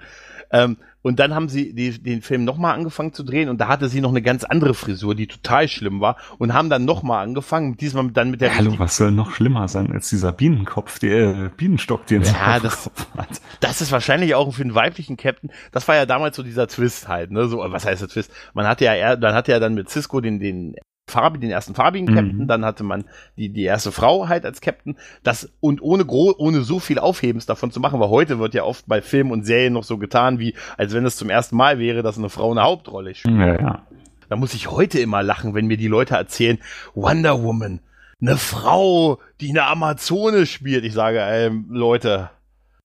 Ähm, 0.53 0.77
und 1.01 1.19
dann 1.19 1.35
haben 1.35 1.49
sie 1.49 1.73
die, 1.73 2.01
den 2.01 2.21
Film 2.21 2.45
nochmal 2.45 2.75
angefangen 2.75 3.11
zu 3.11 3.23
drehen 3.23 3.49
und 3.49 3.57
da 3.59 3.67
hatte 3.67 3.89
sie 3.89 3.99
noch 3.99 4.11
eine 4.11 4.21
ganz 4.21 4.45
andere 4.45 4.73
Frisur, 4.73 5.15
die 5.15 5.27
total 5.27 5.67
schlimm 5.67 5.99
war 5.99 6.15
und 6.37 6.53
haben 6.53 6.69
dann 6.69 6.85
nochmal 6.85 7.25
angefangen, 7.25 7.75
diesmal 7.75 8.09
dann 8.11 8.31
mit 8.31 8.39
der... 8.39 8.55
Hallo, 8.55 8.75
was 8.77 8.95
soll 8.95 9.11
noch 9.11 9.31
schlimmer 9.31 9.67
sein 9.67 9.91
als 9.91 10.09
dieser 10.09 10.31
Bienenkopf, 10.31 10.99
der 10.99 11.45
äh, 11.45 11.49
Bienenstock, 11.57 12.05
den 12.05 12.21
ja, 12.21 12.59
das, 12.59 12.89
hat? 13.17 13.41
Das 13.59 13.81
ist 13.81 13.91
wahrscheinlich 13.91 14.35
auch 14.35 14.53
für 14.53 14.61
einen 14.61 14.75
weiblichen 14.75 15.17
Captain, 15.17 15.51
das 15.73 15.87
war 15.89 15.95
ja 15.95 16.05
damals 16.05 16.37
so 16.37 16.43
dieser 16.43 16.67
Twist 16.67 17.09
halt, 17.09 17.31
ne, 17.31 17.47
so, 17.47 17.57
was 17.57 17.85
heißt 17.85 18.01
der 18.01 18.09
Twist? 18.09 18.31
Man 18.53 18.65
hatte 18.65 18.85
ja, 18.85 18.93
er, 18.93 19.17
dann 19.17 19.35
hatte 19.35 19.51
ja 19.51 19.59
dann 19.59 19.73
mit 19.73 19.89
Cisco 19.89 20.21
den, 20.21 20.39
den 20.39 20.75
Farbi, 21.07 21.39
den 21.39 21.51
ersten 21.51 21.75
farbigen 21.75 22.11
mhm. 22.11 22.15
Captain, 22.15 22.47
dann 22.47 22.65
hatte 22.65 22.83
man 22.83 23.05
die, 23.37 23.49
die 23.49 23.63
erste 23.63 23.91
Frau 23.91 24.27
halt 24.27 24.45
als 24.45 24.61
Captain. 24.61 24.95
Das, 25.21 25.51
und 25.59 25.81
ohne 25.81 26.05
gro 26.05 26.33
ohne 26.37 26.61
so 26.61 26.79
viel 26.79 26.99
Aufhebens 26.99 27.45
davon 27.45 27.71
zu 27.71 27.79
machen, 27.79 27.99
weil 27.99 28.09
heute 28.09 28.39
wird 28.39 28.53
ja 28.53 28.63
oft 28.63 28.87
bei 28.87 29.01
Filmen 29.01 29.31
und 29.31 29.45
Serien 29.45 29.73
noch 29.73 29.83
so 29.83 29.97
getan, 29.97 30.39
wie 30.39 30.55
als 30.77 30.93
wenn 30.93 31.05
es 31.05 31.17
zum 31.17 31.29
ersten 31.29 31.55
Mal 31.55 31.77
wäre, 31.77 32.03
dass 32.03 32.17
eine 32.17 32.29
Frau 32.29 32.51
eine 32.51 32.63
Hauptrolle 32.63 33.15
spielt. 33.15 33.37
Ja, 33.37 33.59
ja. 33.59 33.87
Da 34.29 34.35
muss 34.37 34.53
ich 34.53 34.71
heute 34.71 34.99
immer 34.99 35.21
lachen, 35.21 35.53
wenn 35.53 35.67
mir 35.67 35.77
die 35.77 35.87
Leute 35.87 36.15
erzählen, 36.15 36.57
Wonder 36.95 37.43
Woman, 37.43 37.81
eine 38.21 38.37
Frau, 38.37 39.19
die 39.41 39.49
eine 39.49 39.65
Amazone 39.65 40.45
spielt. 40.45 40.85
Ich 40.85 40.93
sage, 40.93 41.19
ähm, 41.19 41.65
Leute, 41.69 42.29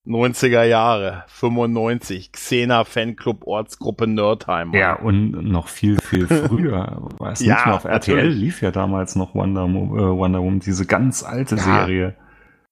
90er 0.08 0.62
Jahre, 0.64 1.24
95, 1.28 2.32
Xena 2.32 2.84
Fanclub 2.84 3.46
Ortsgruppe 3.46 4.06
Nerdheim. 4.06 4.72
Ja, 4.72 4.94
und 4.94 5.30
noch 5.30 5.68
viel, 5.68 5.98
viel 6.00 6.26
früher. 6.48 7.08
Weiß 7.18 7.40
ja, 7.40 7.54
nicht 7.54 7.66
mehr, 7.66 7.74
auf 7.74 7.84
RTL 7.84 8.16
natürlich. 8.16 8.38
lief 8.38 8.62
ja 8.62 8.70
damals 8.70 9.16
noch 9.16 9.34
Wonder, 9.34 9.64
äh, 9.64 10.16
Wonder 10.16 10.40
Woman, 10.40 10.60
diese 10.60 10.86
ganz 10.86 11.22
alte 11.22 11.56
ja. 11.56 11.62
Serie. 11.62 12.14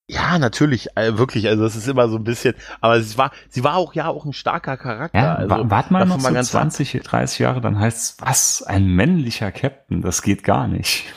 Ja, 0.09 0.39
natürlich, 0.39 0.89
äh, 0.97 1.19
wirklich. 1.19 1.49
Also 1.49 1.65
es 1.65 1.75
ist 1.75 1.89
immer 1.89 2.09
so 2.09 2.17
ein 2.17 2.25
bisschen, 2.25 2.55
aber 2.81 3.01
sie 3.03 3.19
war, 3.19 3.33
sie 3.49 3.65
war 3.65 3.75
auch 3.75 3.93
ja 3.93 4.07
auch 4.07 4.25
ein 4.25 4.33
starker 4.33 4.77
Charakter. 4.77 5.19
Ja, 5.19 5.35
also, 5.35 5.69
warte 5.69 5.93
mal 5.93 6.07
noch 6.07 6.21
so 6.21 6.33
20, 6.33 7.01
30 7.03 7.41
Jahre, 7.41 7.61
dann 7.61 7.79
heißt 7.79 7.99
es, 7.99 8.17
was, 8.21 8.63
ein 8.63 8.87
männlicher 8.87 9.51
Captain, 9.51 10.03
das 10.03 10.23
geht 10.23 10.45
gar 10.45 10.69
nicht. 10.69 11.13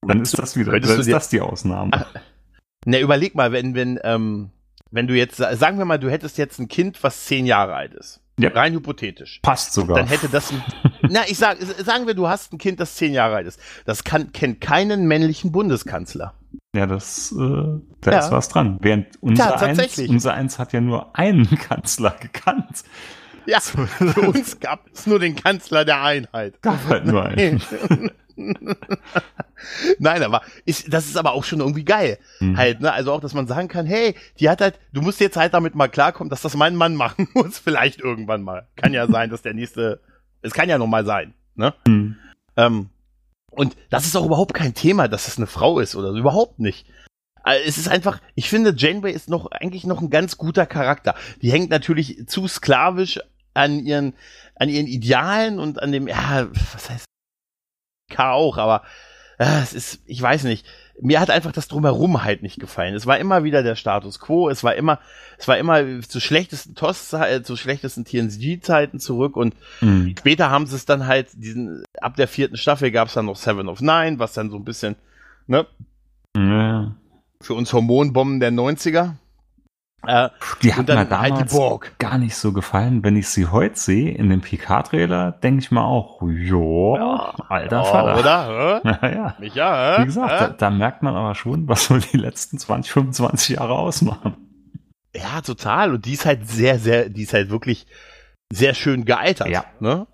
Dann 0.00 0.22
ist 0.22 0.38
das 0.38 0.56
wieder, 0.56 0.80
dann 0.80 0.98
ist 0.98 1.12
das 1.12 1.28
die 1.28 1.40
Ausnahme. 1.40 2.06
Ne, 2.86 3.00
überleg 3.00 3.34
mal, 3.34 3.52
wenn, 3.52 3.74
wenn, 3.74 4.00
ähm, 4.04 4.52
wenn 4.90 5.06
du 5.06 5.14
jetzt, 5.14 5.36
sagen 5.36 5.78
wir 5.78 5.84
mal, 5.84 5.98
du 5.98 6.10
hättest 6.10 6.38
jetzt 6.38 6.58
ein 6.58 6.68
Kind, 6.68 7.02
was 7.02 7.24
zehn 7.24 7.46
Jahre 7.46 7.74
alt 7.74 7.94
ist. 7.94 8.20
Ja. 8.38 8.50
Rein 8.50 8.72
hypothetisch. 8.72 9.40
Passt 9.42 9.74
sogar. 9.74 9.98
Dann 9.98 10.06
hätte 10.06 10.28
das, 10.28 10.50
ein, 10.50 10.62
na, 11.02 11.20
ich 11.28 11.36
sag, 11.36 11.58
sagen 11.60 12.06
wir, 12.06 12.14
du 12.14 12.28
hast 12.28 12.52
ein 12.52 12.58
Kind, 12.58 12.80
das 12.80 12.94
zehn 12.94 13.12
Jahre 13.12 13.36
alt 13.36 13.46
ist. 13.46 13.60
Das 13.84 14.02
kann, 14.04 14.32
kennt 14.32 14.60
keinen 14.60 15.06
männlichen 15.06 15.52
Bundeskanzler. 15.52 16.34
Ja, 16.74 16.86
das, 16.86 17.32
äh, 17.32 17.36
da 18.00 18.10
ja. 18.10 18.18
ist 18.20 18.30
was 18.30 18.48
dran. 18.48 18.78
Während 18.80 19.08
unser, 19.20 19.44
ja, 19.44 19.56
eins, 19.56 19.98
unser 19.98 20.34
eins 20.34 20.58
hat 20.58 20.72
ja 20.72 20.80
nur 20.80 21.16
einen 21.18 21.48
Kanzler 21.58 22.16
gekannt. 22.20 22.84
Ja, 23.46 23.60
für 23.60 24.20
uns 24.20 24.60
gab 24.60 24.86
es 24.92 25.06
nur 25.06 25.18
den 25.18 25.34
Kanzler 25.34 25.84
der 25.84 26.02
Einheit. 26.02 26.62
Gab 26.62 26.86
halt 26.88 27.06
nur 27.06 27.24
einen. 27.24 27.60
Nein, 29.98 30.22
aber 30.22 30.42
ist, 30.64 30.92
das 30.92 31.06
ist 31.06 31.16
aber 31.16 31.32
auch 31.32 31.44
schon 31.44 31.60
irgendwie 31.60 31.84
geil. 31.84 32.18
Mhm. 32.40 32.56
Halt, 32.56 32.80
ne? 32.80 32.92
Also 32.92 33.12
auch, 33.12 33.20
dass 33.20 33.34
man 33.34 33.46
sagen 33.46 33.68
kann, 33.68 33.86
hey, 33.86 34.14
die 34.38 34.48
hat 34.48 34.60
halt, 34.60 34.78
du 34.92 35.02
musst 35.02 35.20
jetzt 35.20 35.36
halt 35.36 35.54
damit 35.54 35.74
mal 35.74 35.88
klarkommen, 35.88 36.30
dass 36.30 36.42
das 36.42 36.56
mein 36.56 36.76
Mann 36.76 36.94
machen 36.94 37.28
muss, 37.34 37.58
vielleicht 37.58 38.00
irgendwann 38.00 38.42
mal. 38.42 38.66
Kann 38.76 38.92
ja 38.92 39.06
sein, 39.06 39.30
dass 39.30 39.42
der 39.42 39.54
nächste, 39.54 40.00
es 40.42 40.52
kann 40.52 40.68
ja 40.68 40.78
noch 40.78 40.86
mal 40.86 41.04
sein, 41.04 41.34
ne? 41.54 41.74
Mhm. 41.86 42.16
Ähm, 42.56 42.90
und 43.50 43.76
das 43.90 44.06
ist 44.06 44.16
auch 44.16 44.26
überhaupt 44.26 44.54
kein 44.54 44.74
Thema, 44.74 45.08
dass 45.08 45.28
es 45.28 45.36
eine 45.36 45.46
Frau 45.46 45.80
ist 45.80 45.96
oder 45.96 46.12
so, 46.12 46.18
überhaupt 46.18 46.60
nicht. 46.60 46.86
Äh, 47.44 47.60
es 47.66 47.78
ist 47.78 47.88
einfach, 47.88 48.20
ich 48.34 48.48
finde, 48.48 48.74
Janeway 48.76 49.12
ist 49.12 49.28
noch 49.28 49.50
eigentlich 49.50 49.84
noch 49.84 50.00
ein 50.00 50.10
ganz 50.10 50.36
guter 50.36 50.66
Charakter. 50.66 51.14
Die 51.42 51.50
hängt 51.50 51.70
natürlich 51.70 52.26
zu 52.26 52.46
sklavisch 52.48 53.18
an 53.54 53.80
ihren, 53.80 54.14
an 54.54 54.68
ihren 54.68 54.86
Idealen 54.86 55.58
und 55.58 55.82
an 55.82 55.92
dem, 55.92 56.06
ja, 56.06 56.48
was 56.72 56.90
heißt 56.90 57.04
K 58.10 58.32
auch, 58.32 58.58
aber 58.58 58.82
äh, 59.38 59.62
es 59.62 59.72
ist, 59.72 60.02
ich 60.06 60.20
weiß 60.20 60.44
nicht, 60.44 60.66
mir 61.00 61.18
hat 61.18 61.30
einfach 61.30 61.52
das 61.52 61.68
drumherum 61.68 62.24
halt 62.24 62.42
nicht 62.42 62.60
gefallen. 62.60 62.94
Es 62.94 63.06
war 63.06 63.18
immer 63.18 63.42
wieder 63.42 63.62
der 63.62 63.74
Status 63.74 64.20
quo, 64.20 64.50
es 64.50 64.62
war 64.62 64.74
immer, 64.74 64.98
es 65.38 65.48
war 65.48 65.56
immer 65.56 66.02
zu 66.02 66.20
schlechtesten 66.20 66.74
TOS, 66.74 67.12
äh, 67.14 67.42
zu 67.42 67.56
schlechtesten 67.56 68.04
TNG-Zeiten 68.04 69.00
zurück 69.00 69.36
und 69.36 69.54
mhm. 69.80 70.14
später 70.18 70.50
haben 70.50 70.66
sie 70.66 70.76
es 70.76 70.84
dann 70.84 71.06
halt, 71.06 71.28
diesen, 71.34 71.84
ab 72.00 72.16
der 72.16 72.28
vierten 72.28 72.56
Staffel 72.56 72.90
gab 72.90 73.08
es 73.08 73.14
dann 73.14 73.26
noch 73.26 73.36
Seven 73.36 73.68
of 73.68 73.80
Nine, 73.80 74.18
was 74.18 74.34
dann 74.34 74.50
so 74.50 74.56
ein 74.56 74.64
bisschen, 74.64 74.96
ne? 75.46 75.66
Ja. 76.36 76.94
Für 77.40 77.54
uns 77.54 77.72
Hormonbomben 77.72 78.40
der 78.40 78.52
90er. 78.52 79.14
Äh, 80.06 80.30
die 80.62 80.74
hat 80.74 80.88
mir 80.88 81.04
damals 81.04 81.52
halt 81.52 81.98
gar 81.98 82.16
nicht 82.16 82.34
so 82.34 82.52
gefallen. 82.52 83.04
Wenn 83.04 83.16
ich 83.16 83.28
sie 83.28 83.46
heute 83.46 83.78
sehe, 83.78 84.12
in 84.12 84.30
dem 84.30 84.40
PK-Trailer, 84.40 85.32
denke 85.32 85.60
ich 85.60 85.70
mir 85.70 85.84
auch, 85.84 86.22
jo, 86.22 86.96
ja, 86.96 87.34
alter 87.48 87.84
Vater. 87.84 88.18
Oder? 88.18 88.80
Ja, 89.02 89.08
ja. 89.08 89.34
Micha, 89.38 89.96
hä? 89.96 90.02
Wie 90.02 90.06
gesagt, 90.06 90.40
da, 90.40 90.48
da, 90.48 90.70
merkt 90.70 91.02
man 91.02 91.14
aber 91.14 91.34
schon, 91.34 91.68
was 91.68 91.84
so 91.84 91.98
die 91.98 92.16
letzten 92.16 92.58
20, 92.58 92.92
25 92.92 93.56
Jahre 93.56 93.74
ausmachen. 93.74 94.36
Ja, 95.14 95.40
total. 95.42 95.94
Und 95.94 96.06
die 96.06 96.14
ist 96.14 96.24
halt 96.24 96.48
sehr, 96.48 96.78
sehr, 96.78 97.08
die 97.08 97.22
ist 97.22 97.34
halt 97.34 97.50
wirklich 97.50 97.86
sehr 98.50 98.74
schön 98.74 99.04
gealtert. 99.04 99.48
Ja. 99.48 99.64
Ne? 99.80 100.06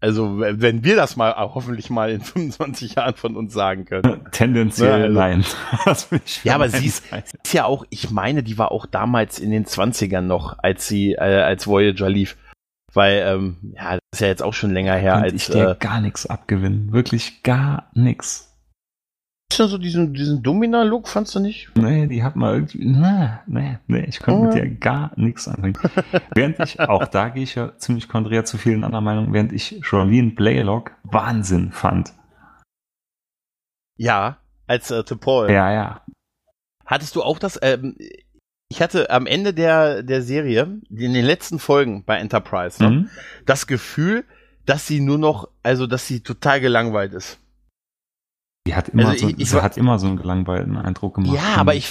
Also, 0.00 0.38
wenn 0.38 0.84
wir 0.84 0.94
das 0.94 1.16
mal 1.16 1.34
hoffentlich 1.36 1.90
mal 1.90 2.10
in 2.10 2.20
25 2.22 2.96
Jahren 2.96 3.14
von 3.14 3.36
uns 3.36 3.54
sagen 3.54 3.86
können. 3.86 4.24
Tendenziell 4.32 5.10
ne, 5.10 5.22
also, 5.22 6.14
nein. 6.14 6.20
ja, 6.44 6.54
aber 6.54 6.68
sie 6.68 6.86
ist, 6.86 7.04
sie 7.08 7.16
ist, 7.16 7.52
ja 7.54 7.64
auch, 7.64 7.84
ich 7.90 8.10
meine, 8.10 8.42
die 8.42 8.58
war 8.58 8.72
auch 8.72 8.86
damals 8.86 9.38
in 9.38 9.50
den 9.50 9.64
20ern 9.64 10.22
noch, 10.22 10.58
als 10.58 10.86
sie, 10.86 11.12
äh, 11.12 11.42
als 11.42 11.66
Voyager 11.66 12.10
lief. 12.10 12.36
Weil, 12.92 13.24
ähm, 13.26 13.56
ja, 13.74 13.92
das 13.92 14.00
ist 14.12 14.20
ja 14.20 14.28
jetzt 14.28 14.42
auch 14.42 14.54
schon 14.54 14.70
länger 14.70 14.94
her. 14.94 15.14
Könnte 15.14 15.32
als, 15.32 15.48
ich 15.48 15.54
dir 15.54 15.70
äh, 15.70 15.76
gar 15.78 16.00
nichts 16.00 16.26
abgewinnen. 16.26 16.92
Wirklich 16.92 17.42
gar 17.42 17.90
nichts. 17.94 18.45
Schon 19.52 19.68
so 19.68 19.78
diesen, 19.78 20.12
diesen 20.12 20.42
Domina-Look, 20.42 21.08
fandst 21.08 21.34
du 21.34 21.40
nicht? 21.40 21.70
Nee, 21.76 22.06
die 22.08 22.22
hat 22.22 22.36
mal 22.36 22.54
irgendwie, 22.54 22.84
nee, 22.84 23.28
nee, 23.46 23.78
nee, 23.86 24.04
ich 24.06 24.20
konnte 24.20 24.40
oh. 24.40 24.44
mit 24.44 24.54
dir 24.54 24.68
gar 24.68 25.12
nichts 25.16 25.48
anfangen. 25.48 25.78
während 26.34 26.58
ich, 26.60 26.80
auch 26.80 27.06
da 27.06 27.28
gehe 27.28 27.44
ich 27.44 27.54
ja 27.54 27.76
ziemlich 27.78 28.08
konträr 28.08 28.44
zu 28.44 28.58
vielen 28.58 28.84
anderen 28.84 29.04
Meinungen, 29.04 29.32
während 29.32 29.52
ich 29.52 29.80
Jolene 29.82 30.32
Blaylock 30.32 30.92
Wahnsinn 31.04 31.72
fand. 31.72 32.12
Ja, 33.96 34.38
als 34.66 34.90
äh, 34.90 35.02
Paul. 35.04 35.50
Ja, 35.50 35.72
ja. 35.72 36.04
Hattest 36.84 37.16
du 37.16 37.22
auch 37.22 37.38
das, 37.38 37.58
ähm, 37.62 37.96
ich 38.68 38.82
hatte 38.82 39.10
am 39.10 39.26
Ende 39.26 39.54
der, 39.54 40.02
der 40.02 40.22
Serie, 40.22 40.80
in 40.90 41.14
den 41.14 41.24
letzten 41.24 41.58
Folgen 41.58 42.04
bei 42.04 42.18
Enterprise, 42.18 42.82
ne, 42.82 42.90
mhm. 42.90 43.10
das 43.46 43.66
Gefühl, 43.66 44.24
dass 44.66 44.86
sie 44.86 45.00
nur 45.00 45.18
noch, 45.18 45.48
also 45.62 45.86
dass 45.86 46.06
sie 46.06 46.20
total 46.20 46.60
gelangweilt 46.60 47.14
ist. 47.14 47.38
Die 48.66 48.74
hat 48.74 48.88
immer, 48.88 49.08
also 49.08 49.28
so, 49.28 49.34
ich, 49.36 49.48
sie 49.48 49.62
hat 49.62 49.76
immer 49.76 49.98
so 49.98 50.08
einen 50.08 50.16
gelangweilten 50.16 50.76
Eindruck 50.76 51.14
gemacht. 51.14 51.34
Ja, 51.34 51.56
aber 51.56 51.74
ich 51.74 51.88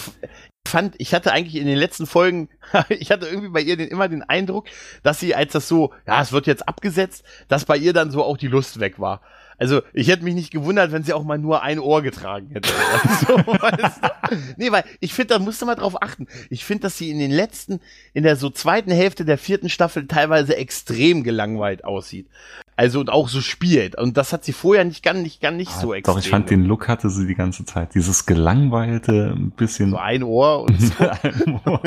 fand, 0.68 0.96
ich 0.98 1.14
hatte 1.14 1.32
eigentlich 1.32 1.56
in 1.56 1.68
den 1.68 1.78
letzten 1.78 2.06
Folgen, 2.06 2.50
ich 2.90 3.12
hatte 3.12 3.28
irgendwie 3.28 3.50
bei 3.50 3.62
ihr 3.62 3.78
den, 3.78 3.88
immer 3.88 4.10
den 4.10 4.24
Eindruck, 4.24 4.68
dass 5.02 5.20
sie, 5.20 5.36
als 5.36 5.54
das 5.54 5.68
so, 5.68 5.94
ja, 6.06 6.22
es 6.22 6.32
wird 6.32 6.48
jetzt 6.48 6.68
abgesetzt, 6.68 7.24
dass 7.48 7.66
bei 7.66 7.78
ihr 7.78 7.94
dann 7.94 8.12
so 8.12 8.24
auch 8.24 8.38
die 8.38 8.48
Lust 8.48 8.80
weg 8.80 9.00
war. 9.00 9.22
Also 9.58 9.82
ich 9.94 10.08
hätte 10.10 10.24
mich 10.24 10.36
nicht 10.36 10.52
gewundert, 10.52 10.92
wenn 10.92 11.04
sie 11.04 11.14
auch 11.14 11.24
mal 11.24 11.38
nur 11.38 11.62
ein 11.62 11.80
Ohr 11.80 12.02
getragen 12.02 12.50
hätte. 12.52 12.70
so, 13.28 13.38
weißt 13.38 14.02
du? 14.04 14.38
Nee, 14.58 14.72
weil 14.72 14.84
ich 15.00 15.14
finde, 15.14 15.36
da 15.36 15.40
musst 15.40 15.62
du 15.62 15.66
mal 15.66 15.76
drauf 15.76 16.02
achten. 16.02 16.28
Ich 16.50 16.66
finde, 16.66 16.84
dass 16.84 16.98
sie 16.98 17.10
in 17.10 17.20
den 17.20 17.32
letzten, 17.32 17.80
in 18.14 18.24
der 18.24 18.36
so 18.36 18.50
zweiten 18.50 18.92
Hälfte 18.92 19.26
der 19.26 19.38
vierten 19.38 19.70
Staffel 19.70 20.08
teilweise 20.08 20.58
extrem 20.58 21.24
gelangweilt 21.24 21.84
aussieht. 21.86 22.28
Also 22.76 23.00
und 23.00 23.10
auch 23.10 23.30
so 23.30 23.40
spielt. 23.40 23.98
Und 23.98 24.18
das 24.18 24.34
hat 24.34 24.44
sie 24.44 24.52
vorher 24.52 24.84
nicht 24.84 25.02
gar 25.02 25.14
nicht, 25.14 25.42
gar 25.42 25.52
nicht 25.52 25.72
ah, 25.72 25.80
so 25.80 25.94
extrem. 25.94 26.16
Doch, 26.16 26.22
ich 26.22 26.30
fand 26.30 26.50
den 26.50 26.66
Look 26.66 26.88
hatte 26.90 27.10
sie 27.10 27.26
die 27.26 27.36
ganze 27.36 27.64
Zeit. 27.66 27.96
Dieses 27.96 28.26
gelangweilte, 28.26 29.34
ein 29.36 29.52
bisschen. 29.52 29.92
So 29.92 29.98
ein 29.98 30.24
Ohr 30.24 30.64
und 30.64 30.82
so. 30.82 30.94
ein 31.00 31.62
Ohr, 31.66 31.82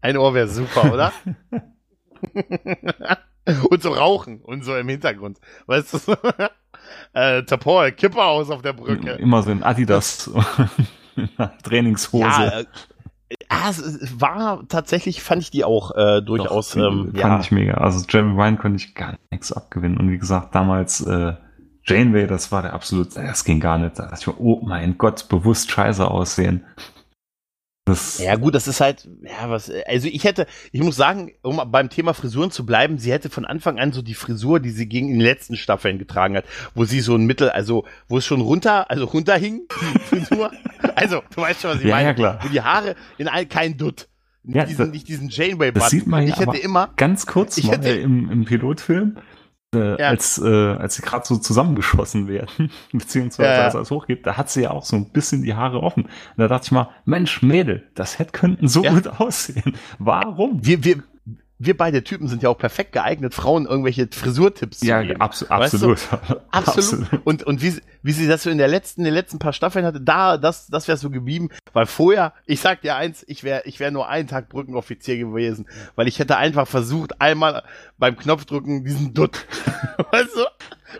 ein 0.00 0.16
Ohr 0.16 0.34
wäre 0.34 0.48
super, 0.48 0.92
oder? 0.92 1.12
und 3.70 3.82
so 3.82 3.90
rauchen 3.92 4.40
und 4.42 4.64
so 4.64 4.76
im 4.76 4.88
Hintergrund. 4.88 5.38
Weißt 5.66 6.08
du? 6.08 6.16
äh, 7.12 7.42
Tapor, 7.44 7.90
Kipper 7.90 8.24
aus 8.26 8.50
auf 8.50 8.62
der 8.62 8.72
Brücke. 8.72 9.12
Immer 9.12 9.42
so 9.42 9.50
ein 9.50 9.62
Adidas 9.62 10.30
Trainingshose. 11.62 12.24
Ja, 12.24 12.60
äh, 12.60 12.64
Ah, 13.48 13.70
es 13.70 14.20
war 14.20 14.68
tatsächlich, 14.68 15.20
fand 15.20 15.42
ich 15.42 15.50
die 15.50 15.64
auch 15.64 15.90
äh, 15.96 16.22
durchaus. 16.22 16.70
Doch, 16.70 16.92
ähm, 16.92 17.06
fand 17.06 17.16
ja. 17.16 17.40
ich 17.40 17.50
mega. 17.50 17.74
Also 17.74 18.04
Jeremy 18.08 18.40
Ryan 18.40 18.58
konnte 18.58 18.76
ich 18.76 18.94
gar 18.94 19.16
nichts 19.32 19.52
abgewinnen. 19.52 19.98
Und 19.98 20.10
wie 20.12 20.18
gesagt, 20.18 20.54
damals 20.54 21.00
äh, 21.00 21.34
Janeway, 21.84 22.28
das 22.28 22.52
war 22.52 22.62
der 22.62 22.72
absolute, 22.72 23.14
das 23.14 23.44
ging 23.44 23.58
gar 23.58 23.78
nicht. 23.78 23.98
Da 23.98 24.04
dachte 24.04 24.18
ich 24.20 24.26
mir, 24.28 24.40
oh 24.40 24.62
mein 24.64 24.96
Gott, 24.96 25.28
bewusst 25.28 25.72
scheiße 25.72 26.08
aussehen. 26.08 26.64
Das 27.86 28.18
ja 28.18 28.34
gut, 28.34 28.56
das 28.56 28.66
ist 28.66 28.80
halt, 28.80 29.08
ja 29.22 29.48
was, 29.48 29.70
also 29.86 30.08
ich 30.08 30.24
hätte, 30.24 30.48
ich 30.72 30.82
muss 30.82 30.96
sagen, 30.96 31.30
um 31.42 31.62
beim 31.70 31.88
Thema 31.88 32.14
Frisuren 32.14 32.50
zu 32.50 32.66
bleiben, 32.66 32.98
sie 32.98 33.12
hätte 33.12 33.30
von 33.30 33.44
Anfang 33.44 33.78
an 33.78 33.92
so 33.92 34.02
die 34.02 34.14
Frisur, 34.14 34.58
die 34.58 34.70
sie 34.70 34.88
gegen 34.88 35.06
in 35.06 35.20
den 35.20 35.20
letzten 35.20 35.56
Staffeln 35.56 35.96
getragen 35.96 36.36
hat, 36.36 36.46
wo 36.74 36.84
sie 36.84 36.98
so 36.98 37.14
ein 37.14 37.26
Mittel, 37.26 37.48
also 37.48 37.84
wo 38.08 38.18
es 38.18 38.26
schon 38.26 38.40
runter, 38.40 38.90
also 38.90 39.04
runterhing, 39.04 39.68
Frisur. 40.10 40.50
also 40.96 41.22
du 41.32 41.42
weißt 41.42 41.62
schon, 41.62 41.70
was 41.70 41.78
ich 41.78 41.86
ja, 41.86 41.94
meine. 41.94 42.08
Ja, 42.08 42.14
klar. 42.14 42.38
Wo 42.42 42.48
die 42.48 42.60
Haare 42.60 42.96
in 43.18 43.28
all, 43.28 43.46
kein 43.46 43.76
Dutt. 43.76 44.08
Nicht, 44.42 44.56
ja, 44.56 44.64
diesen, 44.64 44.90
nicht 44.90 45.06
diesen 45.06 45.28
Janeway-Button. 45.28 45.74
Das 45.74 45.90
sieht 45.90 46.08
man 46.08 46.26
ja 46.26 46.34
ich 46.34 46.40
hätte 46.40 46.56
immer, 46.56 46.90
ganz 46.96 47.24
kurz 47.26 47.62
mal 47.62 47.76
hätte, 47.76 47.90
im, 47.90 48.28
im 48.32 48.44
Pilotfilm, 48.46 49.18
äh, 49.76 50.00
ja. 50.00 50.08
als, 50.08 50.38
äh, 50.38 50.46
als 50.46 50.96
sie 50.96 51.02
gerade 51.02 51.26
so 51.26 51.36
zusammengeschossen 51.36 52.28
werden, 52.28 52.70
beziehungsweise 52.92 53.50
ja. 53.50 53.64
als 53.64 53.74
es 53.74 53.90
hochgeht, 53.90 54.26
da 54.26 54.36
hat 54.36 54.50
sie 54.50 54.62
ja 54.62 54.70
auch 54.70 54.84
so 54.84 54.96
ein 54.96 55.10
bisschen 55.10 55.42
die 55.42 55.54
Haare 55.54 55.82
offen. 55.82 56.04
Und 56.04 56.10
da 56.36 56.48
dachte 56.48 56.66
ich 56.66 56.72
mal, 56.72 56.88
Mensch, 57.04 57.42
Mädel, 57.42 57.84
das 57.94 58.18
hätte 58.18 58.32
könnten 58.32 58.68
so 58.68 58.82
ja. 58.82 58.92
gut 58.92 59.06
aussehen. 59.20 59.76
Warum? 59.98 60.64
Wir, 60.64 60.84
wir, 60.84 61.02
wir 61.58 61.76
beide 61.76 62.04
Typen 62.04 62.28
sind 62.28 62.42
ja 62.42 62.50
auch 62.50 62.58
perfekt 62.58 62.92
geeignet, 62.92 63.32
Frauen 63.34 63.66
irgendwelche 63.66 64.08
Frisurtipps 64.10 64.82
ja, 64.82 65.00
zu 65.00 65.06
geben. 65.06 65.20
Ja, 65.20 65.24
abso 65.24 65.46
absolut. 65.48 65.98
Absolut. 66.50 66.52
absolut. 66.52 67.26
Und, 67.26 67.42
und 67.44 67.62
wie, 67.62 67.80
wie 68.02 68.12
sie 68.12 68.28
das 68.28 68.42
so 68.42 68.50
in 68.50 68.58
der 68.58 68.68
letzten, 68.68 69.00
in 69.02 69.04
den 69.06 69.14
letzten 69.14 69.38
paar 69.38 69.52
Staffeln 69.52 69.84
hatte, 69.84 70.00
da, 70.00 70.36
das, 70.36 70.66
das 70.66 70.86
wäre 70.86 70.98
so 70.98 71.10
geblieben. 71.10 71.48
Weil 71.72 71.86
vorher, 71.86 72.34
ich 72.44 72.60
sag 72.60 72.82
dir 72.82 72.96
eins, 72.96 73.24
ich 73.26 73.42
wäre 73.42 73.62
ich 73.64 73.80
wär 73.80 73.90
nur 73.90 74.08
einen 74.08 74.28
Tag 74.28 74.48
Brückenoffizier 74.48 75.16
gewesen. 75.16 75.66
Weil 75.94 76.08
ich 76.08 76.18
hätte 76.18 76.36
einfach 76.36 76.68
versucht, 76.68 77.20
einmal 77.20 77.62
beim 77.98 78.16
Knopfdrücken 78.16 78.84
diesen 78.84 79.14
Dutt, 79.14 79.46
weißt 80.12 80.36
du, 80.36 80.44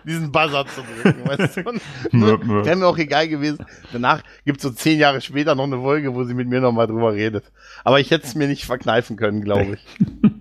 diesen 0.05 0.31
Buzzer 0.31 0.65
zu 0.65 0.81
drücken. 0.81 1.27
Weißt 1.27 1.57
du? 1.57 1.65
Wäre 2.65 2.75
mir 2.75 2.87
auch 2.87 2.97
egal 2.97 3.27
gewesen. 3.27 3.65
Danach 3.91 4.23
gibt 4.45 4.57
es 4.57 4.63
so 4.63 4.71
zehn 4.71 4.99
Jahre 4.99 5.21
später 5.21 5.55
noch 5.55 5.65
eine 5.65 5.77
Folge, 5.77 6.15
wo 6.15 6.23
sie 6.23 6.33
mit 6.33 6.47
mir 6.47 6.61
nochmal 6.61 6.87
drüber 6.87 7.13
redet. 7.13 7.51
Aber 7.83 7.99
ich 7.99 8.11
hätte 8.11 8.25
es 8.25 8.35
mir 8.35 8.47
nicht 8.47 8.65
verkneifen 8.65 9.17
können, 9.17 9.43
glaube 9.43 9.75
ich. 9.75 10.36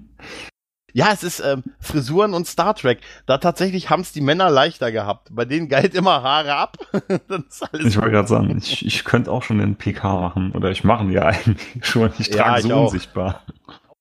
Ja, 0.97 1.11
es 1.13 1.23
ist 1.23 1.41
ähm, 1.41 1.63
Frisuren 1.79 2.33
und 2.33 2.47
Star 2.47 2.75
Trek. 2.75 3.01
Da 3.27 3.37
tatsächlich 3.37 3.91
haben 3.91 4.01
es 4.01 4.13
die 4.13 4.23
Männer 4.23 4.49
leichter 4.49 4.91
gehabt. 4.91 5.29
Bei 5.31 5.45
denen 5.45 5.69
galt 5.69 5.95
immer 5.95 6.23
Haare 6.23 6.55
ab. 6.55 6.79
ich 6.95 7.99
wollte 7.99 8.11
gerade 8.13 8.27
sagen, 8.27 8.57
ich, 8.57 8.87
ich 8.87 9.05
könnte 9.05 9.31
auch 9.31 9.43
schon 9.43 9.59
den 9.59 9.77
PK 9.77 10.19
machen. 10.19 10.53
Oder 10.53 10.71
ich 10.71 10.85
mache 10.85 11.05
ja 11.13 11.27
eigentlich 11.27 11.85
schon. 11.85 12.11
Ich 12.19 12.31
trage 12.31 12.49
ja, 12.49 12.57
ich 12.57 12.63
so 12.63 12.73
auch. 12.73 12.85
unsichtbar. 12.85 13.43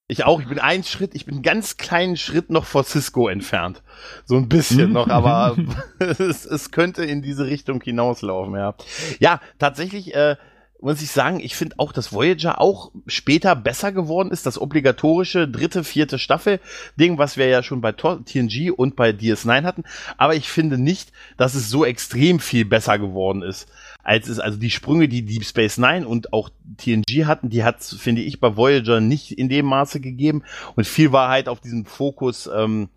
Ich 0.08 0.24
auch. 0.24 0.40
Ich 0.40 0.48
bin 0.48 0.58
einen 0.58 0.86
Schritt, 0.86 1.16
ich 1.16 1.26
bin 1.26 1.36
einen 1.36 1.44
ganz 1.44 1.76
kleinen 1.76 2.16
Schritt 2.16 2.50
noch 2.50 2.64
vor 2.64 2.86
Cisco 2.86 3.28
entfernt. 3.28 3.84
So 4.24 4.38
ein 4.38 4.48
bisschen 4.48 4.94
noch, 4.94 5.10
aber 5.10 5.58
es, 6.00 6.46
es 6.46 6.72
könnte 6.72 7.04
in 7.04 7.22
diese 7.22 7.46
Richtung 7.46 7.82
hinauslaufen, 7.82 8.56
ja. 8.56 8.74
Ja, 9.20 9.42
tatsächlich, 9.60 10.16
äh, 10.16 10.38
muss 10.86 11.02
ich 11.02 11.10
sagen, 11.10 11.40
ich 11.40 11.56
finde 11.56 11.80
auch, 11.80 11.92
dass 11.92 12.14
Voyager 12.14 12.62
auch 12.62 12.92
später 13.08 13.56
besser 13.56 13.92
geworden 13.92 14.30
ist. 14.30 14.46
Das 14.46 14.62
obligatorische 14.62 15.48
dritte, 15.48 15.84
vierte 15.84 16.20
Staffel-Ding, 16.20 17.18
was 17.18 17.38
wir 17.38 17.48
ja 17.48 17.64
schon 17.64 17.82
bei 17.82 17.92
TNG 17.92 18.70
und 18.70 18.96
bei 18.96 19.10
DS9 19.10 19.64
hatten. 19.64 19.84
Aber 20.18 20.36
ich 20.36 20.48
finde 20.48 20.78
nicht, 20.78 21.12
dass 21.38 21.56
es 21.56 21.72
so 21.72 21.86
extrem 21.86 22.40
viel 22.40 22.66
besser 22.66 23.00
geworden 23.00 23.42
ist. 23.42 23.68
Als 24.04 24.30
es, 24.30 24.38
also 24.38 24.60
die 24.60 24.70
Sprünge, 24.70 25.08
die 25.08 25.26
Deep 25.26 25.44
Space 25.44 25.80
Nine 25.80 26.08
und 26.08 26.34
auch 26.34 26.52
TNG 26.78 27.26
hatten, 27.26 27.50
die 27.50 27.64
hat 27.64 27.82
finde 27.84 28.22
ich, 28.22 28.40
bei 28.40 28.56
Voyager 28.56 29.02
nicht 29.02 29.32
in 29.32 29.50
dem 29.50 29.66
Maße 29.66 30.00
gegeben. 30.00 30.44
Und 30.76 30.86
viel 30.86 31.12
war 31.12 31.30
halt 31.30 31.50
auf 31.50 31.62
diesem 31.62 31.86
Fokus 31.86 32.48
ähm, 32.56 32.90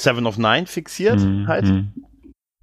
Seven 0.00 0.26
of 0.26 0.38
Nine 0.38 0.66
fixiert 0.66 1.20
mhm. 1.20 1.46
halt. 1.48 1.66
Mhm. 1.66 1.92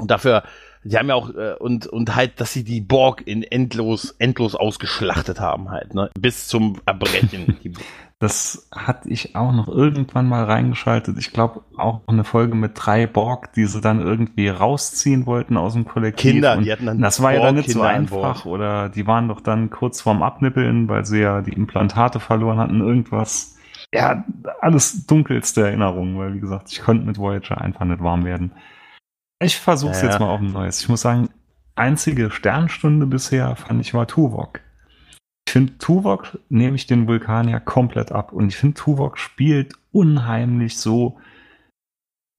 Und 0.02 0.10
dafür 0.10 0.44
die 0.84 0.98
haben 0.98 1.10
ja 1.10 1.16
auch, 1.16 1.34
äh, 1.34 1.56
und, 1.60 1.88
und 1.88 2.16
halt, 2.16 2.40
dass 2.40 2.54
sie 2.54 2.64
die 2.64 2.82
Borg 2.82 3.26
in 3.26 3.44
endlos, 3.44 4.16
endlos 4.20 4.56
ausgeschlachtet 4.56 5.40
haben 5.40 5.70
halt, 5.70 5.94
ne? 5.94 6.10
Bis 6.20 6.48
zum 6.48 6.80
Erbrechen. 6.86 7.58
das 8.20 8.70
hatte 8.74 9.10
ich 9.10 9.36
auch 9.36 9.52
noch 9.52 9.68
irgendwann 9.68 10.28
mal 10.28 10.46
reingeschaltet. 10.46 11.18
Ich 11.18 11.34
glaube 11.34 11.62
auch 11.78 12.02
eine 12.08 12.24
Folge 12.24 12.56
mit 12.56 12.72
drei 12.76 13.06
Borg, 13.06 13.52
die 13.54 13.66
sie 13.66 13.82
dann 13.82 14.00
irgendwie 14.02 14.48
rausziehen 14.48 15.26
wollten 15.26 15.58
aus 15.58 15.74
dem 15.74 15.86
Kollektiv. 15.86 16.32
Kinder, 16.32 16.58
die 16.58 16.72
hatten 16.72 16.86
dann 16.86 17.02
Das 17.02 17.22
war 17.22 17.34
ja 17.34 17.42
dann 17.42 17.56
nicht 17.56 17.66
Kinder 17.66 17.82
so 17.82 17.86
einfach. 17.86 18.46
Oder 18.46 18.88
die 18.88 19.08
waren 19.08 19.28
doch 19.28 19.42
dann 19.42 19.70
kurz 19.70 20.00
vorm 20.00 20.24
Abnippeln, 20.24 20.88
weil 20.88 21.06
sie 21.06 21.20
ja 21.20 21.42
die 21.42 21.52
Implantate 21.52 22.22
verloren 22.22 22.60
hatten, 22.60 22.80
irgendwas. 22.80 23.58
Ja, 23.94 24.24
alles 24.62 25.06
dunkelste 25.06 25.62
Erinnerungen, 25.62 26.18
weil 26.18 26.34
wie 26.34 26.40
gesagt, 26.40 26.72
ich 26.72 26.82
konnte 26.82 27.06
mit 27.06 27.18
Voyager 27.18 27.60
einfach 27.60 27.86
nicht 27.86 28.02
warm 28.02 28.24
werden. 28.24 28.54
Ich 29.44 29.58
versuche 29.58 29.91
es 29.91 30.02
ja, 30.02 30.10
jetzt 30.10 30.20
mal 30.20 30.30
auf 30.30 30.39
ein 30.39 30.52
neues. 30.52 30.82
Ich 30.82 30.89
muss 30.89 31.02
sagen, 31.02 31.30
einzige 31.76 32.32
Sternstunde 32.32 33.06
bisher 33.06 33.56
fand 33.56 33.82
ich 33.82 33.94
war 33.94 34.08
Tuvok. 34.08 34.62
Ich 35.46 35.52
finde, 35.52 35.78
Tuvok 35.78 36.39
nehme 36.50 36.76
ich 36.76 36.88
den 36.88 37.08
Vulkanier 37.08 37.60
komplett 37.60 38.12
ab. 38.12 38.32
Und 38.32 38.48
ich 38.48 38.58
finde, 38.58 38.76
Tuvok 38.76 39.18
spielt 39.18 39.74
unheimlich 39.91 40.78
so 40.78 41.18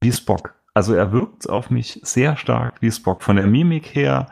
wie 0.01 0.13
Spock. 0.13 0.55
Also 0.73 0.95
er 0.95 1.13
wirkt 1.13 1.49
auf 1.49 1.71
mich 1.71 2.01
sehr 2.03 2.37
stark 2.37 2.81
wie 2.81 2.91
Spock. 2.91 3.23
Von 3.23 3.37
der 3.37 3.47
Mimik 3.47 3.95
her, 3.95 4.27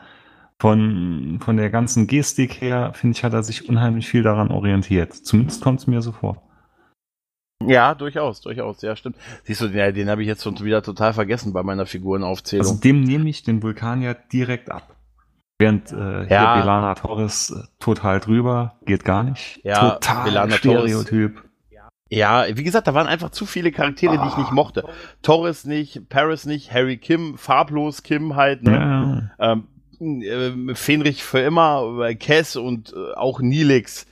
von, 0.58 1.38
von 1.40 1.56
der 1.56 1.70
ganzen 1.70 2.06
Gestik 2.06 2.60
her, 2.60 2.92
finde 2.94 3.16
ich, 3.16 3.24
hat 3.24 3.32
er 3.32 3.42
sich 3.42 3.68
unheimlich 3.68 4.08
viel 4.08 4.22
daran 4.22 4.50
orientiert. 4.50 5.12
Zumindest 5.14 5.62
kommt 5.62 5.80
es 5.80 5.86
mir 5.86 6.02
so 6.02 6.12
vor. 6.12 6.42
Ja, 7.68 7.94
durchaus, 7.94 8.40
durchaus, 8.40 8.82
ja, 8.82 8.96
stimmt. 8.96 9.16
Siehst 9.44 9.60
du, 9.60 9.68
den, 9.68 9.94
den 9.94 10.10
habe 10.10 10.22
ich 10.22 10.28
jetzt 10.28 10.42
schon 10.42 10.58
wieder 10.60 10.82
total 10.82 11.12
vergessen 11.12 11.52
bei 11.52 11.62
meiner 11.62 11.86
Figurenaufzählung. 11.86 12.66
Also 12.66 12.80
dem 12.80 13.02
nehme 13.02 13.28
ich 13.28 13.42
den 13.42 13.62
Vulkanier 13.62 14.14
direkt 14.32 14.70
ab. 14.70 14.96
Während 15.58 15.92
äh, 15.92 16.26
ja. 16.26 16.54
hier 16.54 16.62
Belana 16.62 16.94
Torres 16.94 17.50
äh, 17.50 17.66
total 17.78 18.20
drüber, 18.20 18.76
geht 18.84 19.04
gar 19.04 19.22
nicht. 19.22 19.60
Ja, 19.62 19.90
total 19.90 20.24
Belana 20.24 20.52
Stereotyp. 20.56 21.34
Torres. 21.34 21.48
Ja, 22.12 22.44
wie 22.54 22.62
gesagt, 22.62 22.86
da 22.86 22.92
waren 22.92 23.06
einfach 23.06 23.30
zu 23.30 23.46
viele 23.46 23.72
Charaktere, 23.72 24.18
ah. 24.18 24.22
die 24.22 24.28
ich 24.28 24.36
nicht 24.36 24.52
mochte. 24.52 24.84
Torres 25.22 25.64
nicht, 25.64 26.10
Paris 26.10 26.44
nicht, 26.44 26.70
Harry 26.70 26.98
Kim, 26.98 27.38
farblos 27.38 28.02
Kim 28.02 28.36
halt, 28.36 28.64
ne? 28.64 29.30
Ja. 29.38 29.52
Ähm, 29.52 30.22
äh, 30.22 30.74
Fenrich 30.74 31.24
für 31.24 31.38
immer, 31.38 32.00
äh, 32.02 32.14
Cass 32.14 32.56
und 32.56 32.92
äh, 32.92 33.14
auch 33.14 33.40
Nilix 33.40 34.06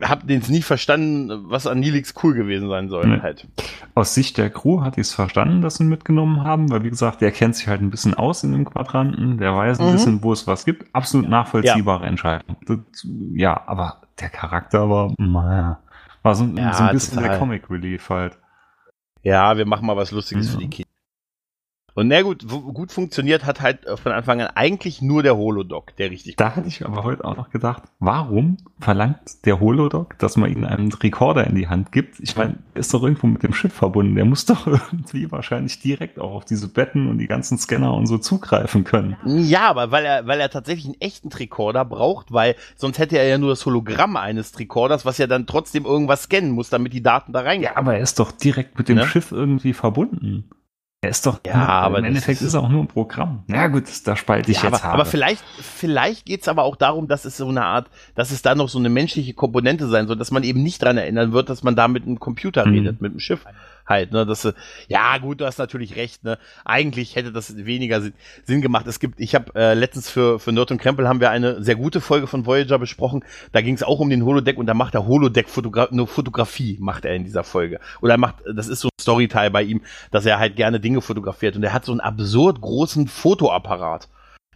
hab 0.00 0.26
den 0.26 0.42
nie 0.48 0.62
verstanden, 0.62 1.50
was 1.50 1.66
an 1.66 1.80
Nilix 1.80 2.14
cool 2.22 2.34
gewesen 2.34 2.68
sein 2.68 2.88
soll. 2.88 3.06
Nee. 3.06 3.20
Halt. 3.20 3.46
Aus 3.94 4.14
Sicht 4.14 4.38
der 4.38 4.50
Crew 4.50 4.80
hat 4.80 4.96
ich 4.96 5.02
es 5.08 5.14
verstanden, 5.14 5.60
dass 5.60 5.76
sie 5.76 5.84
ihn 5.84 5.90
mitgenommen 5.90 6.44
haben, 6.44 6.70
weil 6.70 6.82
wie 6.82 6.90
gesagt, 6.90 7.20
der 7.20 7.30
kennt 7.30 7.56
sich 7.56 7.68
halt 7.68 7.82
ein 7.82 7.90
bisschen 7.90 8.14
aus 8.14 8.42
in 8.42 8.52
dem 8.52 8.64
Quadranten, 8.64 9.38
der 9.38 9.54
weiß 9.54 9.80
ein 9.80 9.88
mhm. 9.88 9.92
bisschen, 9.92 10.22
wo 10.22 10.32
es 10.32 10.46
was 10.46 10.64
gibt. 10.64 10.86
Absolut 10.94 11.28
nachvollziehbare 11.28 12.04
ja. 12.04 12.08
Entscheidung. 12.08 12.56
Das, 12.66 12.78
ja, 13.34 13.62
aber 13.66 14.00
der 14.20 14.30
Charakter 14.30 14.88
war, 14.88 15.12
naja, 15.18 15.80
war 16.22 16.34
so, 16.34 16.44
ja, 16.44 16.72
so 16.72 16.84
ein 16.84 16.92
bisschen 16.92 17.16
total. 17.16 17.30
der 17.30 17.38
Comic 17.38 17.70
Relief 17.70 18.08
halt. 18.08 18.38
Ja, 19.22 19.56
wir 19.56 19.66
machen 19.66 19.86
mal 19.86 19.96
was 19.96 20.10
Lustiges 20.10 20.48
mhm. 20.48 20.52
für 20.52 20.58
die 20.58 20.70
Kinder. 20.70 20.88
Und 21.94 22.08
na 22.08 22.22
gut, 22.22 22.46
gut 22.48 22.90
funktioniert 22.90 23.44
hat 23.44 23.60
halt 23.60 23.80
von 24.02 24.12
Anfang 24.12 24.40
an 24.40 24.48
eigentlich 24.54 25.02
nur 25.02 25.22
der 25.22 25.36
Holodoc, 25.36 25.94
der 25.96 26.10
richtig. 26.10 26.36
Da 26.36 26.56
hatte 26.56 26.68
ich 26.68 26.84
aber 26.84 27.04
heute 27.04 27.24
auch 27.24 27.36
noch 27.36 27.50
gedacht, 27.50 27.82
warum 27.98 28.56
verlangt 28.80 29.44
der 29.44 29.60
Holodoc, 29.60 30.18
dass 30.18 30.36
man 30.36 30.50
ihm 30.50 30.64
einen 30.64 30.92
Rekorder 30.92 31.46
in 31.46 31.54
die 31.54 31.68
Hand 31.68 31.92
gibt? 31.92 32.18
Ich 32.20 32.36
meine, 32.36 32.56
ist 32.74 32.94
doch 32.94 33.02
irgendwo 33.02 33.26
mit 33.26 33.42
dem 33.42 33.52
Schiff 33.52 33.74
verbunden. 33.74 34.14
Der 34.14 34.24
muss 34.24 34.46
doch 34.46 34.66
irgendwie 34.92 35.30
wahrscheinlich 35.30 35.80
direkt 35.80 36.18
auch 36.18 36.32
auf 36.32 36.44
diese 36.44 36.68
Betten 36.68 37.08
und 37.08 37.18
die 37.18 37.26
ganzen 37.26 37.58
Scanner 37.58 37.92
und 37.94 38.06
so 38.06 38.16
zugreifen 38.16 38.84
können. 38.84 39.16
Ja, 39.26 39.68
aber 39.68 39.90
weil 39.90 40.04
er, 40.04 40.26
weil 40.26 40.40
er 40.40 40.48
tatsächlich 40.48 40.86
einen 40.86 41.00
echten 41.00 41.28
Rekorder 41.28 41.84
braucht, 41.84 42.32
weil 42.32 42.56
sonst 42.76 42.98
hätte 42.98 43.18
er 43.18 43.26
ja 43.26 43.36
nur 43.36 43.50
das 43.50 43.66
Hologramm 43.66 44.16
eines 44.16 44.52
Tricorders, 44.52 45.04
was 45.04 45.18
ja 45.18 45.26
dann 45.26 45.46
trotzdem 45.46 45.84
irgendwas 45.84 46.24
scannen 46.24 46.52
muss, 46.52 46.70
damit 46.70 46.94
die 46.94 47.02
Daten 47.02 47.32
da 47.32 47.40
reingehen. 47.40 47.72
Ja, 47.72 47.76
aber 47.76 47.96
er 47.96 48.00
ist 48.02 48.18
doch 48.18 48.32
direkt 48.32 48.78
mit 48.78 48.88
dem 48.88 48.96
ne? 48.96 49.06
Schiff 49.06 49.30
irgendwie 49.30 49.74
verbunden. 49.74 50.48
Er 51.04 51.10
ist 51.10 51.26
doch, 51.26 51.40
ja, 51.44 51.54
aber 51.54 51.98
im 51.98 52.04
Endeffekt 52.04 52.42
ist, 52.42 52.54
er 52.54 52.60
auch 52.60 52.68
nur 52.68 52.84
ein 52.84 52.86
Programm. 52.86 53.42
Ja 53.48 53.66
gut, 53.66 53.86
da 54.04 54.14
spalte 54.14 54.52
ich 54.52 54.58
ja, 54.58 54.70
jetzt 54.70 54.84
aber, 54.84 54.94
aber 54.94 55.04
vielleicht, 55.04 55.42
vielleicht 55.60 56.26
geht's 56.26 56.46
aber 56.46 56.62
auch 56.62 56.76
darum, 56.76 57.08
dass 57.08 57.24
es 57.24 57.36
so 57.36 57.48
eine 57.48 57.64
Art, 57.64 57.90
dass 58.14 58.30
es 58.30 58.40
da 58.42 58.54
noch 58.54 58.68
so 58.68 58.78
eine 58.78 58.88
menschliche 58.88 59.34
Komponente 59.34 59.88
sein 59.88 60.06
soll, 60.06 60.14
dass 60.14 60.30
man 60.30 60.44
eben 60.44 60.62
nicht 60.62 60.80
dran 60.80 60.96
erinnern 60.98 61.32
wird, 61.32 61.48
dass 61.48 61.64
man 61.64 61.74
da 61.74 61.88
mit 61.88 62.04
einem 62.04 62.20
Computer 62.20 62.64
mhm. 62.64 62.74
redet, 62.74 63.00
mit 63.00 63.10
einem 63.10 63.18
Schiff 63.18 63.44
halt, 63.86 64.12
ne, 64.12 64.26
dass 64.26 64.52
ja 64.88 65.18
gut, 65.18 65.40
du 65.40 65.46
hast 65.46 65.58
natürlich 65.58 65.96
recht, 65.96 66.24
ne, 66.24 66.38
eigentlich 66.64 67.16
hätte 67.16 67.32
das 67.32 67.56
weniger 67.64 68.02
Sinn 68.44 68.60
gemacht. 68.60 68.86
Es 68.86 69.00
gibt, 69.00 69.20
ich 69.20 69.34
habe 69.34 69.52
äh, 69.54 69.74
letztens 69.74 70.10
für 70.10 70.38
für 70.38 70.52
Nerd 70.52 70.70
und 70.70 70.78
Krempel 70.78 71.08
haben 71.08 71.20
wir 71.20 71.30
eine 71.30 71.62
sehr 71.62 71.76
gute 71.76 72.00
Folge 72.00 72.26
von 72.26 72.46
Voyager 72.46 72.78
besprochen. 72.78 73.24
Da 73.52 73.60
ging 73.60 73.74
es 73.74 73.82
auch 73.82 74.00
um 74.00 74.10
den 74.10 74.24
Holodeck 74.24 74.58
und 74.58 74.66
da 74.66 74.74
macht 74.74 74.94
er 74.94 75.06
Holodeck 75.06 75.48
Fotogra 75.48 75.88
nur 75.90 76.06
Fotografie 76.06 76.78
macht 76.80 77.04
er 77.04 77.14
in 77.14 77.24
dieser 77.24 77.44
Folge 77.44 77.80
oder 78.00 78.14
er 78.14 78.18
macht, 78.18 78.36
das 78.54 78.68
ist 78.68 78.80
so 78.80 78.88
ein 78.88 79.00
Storyteil 79.00 79.50
bei 79.50 79.62
ihm, 79.62 79.82
dass 80.10 80.26
er 80.26 80.38
halt 80.38 80.56
gerne 80.56 80.80
Dinge 80.80 81.00
fotografiert 81.00 81.56
und 81.56 81.62
er 81.62 81.72
hat 81.72 81.84
so 81.84 81.92
einen 81.92 82.00
absurd 82.00 82.60
großen 82.60 83.08
Fotoapparat 83.08 84.08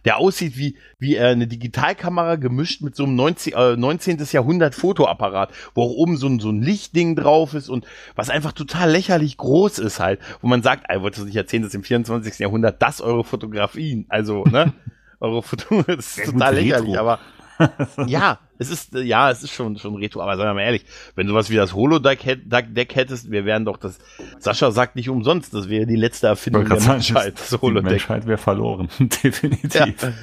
der 0.05 0.17
aussieht 0.17 0.57
wie, 0.57 0.77
wie 0.99 1.15
äh, 1.15 1.23
eine 1.23 1.47
Digitalkamera 1.47 2.35
gemischt 2.35 2.81
mit 2.81 2.95
so 2.95 3.03
einem 3.03 3.15
19, 3.15 3.53
äh, 3.53 3.75
19. 3.75 4.19
Jahrhundert 4.31 4.75
Fotoapparat, 4.75 5.51
wo 5.73 5.83
auch 5.83 5.91
oben 5.91 6.17
so 6.17 6.27
ein, 6.27 6.39
so 6.39 6.49
ein 6.49 6.61
Lichtding 6.61 7.15
drauf 7.15 7.53
ist 7.53 7.69
und 7.69 7.85
was 8.15 8.29
einfach 8.29 8.51
total 8.51 8.91
lächerlich 8.91 9.37
groß 9.37 9.79
ist 9.79 9.99
halt, 9.99 10.19
wo 10.41 10.47
man 10.47 10.63
sagt, 10.63 10.85
ey, 10.87 11.01
wolltest 11.01 11.23
du 11.23 11.27
nicht 11.27 11.35
erzählen, 11.35 11.63
dass 11.63 11.73
im 11.73 11.83
24. 11.83 12.39
Jahrhundert 12.39 12.81
das 12.81 13.01
eure 13.01 13.23
Fotografien, 13.23 14.05
also, 14.09 14.43
ne? 14.43 14.73
eure 15.19 15.41
Foto, 15.41 15.81
das 15.87 16.17
ist 16.17 16.31
total 16.31 16.55
lächerlich, 16.55 16.97
aber 16.97 17.19
ja, 18.07 18.39
es 18.57 18.69
ist, 18.69 18.93
ja, 18.93 19.31
es 19.31 19.43
ist 19.43 19.51
schon, 19.51 19.77
schon 19.77 19.95
Retro, 19.95 20.21
aber 20.21 20.37
sagen 20.37 20.49
wir 20.49 20.53
mal 20.55 20.61
ehrlich, 20.61 20.85
wenn 21.15 21.27
du 21.27 21.33
was 21.33 21.49
wie 21.49 21.55
das 21.55 21.73
Holodeck 21.73 22.19
Deck 22.45 22.95
hättest, 22.95 23.31
wir 23.31 23.45
wären 23.45 23.65
doch 23.65 23.77
das, 23.77 23.99
Sascha 24.39 24.71
sagt 24.71 24.95
nicht 24.95 25.09
umsonst, 25.09 25.53
das 25.53 25.69
wäre 25.69 25.85
die 25.85 25.95
letzte 25.95 26.27
Erfindung 26.27 26.67
der 26.67 26.81
Menschheit, 26.81 27.39
das 27.39 27.61
Holodeck. 27.61 27.83
Die 27.85 27.93
Menschheit 27.93 28.27
wäre 28.27 28.37
verloren, 28.37 28.89
definitiv. 28.99 30.01
Ja. 30.01 30.13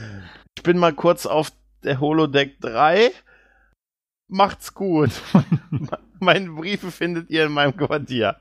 Ich 0.57 0.63
bin 0.63 0.79
mal 0.79 0.93
kurz 0.93 1.27
auf 1.27 1.53
der 1.83 2.01
Holodeck 2.01 2.61
3. 2.61 3.11
Macht's 4.29 4.75
gut. 4.75 5.11
Meine 6.25 6.51
Briefe 6.51 6.91
findet 6.91 7.29
ihr 7.31 7.45
in 7.45 7.53
meinem 7.53 7.77
Quartier. 7.77 8.37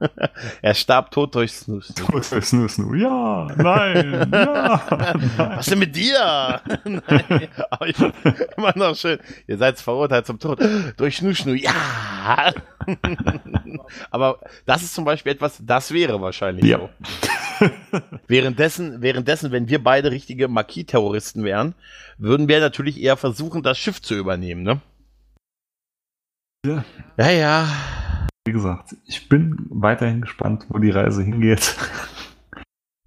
er 0.62 0.74
starb 0.74 1.10
tot 1.10 1.34
durch 1.34 1.52
Snoo 1.52 1.80
Snoo. 1.80 2.06
Tot 2.06 2.32
durch 2.32 2.44
Snoo 2.46 2.68
Snoo. 2.68 2.94
Ja, 2.94 3.48
nein, 3.56 4.28
ja. 4.32 4.86
Nein. 4.90 5.30
Was 5.36 5.66
ist 5.66 5.70
denn 5.72 5.78
mit 5.78 5.94
dir? 5.94 6.60
nein, 6.84 7.48
aber 7.70 7.86
ich, 7.88 7.96
immer 8.56 8.72
noch 8.76 8.96
schön. 8.96 9.18
Ihr 9.46 9.58
seid 9.58 9.78
verurteilt 9.78 10.26
zum 10.26 10.38
Tod. 10.38 10.60
Durch 10.96 11.16
Snoo 11.16 11.34
Snoo. 11.34 11.54
Ja. 11.54 12.52
aber 14.10 14.38
das 14.64 14.82
ist 14.82 14.94
zum 14.94 15.04
Beispiel 15.04 15.32
etwas, 15.32 15.60
das 15.60 15.92
wäre 15.92 16.20
wahrscheinlich 16.20 16.64
ja. 16.64 16.78
so. 16.78 16.88
währenddessen, 18.26 19.02
währenddessen, 19.02 19.52
wenn 19.52 19.68
wir 19.68 19.82
beide 19.82 20.10
richtige 20.10 20.48
Marquis-Terroristen 20.48 21.44
wären, 21.44 21.74
würden 22.16 22.48
wir 22.48 22.60
natürlich 22.60 23.00
eher 23.02 23.16
versuchen, 23.16 23.62
das 23.62 23.76
Schiff 23.76 24.00
zu 24.00 24.14
übernehmen, 24.14 24.62
ne? 24.62 24.80
Ja. 26.66 26.84
Ja, 27.16 27.30
ja. 27.30 27.68
Wie 28.44 28.52
gesagt, 28.52 28.96
ich 29.06 29.28
bin 29.28 29.56
weiterhin 29.68 30.22
gespannt, 30.22 30.66
wo 30.68 30.78
die 30.78 30.90
Reise 30.90 31.22
hingeht. 31.22 31.76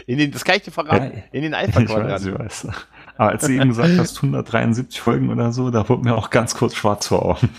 In 0.05 0.17
den, 0.17 0.31
das 0.31 0.45
kann 0.45 0.57
ich 0.57 0.63
dir 0.63 0.71
verraten. 0.71 1.11
Ja, 1.15 1.23
in 1.31 1.41
den 1.41 1.53
Alpha-Quadranten. 1.53 2.33
Ich 2.33 2.39
weiß, 2.39 2.63
ich 2.63 2.69
weiß. 2.69 2.75
Aber 3.17 3.29
als 3.29 3.45
du 3.45 3.51
eben 3.51 3.69
gesagt 3.69 3.97
hast, 3.97 4.17
173 4.17 4.99
Folgen 4.99 5.29
oder 5.29 5.51
so, 5.51 5.69
da 5.69 5.87
wurde 5.87 6.03
mir 6.03 6.15
auch 6.15 6.29
ganz 6.29 6.55
kurz 6.55 6.75
schwarz 6.75 7.07
vor 7.07 7.25
Augen. 7.25 7.49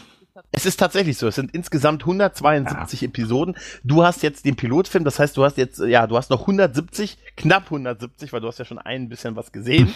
Es 0.51 0.66
ist 0.66 0.76
tatsächlich 0.76 1.16
so. 1.16 1.28
Es 1.28 1.36
sind 1.36 1.55
insgesamt 1.55 2.03
172 2.03 3.01
ja. 3.01 3.09
Episoden. 3.09 3.57
Du 3.84 4.05
hast 4.05 4.22
jetzt 4.22 4.45
den 4.45 4.57
Pilotfilm, 4.57 5.05
das 5.05 5.18
heißt, 5.18 5.36
du 5.36 5.45
hast 5.45 5.57
jetzt, 5.57 5.78
ja, 5.78 6.07
du 6.07 6.16
hast 6.16 6.30
noch 6.30 6.43
170, 6.43 7.16
knapp 7.36 7.64
170, 7.64 8.32
weil 8.32 8.40
du 8.40 8.49
hast 8.49 8.59
ja 8.59 8.64
schon 8.64 8.78
ein 8.78 9.09
bisschen 9.09 9.36
was 9.36 9.53
gesehen 9.53 9.95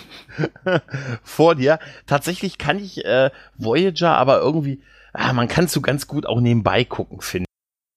vor 1.22 1.54
dir. 1.54 1.78
Tatsächlich 2.06 2.58
kann 2.58 2.78
ich 2.78 3.04
äh, 3.04 3.30
Voyager 3.56 4.16
aber 4.16 4.40
irgendwie, 4.40 4.80
ah, 5.16 5.32
man 5.32 5.48
kann 5.48 5.64
es 5.64 5.72
so 5.72 5.80
ganz 5.80 6.06
gut 6.06 6.26
auch 6.26 6.40
nebenbei 6.40 6.84
gucken, 6.84 7.20
finde 7.20 7.46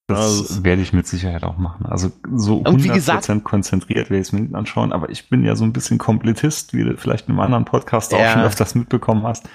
das 0.10 0.20
also, 0.50 0.64
werde 0.64 0.82
ich 0.82 0.92
mit 0.92 1.08
Sicherheit 1.08 1.44
auch 1.44 1.58
machen. 1.58 1.86
Also 1.86 2.12
so 2.34 2.64
100% 2.64 2.94
gesagt, 2.94 3.44
konzentriert 3.44 4.10
werde 4.10 4.22
ich 4.22 4.28
es 4.28 4.32
mir 4.32 4.42
nicht 4.42 4.56
anschauen, 4.56 4.92
aber 4.92 5.10
ich 5.10 5.30
bin 5.30 5.44
ja 5.44 5.56
so 5.56 5.64
ein 5.64 5.72
bisschen 5.72 6.00
Komplettist, 6.00 6.74
wie 6.74 6.84
du 6.84 6.98
vielleicht 6.98 7.28
in 7.28 7.34
einem 7.34 7.42
anderen 7.42 7.66
Podcast 7.66 8.12
ja. 8.12 8.18
auch 8.18 8.34
schon 8.34 8.42
öfters 8.42 8.74
mitbekommen 8.74 9.24
hast. 9.24 9.48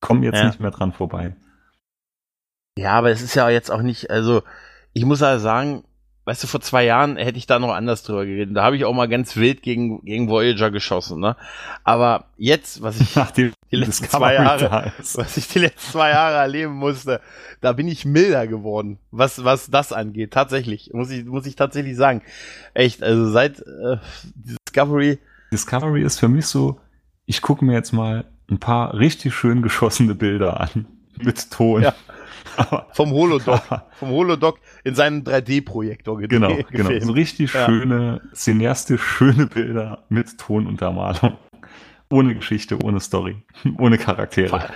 Komm 0.00 0.22
jetzt 0.22 0.36
ja. 0.36 0.46
nicht 0.46 0.60
mehr 0.60 0.70
dran 0.70 0.92
vorbei. 0.92 1.34
Ja, 2.78 2.92
aber 2.92 3.10
es 3.10 3.20
ist 3.20 3.34
ja 3.34 3.48
jetzt 3.48 3.70
auch 3.70 3.82
nicht, 3.82 4.10
also 4.10 4.42
ich 4.92 5.04
muss 5.04 5.22
halt 5.22 5.40
sagen, 5.40 5.82
weißt 6.26 6.42
du, 6.42 6.48
vor 6.48 6.60
zwei 6.60 6.84
Jahren 6.84 7.16
hätte 7.16 7.38
ich 7.38 7.46
da 7.46 7.60
noch 7.60 7.72
anders 7.72 8.02
drüber 8.02 8.26
geredet. 8.26 8.54
Da 8.56 8.64
habe 8.64 8.76
ich 8.76 8.84
auch 8.84 8.92
mal 8.92 9.06
ganz 9.06 9.36
wild 9.36 9.62
gegen, 9.62 10.04
gegen 10.04 10.28
Voyager 10.28 10.72
geschossen, 10.72 11.20
ne? 11.20 11.36
Aber 11.84 12.26
jetzt, 12.36 12.82
was 12.82 13.00
ich 13.00 13.14
die, 13.36 13.52
die 13.70 13.76
letzten 13.76 14.08
zwei 14.08 14.34
Jahre, 14.34 14.92
was 14.98 15.36
ich 15.36 15.46
die 15.46 15.60
letzten 15.60 15.92
zwei 15.92 16.10
Jahre 16.10 16.36
erleben 16.38 16.74
musste, 16.74 17.20
da 17.60 17.72
bin 17.72 17.86
ich 17.86 18.04
milder 18.04 18.48
geworden, 18.48 18.98
was, 19.12 19.44
was 19.44 19.70
das 19.70 19.92
angeht. 19.92 20.32
Tatsächlich, 20.32 20.90
muss 20.92 21.10
ich, 21.10 21.24
muss 21.24 21.46
ich 21.46 21.54
tatsächlich 21.54 21.96
sagen. 21.96 22.22
Echt, 22.74 23.04
also 23.04 23.30
seit 23.30 23.60
äh, 23.60 23.98
Discovery. 24.34 25.20
Discovery 25.52 26.02
ist 26.02 26.18
für 26.18 26.28
mich 26.28 26.46
so, 26.46 26.80
ich 27.24 27.40
gucke 27.40 27.64
mir 27.64 27.74
jetzt 27.74 27.92
mal 27.92 28.24
ein 28.50 28.58
paar 28.58 28.98
richtig 28.98 29.32
schön 29.32 29.62
geschossene 29.62 30.16
Bilder 30.16 30.60
an. 30.60 30.86
Mit 31.22 31.52
Ton. 31.52 31.82
Ja. 31.82 31.94
vom 32.92 33.10
Holodoc, 33.10 33.62
vom 33.98 34.10
Holodoc 34.10 34.58
in 34.84 34.94
seinem 34.94 35.22
3D-Projektor 35.22 36.18
gedreht. 36.18 36.68
Genau, 36.70 36.88
genau. 36.88 37.04
So 37.04 37.12
richtig 37.12 37.52
ja. 37.52 37.66
schöne, 37.66 38.20
cineastisch 38.34 39.02
schöne 39.02 39.46
Bilder 39.46 40.04
mit 40.08 40.38
Tonuntermalung. 40.38 41.38
Ohne 42.10 42.34
Geschichte, 42.36 42.78
ohne 42.82 43.00
Story, 43.00 43.42
ohne 43.78 43.98
Charaktere. 43.98 44.70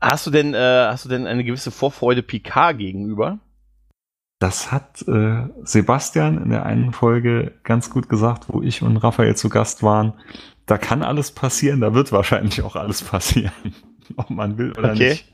Hast 0.00 0.26
du 0.26 0.30
denn, 0.30 0.54
äh, 0.54 0.58
hast 0.58 1.04
du 1.04 1.08
denn 1.08 1.26
eine 1.26 1.44
gewisse 1.44 1.70
Vorfreude 1.70 2.22
Picard 2.22 2.78
gegenüber? 2.78 3.38
Das 4.40 4.72
hat 4.72 5.06
äh, 5.06 5.48
Sebastian 5.64 6.42
in 6.42 6.48
der 6.48 6.64
einen 6.64 6.92
Folge 6.92 7.52
ganz 7.62 7.90
gut 7.90 8.08
gesagt, 8.08 8.44
wo 8.48 8.62
ich 8.62 8.80
und 8.80 8.96
Raphael 8.96 9.36
zu 9.36 9.50
Gast 9.50 9.82
waren. 9.82 10.14
Da 10.64 10.78
kann 10.78 11.02
alles 11.02 11.32
passieren, 11.32 11.80
da 11.80 11.92
wird 11.92 12.10
wahrscheinlich 12.10 12.62
auch 12.62 12.74
alles 12.74 13.02
passieren, 13.02 13.52
ob 14.16 14.30
man 14.30 14.56
will 14.56 14.72
oder 14.72 14.92
okay. 14.92 15.10
nicht. 15.10 15.32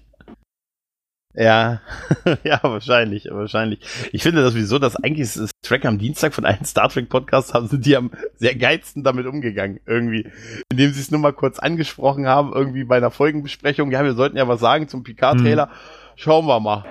Ja, 1.36 1.82
ja, 2.44 2.60
wahrscheinlich, 2.62 3.28
wahrscheinlich. 3.30 3.80
Ich 4.12 4.22
finde 4.22 4.42
das 4.42 4.54
sowieso, 4.54 4.78
dass 4.78 4.96
eigentlich 4.96 5.34
das 5.34 5.50
Track 5.62 5.84
am 5.84 5.98
Dienstag 5.98 6.32
von 6.32 6.46
einem 6.46 6.64
Star 6.64 6.88
Trek 6.88 7.10
Podcast 7.10 7.52
haben, 7.52 7.68
sind 7.68 7.84
die 7.84 7.94
am 7.94 8.10
sehr 8.36 8.54
geilsten 8.54 9.04
damit 9.04 9.26
umgegangen, 9.26 9.78
irgendwie. 9.84 10.30
Indem 10.70 10.92
sie 10.94 11.00
es 11.00 11.10
nur 11.10 11.20
mal 11.20 11.34
kurz 11.34 11.58
angesprochen 11.58 12.26
haben, 12.26 12.54
irgendwie 12.54 12.84
bei 12.84 12.96
einer 12.96 13.10
Folgenbesprechung. 13.10 13.90
Ja, 13.90 14.02
wir 14.02 14.14
sollten 14.14 14.38
ja 14.38 14.48
was 14.48 14.60
sagen 14.60 14.88
zum 14.88 15.02
Picard-Trailer. 15.04 15.66
Hm. 15.66 15.74
Schauen 16.16 16.46
wir 16.46 16.58
mal. 16.58 16.86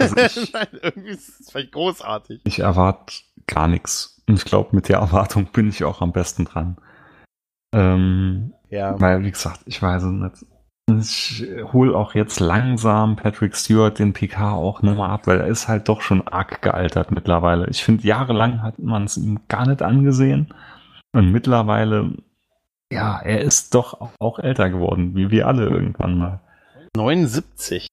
Also 0.00 0.16
ich, 0.16 0.54
irgendwie 0.82 1.10
ist 1.10 1.40
es 1.40 1.50
vielleicht 1.50 1.72
großartig. 1.72 2.40
Ich 2.44 2.60
erwarte 2.60 3.12
gar 3.46 3.68
nichts. 3.68 4.22
Und 4.26 4.36
ich 4.36 4.46
glaube, 4.46 4.74
mit 4.74 4.88
der 4.88 4.98
Erwartung 5.00 5.46
bin 5.52 5.68
ich 5.68 5.84
auch 5.84 6.00
am 6.00 6.12
besten 6.12 6.46
dran. 6.46 6.78
Ähm, 7.74 8.54
ja. 8.70 8.98
Weil, 8.98 9.22
wie 9.22 9.30
gesagt, 9.30 9.60
ich 9.66 9.82
weiß 9.82 10.02
es 10.04 10.10
nicht 10.10 10.51
ich 10.88 11.44
hole 11.72 11.96
auch 11.96 12.14
jetzt 12.14 12.40
langsam 12.40 13.16
Patrick 13.16 13.56
Stewart 13.56 13.98
den 13.98 14.12
PK 14.12 14.52
auch 14.52 14.82
nochmal 14.82 15.10
ab, 15.10 15.26
weil 15.26 15.40
er 15.40 15.46
ist 15.46 15.68
halt 15.68 15.88
doch 15.88 16.00
schon 16.00 16.26
arg 16.26 16.62
gealtert 16.62 17.10
mittlerweile. 17.12 17.68
Ich 17.68 17.84
finde, 17.84 18.06
jahrelang 18.06 18.62
hat 18.62 18.78
man 18.78 19.04
es 19.04 19.16
ihm 19.16 19.40
gar 19.48 19.66
nicht 19.66 19.82
angesehen. 19.82 20.52
Und 21.12 21.30
mittlerweile, 21.30 22.12
ja, 22.90 23.20
er 23.20 23.40
ist 23.42 23.74
doch 23.74 24.10
auch 24.18 24.38
älter 24.38 24.70
geworden, 24.70 25.14
wie 25.14 25.30
wir 25.30 25.46
alle 25.46 25.68
irgendwann 25.68 26.18
mal. 26.18 26.40
79. 26.96 27.86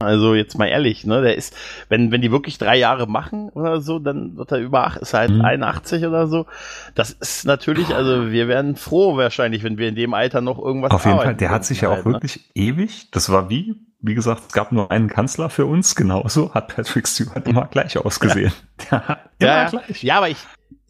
Also 0.00 0.34
jetzt 0.34 0.58
mal 0.58 0.66
ehrlich, 0.66 1.06
ne, 1.06 1.22
der 1.22 1.36
ist, 1.36 1.56
wenn, 1.88 2.10
wenn 2.10 2.20
die 2.20 2.32
wirklich 2.32 2.58
drei 2.58 2.76
Jahre 2.76 3.06
machen 3.06 3.48
oder 3.50 3.80
so, 3.80 4.00
dann 4.00 4.36
wird 4.36 4.50
er 4.50 4.58
über 4.58 4.86
acht, 4.86 5.00
ist 5.00 5.14
halt 5.14 5.30
mhm. 5.30 5.42
81 5.42 6.04
oder 6.04 6.26
so. 6.26 6.46
Das 6.94 7.12
ist 7.12 7.46
natürlich, 7.46 7.94
also 7.94 8.30
wir 8.32 8.48
wären 8.48 8.74
froh 8.74 9.16
wahrscheinlich, 9.16 9.62
wenn 9.62 9.78
wir 9.78 9.88
in 9.88 9.94
dem 9.94 10.12
Alter 10.12 10.40
noch 10.40 10.58
irgendwas 10.58 10.90
Auf 10.90 11.06
jeden 11.06 11.18
Fall, 11.18 11.36
der 11.36 11.50
hat 11.50 11.64
sich 11.64 11.82
ja 11.82 11.90
auch 11.90 11.96
halt, 11.96 12.06
ne? 12.06 12.12
wirklich 12.14 12.50
ewig, 12.54 13.10
das 13.12 13.30
war 13.30 13.48
wie, 13.50 13.76
wie 14.00 14.14
gesagt, 14.14 14.42
es 14.48 14.52
gab 14.52 14.72
nur 14.72 14.90
einen 14.90 15.08
Kanzler 15.08 15.48
für 15.48 15.64
uns, 15.64 15.94
genauso 15.94 16.52
hat 16.52 16.74
Patrick 16.74 17.06
Stewart 17.06 17.46
immer 17.46 17.66
gleich 17.66 17.96
ausgesehen. 17.96 18.52
Ja, 18.90 19.18
ja, 19.40 19.70
gleich. 19.70 20.02
ja, 20.02 20.16
aber 20.16 20.28
ich, 20.28 20.38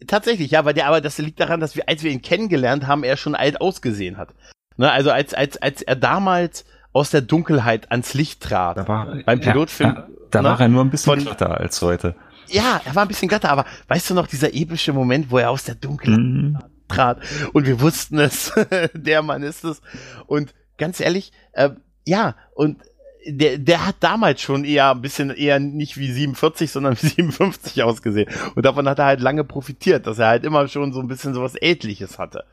tatsächlich, 0.07 0.51
ja, 0.51 0.65
weil 0.65 0.73
der, 0.73 0.87
aber 0.87 0.99
das 0.99 1.17
liegt 1.19 1.39
daran, 1.39 1.59
dass 1.59 1.75
wir, 1.75 1.87
als 1.87 2.03
wir 2.03 2.11
ihn 2.11 2.21
kennengelernt 2.21 2.87
haben, 2.87 3.03
er 3.03 3.17
schon 3.17 3.35
alt 3.35 3.61
ausgesehen 3.61 4.17
hat. 4.17 4.33
Ne, 4.77 4.91
also 4.91 5.11
als, 5.11 5.33
als, 5.33 5.57
als 5.61 5.81
er 5.81 5.95
damals 5.95 6.65
aus 6.95 7.09
der 7.09 7.21
Dunkelheit 7.21 7.91
ans 7.91 8.13
Licht 8.13 8.41
trat. 8.41 8.77
Da 8.77 8.87
war, 8.87 9.17
beim 9.25 9.41
Pilotfilm. 9.41 9.95
Ja, 9.95 10.07
da 10.31 10.41
ne, 10.41 10.47
war 10.47 10.61
er 10.61 10.69
nur 10.69 10.81
ein 10.81 10.89
bisschen 10.89 11.15
von, 11.15 11.23
glatter 11.25 11.59
als 11.59 11.81
heute. 11.81 12.15
Ja, 12.47 12.79
er 12.85 12.95
war 12.95 13.03
ein 13.03 13.09
bisschen 13.09 13.27
glatter, 13.27 13.49
aber 13.49 13.65
weißt 13.89 14.09
du 14.09 14.13
noch, 14.13 14.27
dieser 14.27 14.53
epische 14.53 14.93
Moment, 14.93 15.29
wo 15.29 15.37
er 15.37 15.49
aus 15.49 15.65
der 15.65 15.75
Dunkelheit 15.75 16.19
mhm. 16.19 16.57
trat 16.87 17.19
und 17.51 17.67
wir 17.67 17.81
wussten 17.81 18.17
es, 18.17 18.53
der 18.93 19.21
Mann 19.23 19.43
ist 19.43 19.65
es. 19.65 19.81
Und 20.25 20.53
ganz 20.77 21.01
ehrlich, 21.01 21.33
äh, 21.51 21.71
ja, 22.05 22.35
und 22.53 22.77
der, 23.25 23.57
der 23.57 23.85
hat 23.85 23.95
damals 23.99 24.41
schon 24.41 24.63
eher 24.63 24.91
ein 24.91 25.01
bisschen 25.01 25.31
eher 25.31 25.59
nicht 25.59 25.97
wie 25.97 26.11
47, 26.11 26.71
sondern 26.71 26.95
wie 27.01 27.07
57 27.07 27.83
ausgesehen. 27.83 28.29
Und 28.55 28.65
davon 28.65 28.87
hat 28.87 28.99
er 28.99 29.05
halt 29.05 29.21
lange 29.21 29.43
profitiert, 29.43 30.07
dass 30.07 30.19
er 30.19 30.27
halt 30.27 30.43
immer 30.43 30.67
schon 30.67 30.93
so 30.93 30.99
ein 30.99 31.07
bisschen 31.07 31.33
sowas 31.33 31.55
Ähnliches 31.59 32.19
hatte. 32.19 32.43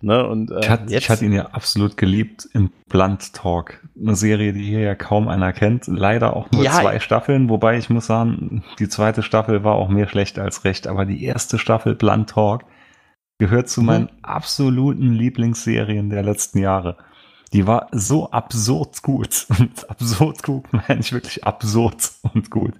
Ne? 0.00 0.26
Und, 0.26 0.50
äh, 0.50 0.60
ich, 0.60 0.70
hatte, 0.70 0.94
ich 0.94 1.10
hatte 1.10 1.24
ihn 1.24 1.32
ja 1.32 1.46
absolut 1.46 1.96
geliebt 1.96 2.48
in 2.52 2.70
Blunt 2.88 3.34
Talk. 3.34 3.80
Eine 4.00 4.16
Serie, 4.16 4.52
die 4.52 4.62
hier 4.62 4.80
ja 4.80 4.94
kaum 4.94 5.28
einer 5.28 5.52
kennt. 5.52 5.86
Leider 5.86 6.36
auch 6.36 6.50
nur 6.52 6.64
ja, 6.64 6.72
zwei 6.72 7.00
Staffeln, 7.00 7.48
wobei 7.48 7.76
ich 7.76 7.90
muss 7.90 8.06
sagen, 8.06 8.62
die 8.78 8.88
zweite 8.88 9.22
Staffel 9.22 9.64
war 9.64 9.74
auch 9.74 9.88
mehr 9.88 10.08
schlecht 10.08 10.38
als 10.38 10.64
recht. 10.64 10.86
Aber 10.86 11.04
die 11.04 11.24
erste 11.24 11.58
Staffel 11.58 11.94
Blunt 11.94 12.30
Talk 12.30 12.64
gehört 13.38 13.68
zu 13.68 13.80
mhm. 13.80 13.86
meinen 13.86 14.10
absoluten 14.22 15.12
Lieblingsserien 15.12 16.10
der 16.10 16.22
letzten 16.22 16.58
Jahre. 16.58 16.96
Die 17.52 17.66
war 17.66 17.88
so 17.92 18.30
absurd 18.30 19.02
gut. 19.02 19.46
Und 19.58 19.88
absurd 19.90 20.42
gut 20.42 20.72
meine 20.72 21.00
ich 21.00 21.12
wirklich 21.12 21.44
absurd 21.44 22.12
und 22.34 22.50
gut. 22.50 22.74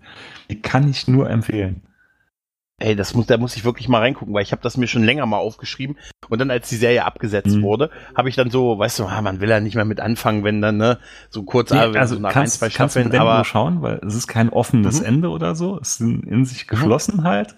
Die 0.49 0.61
kann 0.61 0.89
ich 0.89 1.09
nur 1.09 1.29
empfehlen. 1.29 1.83
Ey, 2.83 2.97
das 2.97 3.13
muss, 3.15 3.27
da 3.27 3.37
muss 3.37 3.57
ich 3.57 3.65
wirklich 3.65 3.89
mal 3.89 3.99
reingucken, 3.99 4.33
weil 4.33 4.43
ich 4.43 4.53
habe 4.53 4.63
das 4.63 4.79
mir 4.79 4.87
schon 4.87 5.05
länger 5.05 5.27
mal 5.27 5.37
aufgeschrieben. 5.37 5.99
Und 6.31 6.41
dann, 6.41 6.51
als 6.51 6.71
die 6.71 6.77
Serie 6.77 7.05
abgesetzt 7.05 7.57
mhm. 7.57 7.63
wurde, 7.63 7.91
habe 8.17 8.31
ich 8.31 8.37
dann 8.37 8.51
so, 8.51 8.79
weißt 8.79 9.01
du, 9.01 9.05
ah, 9.05 9.21
man 9.21 9.41
will 9.41 9.51
ja 9.51 9.61
nicht 9.61 9.75
mehr 9.75 9.85
mit 9.85 10.01
anfangen, 10.01 10.45
wenn 10.45 10.63
dann, 10.63 10.79
ne, 10.79 10.99
so 11.29 11.43
kurz, 11.43 11.73
nee, 11.73 11.79
ah, 11.79 11.93
also 11.93 12.15
so 12.15 12.23
nach 12.23 12.33
kannst, 12.33 12.63
ein, 12.63 12.71
zwei 12.71 12.75
kannst 12.75 12.95
Staffeln, 12.95 13.15
aber 13.15 13.45
schauen, 13.45 13.83
weil 13.83 14.01
es 14.07 14.15
ist 14.15 14.29
kein 14.29 14.49
offenes 14.49 15.01
mhm. 15.01 15.07
Ende 15.07 15.29
oder 15.29 15.55
so, 15.55 15.79
es 15.79 16.01
ist 16.01 16.01
in 16.01 16.47
sich 16.47 16.65
mhm. 16.65 16.69
geschlossen 16.69 17.25
halt. 17.25 17.55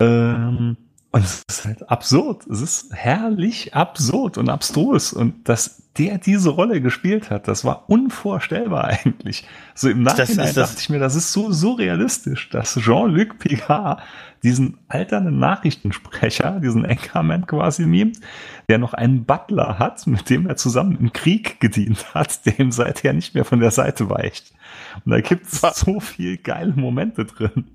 Ähm, 0.00 0.76
und 1.12 1.24
es 1.24 1.44
ist 1.46 1.64
halt 1.66 1.90
absurd. 1.90 2.46
Es 2.46 2.62
ist 2.62 2.94
herrlich 2.94 3.74
absurd 3.74 4.38
und 4.38 4.48
abstrus. 4.48 5.12
Und 5.12 5.46
dass 5.46 5.82
der 5.98 6.16
diese 6.16 6.48
Rolle 6.48 6.80
gespielt 6.80 7.28
hat, 7.28 7.48
das 7.48 7.66
war 7.66 7.90
unvorstellbar 7.90 8.84
eigentlich. 9.04 9.46
So 9.74 9.90
im 9.90 10.02
Nachhinein 10.02 10.54
dachte 10.54 10.76
ich 10.78 10.88
mir, 10.88 10.98
das 10.98 11.14
ist 11.14 11.34
so 11.34 11.52
surrealistisch, 11.52 12.48
dass 12.48 12.76
Jean-Luc 12.76 13.38
Picard 13.38 14.00
diesen 14.42 14.78
alternden 14.88 15.38
Nachrichtensprecher, 15.38 16.60
diesen 16.60 16.86
Anchorman 16.86 17.46
quasi 17.46 17.84
mimt, 17.84 18.18
der 18.70 18.78
noch 18.78 18.94
einen 18.94 19.26
Butler 19.26 19.78
hat, 19.78 20.06
mit 20.06 20.30
dem 20.30 20.48
er 20.48 20.56
zusammen 20.56 20.96
im 20.98 21.12
Krieg 21.12 21.60
gedient 21.60 22.14
hat, 22.14 22.46
der 22.46 22.58
ihm 22.58 22.72
seither 22.72 23.12
nicht 23.12 23.34
mehr 23.34 23.44
von 23.44 23.60
der 23.60 23.70
Seite 23.70 24.08
weicht. 24.08 24.54
Und 25.04 25.12
da 25.12 25.20
gibt 25.20 25.44
es 25.44 25.60
so 25.60 26.00
viel 26.00 26.38
geile 26.38 26.72
Momente 26.72 27.26
drin. 27.26 27.66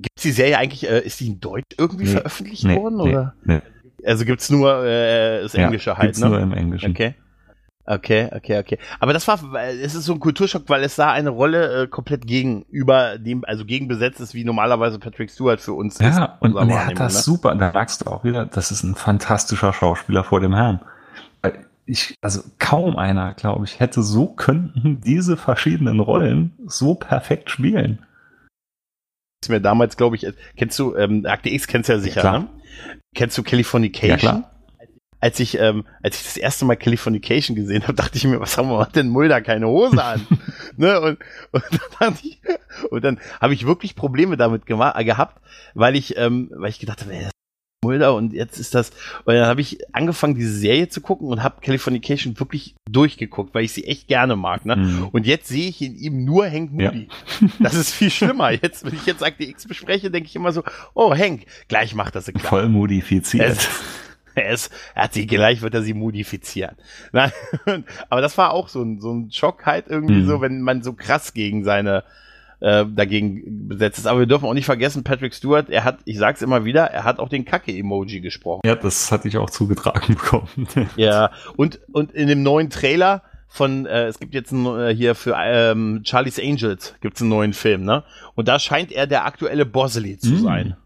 Gibt 0.00 0.24
die 0.24 0.32
Serie 0.32 0.58
eigentlich, 0.58 0.88
äh, 0.88 1.00
ist 1.00 1.20
die 1.20 1.28
in 1.28 1.40
Deutsch 1.40 1.64
irgendwie 1.76 2.04
nee, 2.04 2.10
veröffentlicht 2.10 2.64
nee, 2.64 2.76
worden? 2.76 2.96
Nee, 2.96 3.10
oder? 3.10 3.34
Nee. 3.44 3.60
Also 4.04 4.24
gibt's 4.24 4.48
nur 4.50 4.84
äh, 4.84 5.42
das 5.42 5.54
Englische 5.54 5.90
ja, 5.90 5.98
halt, 5.98 6.08
gibt's 6.08 6.20
ne? 6.20 6.28
nur 6.28 6.40
im 6.40 6.52
Englischen. 6.52 6.90
Okay. 6.90 7.14
Okay, 7.86 8.28
okay, 8.32 8.58
okay. 8.58 8.78
Aber 9.00 9.12
das 9.12 9.26
war, 9.26 9.40
es 9.82 9.96
ist 9.96 10.04
so 10.04 10.12
ein 10.12 10.20
Kulturschock, 10.20 10.68
weil 10.68 10.84
es 10.84 10.94
da 10.94 11.10
eine 11.10 11.30
Rolle 11.30 11.82
äh, 11.82 11.86
komplett 11.88 12.24
gegenüber 12.24 13.18
dem, 13.18 13.44
also 13.44 13.64
gegen 13.64 13.88
besetzt 13.88 14.20
ist, 14.20 14.32
wie 14.32 14.44
normalerweise 14.44 15.00
Patrick 15.00 15.28
Stewart 15.28 15.60
für 15.60 15.72
uns 15.72 15.98
ja, 15.98 16.08
ist. 16.08 16.18
Ja, 16.18 16.36
und, 16.38 16.54
und 16.54 16.70
er 16.70 16.86
hat 16.86 17.00
das 17.00 17.14
ne? 17.14 17.20
super. 17.20 17.54
Da 17.56 17.72
merkst 17.72 18.02
du 18.02 18.10
auch 18.10 18.22
wieder, 18.22 18.46
das 18.46 18.70
ist 18.70 18.84
ein 18.84 18.94
fantastischer 18.94 19.72
Schauspieler 19.72 20.22
vor 20.22 20.40
dem 20.40 20.54
Herrn. 20.54 20.80
Ich, 21.86 22.14
also 22.20 22.42
kaum 22.60 22.96
einer, 22.96 23.34
glaube 23.34 23.64
ich, 23.64 23.80
hätte 23.80 24.04
so 24.04 24.26
könnten 24.26 25.00
diese 25.00 25.36
verschiedenen 25.36 25.98
Rollen 25.98 26.52
so 26.66 26.94
perfekt 26.94 27.50
spielen 27.50 27.98
mir 29.48 29.60
damals, 29.60 29.96
glaube 29.96 30.16
ich, 30.16 30.26
kennst 30.56 30.78
du, 30.78 30.94
ähm, 30.96 31.24
Akte 31.26 31.48
X 31.48 31.66
kennst 31.66 31.88
du 31.88 31.94
ja 31.94 31.98
sicher, 31.98 32.22
ja, 32.22 32.38
ne? 32.40 32.48
Kennst 33.14 33.36
du 33.38 33.42
Californication? 33.42 34.10
Ja, 34.10 34.16
klar. 34.16 34.50
Als 35.22 35.38
ich, 35.38 35.58
ähm, 35.58 35.84
als 36.02 36.16
ich 36.16 36.24
das 36.24 36.36
erste 36.38 36.64
Mal 36.64 36.76
Californication 36.76 37.54
gesehen 37.54 37.82
habe, 37.82 37.94
dachte 37.94 38.16
ich 38.16 38.24
mir, 38.24 38.40
was 38.40 38.56
haben 38.56 38.68
wir 38.68 38.86
denn 38.86 39.08
Mulder 39.08 39.42
keine 39.42 39.66
Hose 39.66 40.02
an? 40.02 40.26
ne? 40.76 40.98
Und, 41.00 41.18
und 41.52 41.64
dann, 41.98 42.14
ich, 42.22 42.40
und 42.90 43.04
dann 43.04 43.20
habe 43.40 43.52
ich 43.52 43.66
wirklich 43.66 43.94
Probleme 43.96 44.36
damit 44.36 44.64
gehabt, 44.66 45.42
weil 45.74 45.96
ich, 45.96 46.16
ähm, 46.16 46.50
weil 46.54 46.70
ich 46.70 46.78
gedacht 46.78 47.02
habe, 47.02 47.12
Mulder 47.82 48.14
und 48.14 48.34
jetzt 48.34 48.58
ist 48.58 48.74
das, 48.74 48.90
und 49.24 49.34
dann 49.34 49.46
habe 49.46 49.62
ich 49.62 49.78
angefangen, 49.94 50.34
diese 50.34 50.52
Serie 50.52 50.90
zu 50.90 51.00
gucken 51.00 51.28
und 51.28 51.42
habe 51.42 51.62
Californication 51.62 52.38
wirklich 52.38 52.74
durchgeguckt, 52.90 53.54
weil 53.54 53.64
ich 53.64 53.72
sie 53.72 53.84
echt 53.84 54.06
gerne 54.06 54.36
mag. 54.36 54.66
Ne? 54.66 54.76
Mhm. 54.76 55.08
Und 55.12 55.26
jetzt 55.26 55.48
sehe 55.48 55.70
ich 55.70 55.80
in 55.80 55.96
ihm 55.96 56.24
nur 56.26 56.44
Hank 56.50 56.72
Moody. 56.72 57.08
Ja. 57.40 57.48
Das 57.58 57.74
ist 57.74 57.94
viel 57.94 58.10
schlimmer. 58.10 58.50
Jetzt, 58.50 58.84
wenn 58.84 58.94
ich 58.94 59.06
jetzt 59.06 59.24
Akte 59.24 59.44
X 59.44 59.66
bespreche, 59.66 60.10
denke 60.10 60.28
ich 60.28 60.36
immer 60.36 60.52
so, 60.52 60.62
oh 60.92 61.16
Hank, 61.16 61.46
gleich 61.68 61.94
macht 61.94 62.14
das 62.14 62.26
klar. 62.26 62.44
Voll 62.44 62.68
modifiziert. 62.68 63.48
Es, 63.50 63.68
er, 64.34 64.50
ist, 64.50 64.72
er 64.94 65.04
hat 65.04 65.14
sie, 65.14 65.26
gleich 65.26 65.62
wird 65.62 65.72
er 65.72 65.82
sie 65.82 65.94
modifizieren. 65.94 66.76
Nein, 67.12 67.32
aber 68.10 68.20
das 68.20 68.36
war 68.36 68.52
auch 68.52 68.68
so 68.68 68.82
ein, 68.82 69.00
so 69.00 69.10
ein 69.10 69.30
Schock 69.32 69.64
halt 69.64 69.86
irgendwie 69.88 70.20
mhm. 70.20 70.26
so, 70.26 70.42
wenn 70.42 70.60
man 70.60 70.82
so 70.82 70.92
krass 70.92 71.32
gegen 71.32 71.64
seine 71.64 72.04
äh, 72.60 72.84
dagegen 72.86 73.68
besetzt 73.68 73.98
ist. 73.98 74.06
Aber 74.06 74.20
wir 74.20 74.26
dürfen 74.26 74.46
auch 74.46 74.54
nicht 74.54 74.66
vergessen, 74.66 75.04
Patrick 75.04 75.34
Stewart, 75.34 75.68
er 75.68 75.84
hat, 75.84 75.98
ich 76.04 76.18
sag's 76.18 76.42
immer 76.42 76.64
wieder, 76.64 76.84
er 76.84 77.04
hat 77.04 77.18
auch 77.18 77.28
den 77.28 77.44
Kacke-Emoji 77.44 78.20
gesprochen. 78.20 78.60
Ja, 78.64 78.74
das 78.74 79.10
hatte 79.10 79.28
ich 79.28 79.36
auch 79.36 79.50
zugetragen 79.50 80.14
bekommen. 80.14 80.68
ja, 80.96 81.30
und, 81.56 81.80
und 81.92 82.12
in 82.12 82.28
dem 82.28 82.42
neuen 82.42 82.70
Trailer 82.70 83.22
von, 83.48 83.84
äh, 83.86 84.06
es 84.06 84.20
gibt 84.20 84.32
jetzt 84.32 84.52
ein, 84.52 84.64
äh, 84.66 84.94
hier 84.94 85.16
für 85.16 85.34
ähm, 85.36 86.02
Charlie's 86.04 86.38
Angels 86.38 86.94
gibt's 87.00 87.20
einen 87.20 87.30
neuen 87.30 87.52
Film, 87.52 87.82
ne? 87.82 88.04
Und 88.36 88.46
da 88.46 88.60
scheint 88.60 88.92
er 88.92 89.08
der 89.08 89.24
aktuelle 89.24 89.66
Bosley 89.66 90.18
zu 90.18 90.34
mm. 90.34 90.38
sein. 90.38 90.76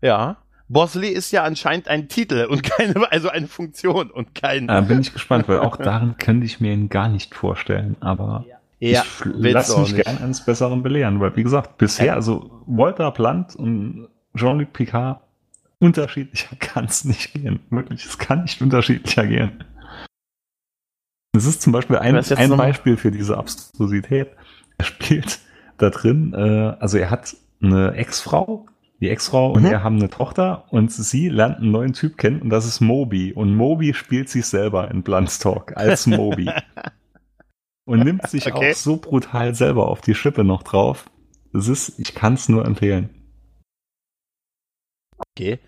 Ja. 0.00 0.36
Bosley 0.68 1.08
ist 1.08 1.32
ja 1.32 1.42
anscheinend 1.42 1.88
ein 1.88 2.08
Titel 2.08 2.46
und 2.48 2.62
keine, 2.62 3.10
also 3.10 3.28
eine 3.30 3.48
Funktion 3.48 4.10
und 4.10 4.34
kein. 4.34 4.68
Da 4.68 4.80
bin 4.80 5.00
ich 5.00 5.12
gespannt, 5.12 5.48
weil 5.48 5.58
auch 5.58 5.76
darin 5.78 6.16
könnte 6.18 6.46
ich 6.46 6.60
mir 6.60 6.72
ihn 6.72 6.88
gar 6.88 7.08
nicht 7.08 7.34
vorstellen, 7.34 7.96
aber. 8.00 8.44
Ja. 8.48 8.56
Ja, 8.90 9.04
ich 9.04 9.52
lasse 9.52 9.78
mich 9.80 9.94
gerne 9.94 10.20
eines 10.20 10.44
Besseren 10.44 10.82
belehren, 10.82 11.20
weil 11.20 11.36
wie 11.36 11.44
gesagt, 11.44 11.78
bisher, 11.78 12.14
also 12.14 12.62
Walter 12.66 13.12
Plant 13.12 13.54
und 13.54 14.08
Jean-Luc 14.36 14.72
Picard, 14.72 15.20
unterschiedlicher 15.78 16.56
kann 16.58 16.86
es 16.86 17.04
nicht 17.04 17.32
gehen. 17.32 17.60
Wirklich, 17.70 18.04
es 18.04 18.18
kann 18.18 18.42
nicht 18.42 18.60
unterschiedlicher 18.60 19.24
gehen. 19.24 19.64
Es 21.32 21.46
ist 21.46 21.62
zum 21.62 21.72
Beispiel 21.72 21.96
ein, 21.96 22.16
ein 22.16 22.56
Beispiel 22.56 22.96
für 22.96 23.12
diese 23.12 23.38
Abstrusität. 23.38 24.30
Er 24.78 24.84
spielt 24.84 25.38
da 25.78 25.90
drin, 25.90 26.34
äh, 26.34 26.76
also 26.80 26.98
er 26.98 27.10
hat 27.10 27.36
eine 27.62 27.94
Ex-Frau, 27.94 28.66
die 29.00 29.10
Ex-Frau 29.10 29.50
mhm. 29.50 29.54
und 29.54 29.64
er 29.66 29.84
haben 29.84 29.96
eine 29.96 30.10
Tochter 30.10 30.64
und 30.70 30.90
sie 30.90 31.28
lernt 31.28 31.58
einen 31.58 31.70
neuen 31.70 31.92
Typ 31.92 32.18
kennen 32.18 32.42
und 32.42 32.50
das 32.50 32.66
ist 32.66 32.80
Moby. 32.80 33.32
Und 33.32 33.54
Moby 33.54 33.94
spielt 33.94 34.28
sich 34.28 34.46
selber 34.46 34.90
in 34.90 35.04
Bluntstock 35.04 35.76
als 35.76 36.08
Moby. 36.08 36.50
und 37.84 38.04
nimmt 38.04 38.28
sich 38.28 38.52
okay. 38.52 38.72
auch 38.72 38.76
so 38.76 38.96
brutal 38.96 39.54
selber 39.54 39.88
auf 39.88 40.00
die 40.00 40.14
Schippe 40.14 40.44
noch 40.44 40.62
drauf. 40.62 41.10
Das 41.52 41.68
ist, 41.68 41.98
ich 41.98 42.14
kann 42.14 42.34
es 42.34 42.48
nur 42.48 42.64
empfehlen. 42.64 43.10
Okay. 45.18 45.58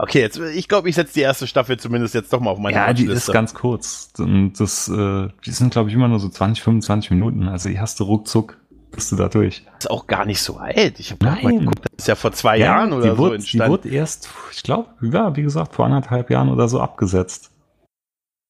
Okay, 0.00 0.20
jetzt, 0.20 0.38
ich 0.38 0.68
glaube, 0.68 0.88
ich 0.88 0.94
setze 0.94 1.14
die 1.14 1.22
erste 1.22 1.48
Staffel 1.48 1.76
zumindest 1.76 2.14
jetzt 2.14 2.32
doch 2.32 2.38
mal 2.38 2.50
auf 2.50 2.58
meine 2.58 2.76
Ja, 2.76 2.92
die 2.92 3.06
ist 3.06 3.32
ganz 3.32 3.52
kurz. 3.52 4.12
Das, 4.56 4.88
äh, 4.88 5.28
die 5.44 5.50
sind, 5.50 5.72
glaube 5.72 5.88
ich, 5.88 5.94
immer 5.96 6.06
nur 6.06 6.20
so 6.20 6.28
20, 6.28 6.62
25 6.62 7.10
Minuten. 7.10 7.48
Also 7.48 7.68
die 7.68 7.80
hast 7.80 7.98
du 7.98 8.04
ruckzuck, 8.04 8.58
bist 8.92 9.10
du 9.10 9.16
da 9.16 9.28
durch. 9.28 9.64
Ist 9.76 9.90
auch 9.90 10.06
gar 10.06 10.24
nicht 10.24 10.40
so 10.40 10.58
alt. 10.58 11.00
Ich 11.00 11.10
habe 11.10 11.24
mal 11.24 11.40
geguckt, 11.40 11.84
das 11.84 12.04
ist 12.04 12.06
ja 12.06 12.14
vor 12.14 12.30
zwei 12.30 12.58
ja, 12.58 12.66
Jahren 12.66 12.92
oder 12.92 13.10
so 13.10 13.18
wurde, 13.18 13.38
Die 13.38 13.58
wurde 13.58 13.88
erst, 13.88 14.28
ich 14.52 14.62
glaube, 14.62 14.88
ja, 15.02 15.34
wie 15.34 15.42
gesagt, 15.42 15.74
vor 15.74 15.86
anderthalb 15.86 16.30
Jahren 16.30 16.48
oder 16.48 16.68
so 16.68 16.80
abgesetzt. 16.80 17.50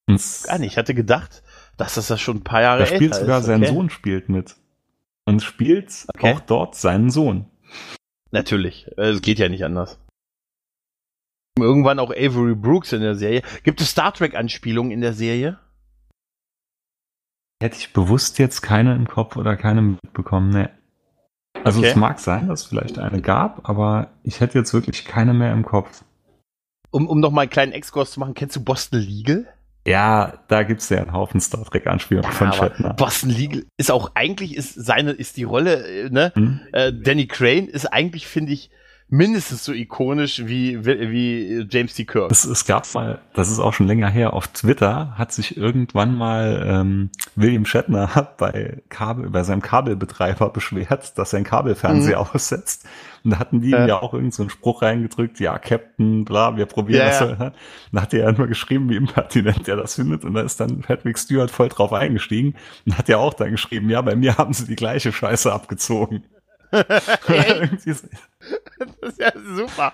gar 0.06 0.58
nicht. 0.58 0.72
Ich 0.72 0.76
hatte 0.76 0.92
gedacht, 0.92 1.42
dass 1.78 1.94
das 1.94 2.10
ja 2.10 2.18
schon 2.18 2.38
ein 2.38 2.44
paar 2.44 2.60
Jahre 2.60 2.82
älter 2.82 2.92
ist. 2.92 2.96
spielt 2.96 3.14
sogar 3.14 3.40
sein 3.40 3.62
okay. 3.62 3.72
Sohn 3.72 3.88
spielt 3.88 4.28
mit. 4.28 4.56
Und 5.24 5.42
spielt 5.42 6.06
okay. 6.14 6.34
auch 6.34 6.40
dort 6.40 6.74
seinen 6.74 7.10
Sohn. 7.10 7.46
Natürlich. 8.30 8.90
Es 8.96 9.22
geht 9.22 9.38
ja 9.38 9.48
nicht 9.48 9.64
anders. 9.64 9.98
Irgendwann 11.58 11.98
auch 11.98 12.10
Avery 12.10 12.54
Brooks 12.54 12.92
in 12.92 13.00
der 13.00 13.14
Serie. 13.14 13.42
Gibt 13.62 13.80
es 13.80 13.90
Star 13.90 14.12
Trek-Anspielungen 14.12 14.92
in 14.92 15.00
der 15.00 15.12
Serie? 15.12 15.58
Hätte 17.62 17.76
ich 17.78 17.92
bewusst 17.92 18.38
jetzt 18.38 18.60
keine 18.60 18.94
im 18.94 19.08
Kopf 19.08 19.36
oder 19.36 19.56
keine 19.56 19.82
mitbekommen, 19.82 20.50
ne. 20.50 20.70
Also 21.64 21.80
okay. 21.80 21.88
es 21.88 21.96
mag 21.96 22.20
sein, 22.20 22.48
dass 22.48 22.62
es 22.62 22.66
vielleicht 22.66 22.98
eine 22.98 23.20
gab, 23.20 23.68
aber 23.68 24.12
ich 24.22 24.40
hätte 24.40 24.58
jetzt 24.58 24.72
wirklich 24.72 25.04
keine 25.04 25.34
mehr 25.34 25.52
im 25.52 25.64
Kopf. 25.64 26.04
Um, 26.90 27.08
um 27.08 27.18
noch 27.18 27.32
mal 27.32 27.42
einen 27.42 27.50
kleinen 27.50 27.72
Exkurs 27.72 28.12
zu 28.12 28.20
machen, 28.20 28.34
kennst 28.34 28.54
du 28.54 28.62
Boston 28.62 29.00
Legal? 29.00 29.52
Ja, 29.88 30.34
da 30.48 30.62
gibt's 30.62 30.88
ja 30.90 30.98
einen 30.98 31.12
Haufen 31.12 31.40
Star 31.40 31.64
Trek-Anspielungen 31.64 32.30
ja, 32.30 32.36
von 32.36 32.52
Shatner. 32.52 32.94
Boston 32.94 33.30
Legal 33.30 33.64
ist 33.76 33.90
auch 33.90 34.12
eigentlich 34.14 34.56
ist 34.56 34.74
seine 34.74 35.12
ist 35.12 35.36
die 35.36 35.44
Rolle 35.44 35.86
äh, 35.86 36.10
ne 36.10 36.32
hm? 36.34 36.60
äh, 36.72 36.92
Danny 36.92 37.26
Crane 37.26 37.66
ist 37.66 37.86
eigentlich 37.86 38.26
finde 38.26 38.52
ich 38.52 38.70
mindestens 39.10 39.64
so 39.64 39.72
ikonisch 39.72 40.42
wie, 40.46 40.84
wie 40.84 41.66
James 41.70 41.94
T. 41.94 42.04
Kirk. 42.04 42.30
Es, 42.30 42.44
es 42.44 42.66
gab 42.66 42.92
mal, 42.94 43.20
das 43.32 43.50
ist 43.50 43.58
auch 43.58 43.72
schon 43.72 43.86
länger 43.86 44.08
her, 44.08 44.34
auf 44.34 44.48
Twitter 44.48 45.14
hat 45.16 45.32
sich 45.32 45.56
irgendwann 45.56 46.14
mal 46.14 46.64
ähm, 46.66 47.10
William 47.34 47.64
Shatner 47.64 48.28
bei 48.38 48.82
Kabel, 48.88 49.30
bei 49.30 49.42
seinem 49.44 49.62
Kabelbetreiber 49.62 50.50
beschwert, 50.50 51.16
dass 51.16 51.30
sein 51.30 51.44
Kabelfernseher 51.44 52.18
mhm. 52.18 52.26
aussetzt. 52.34 52.86
Und 53.24 53.32
da 53.32 53.38
hatten 53.38 53.60
die 53.60 53.72
äh. 53.72 53.82
ihm 53.82 53.88
ja 53.88 53.96
auch 53.96 54.12
irgendeinen 54.12 54.48
so 54.48 54.48
Spruch 54.48 54.82
reingedrückt, 54.82 55.40
ja, 55.40 55.58
Captain, 55.58 56.24
bla, 56.24 56.56
wir 56.56 56.66
probieren 56.66 57.00
ja, 57.00 57.06
das. 57.06 57.20
Ja. 57.20 57.38
Halt. 57.38 57.54
Dann 57.92 58.02
hat 58.02 58.12
er 58.12 58.24
ja 58.24 58.32
nur 58.32 58.46
geschrieben, 58.46 58.90
wie 58.90 58.96
impertinent 58.96 59.66
er 59.68 59.76
das 59.76 59.94
findet. 59.94 60.24
Und 60.24 60.34
da 60.34 60.42
ist 60.42 60.60
dann 60.60 60.80
Patrick 60.82 61.18
Stewart 61.18 61.50
voll 61.50 61.68
drauf 61.68 61.92
eingestiegen 61.92 62.54
und 62.84 62.98
hat 62.98 63.08
ja 63.08 63.16
auch 63.16 63.34
dann 63.34 63.52
geschrieben, 63.52 63.88
ja, 63.88 64.02
bei 64.02 64.16
mir 64.16 64.36
haben 64.36 64.52
sie 64.52 64.66
die 64.66 64.76
gleiche 64.76 65.12
Scheiße 65.12 65.52
abgezogen. 65.52 66.24
Das 68.78 69.10
ist 69.10 69.20
ja 69.20 69.32
super. 69.56 69.92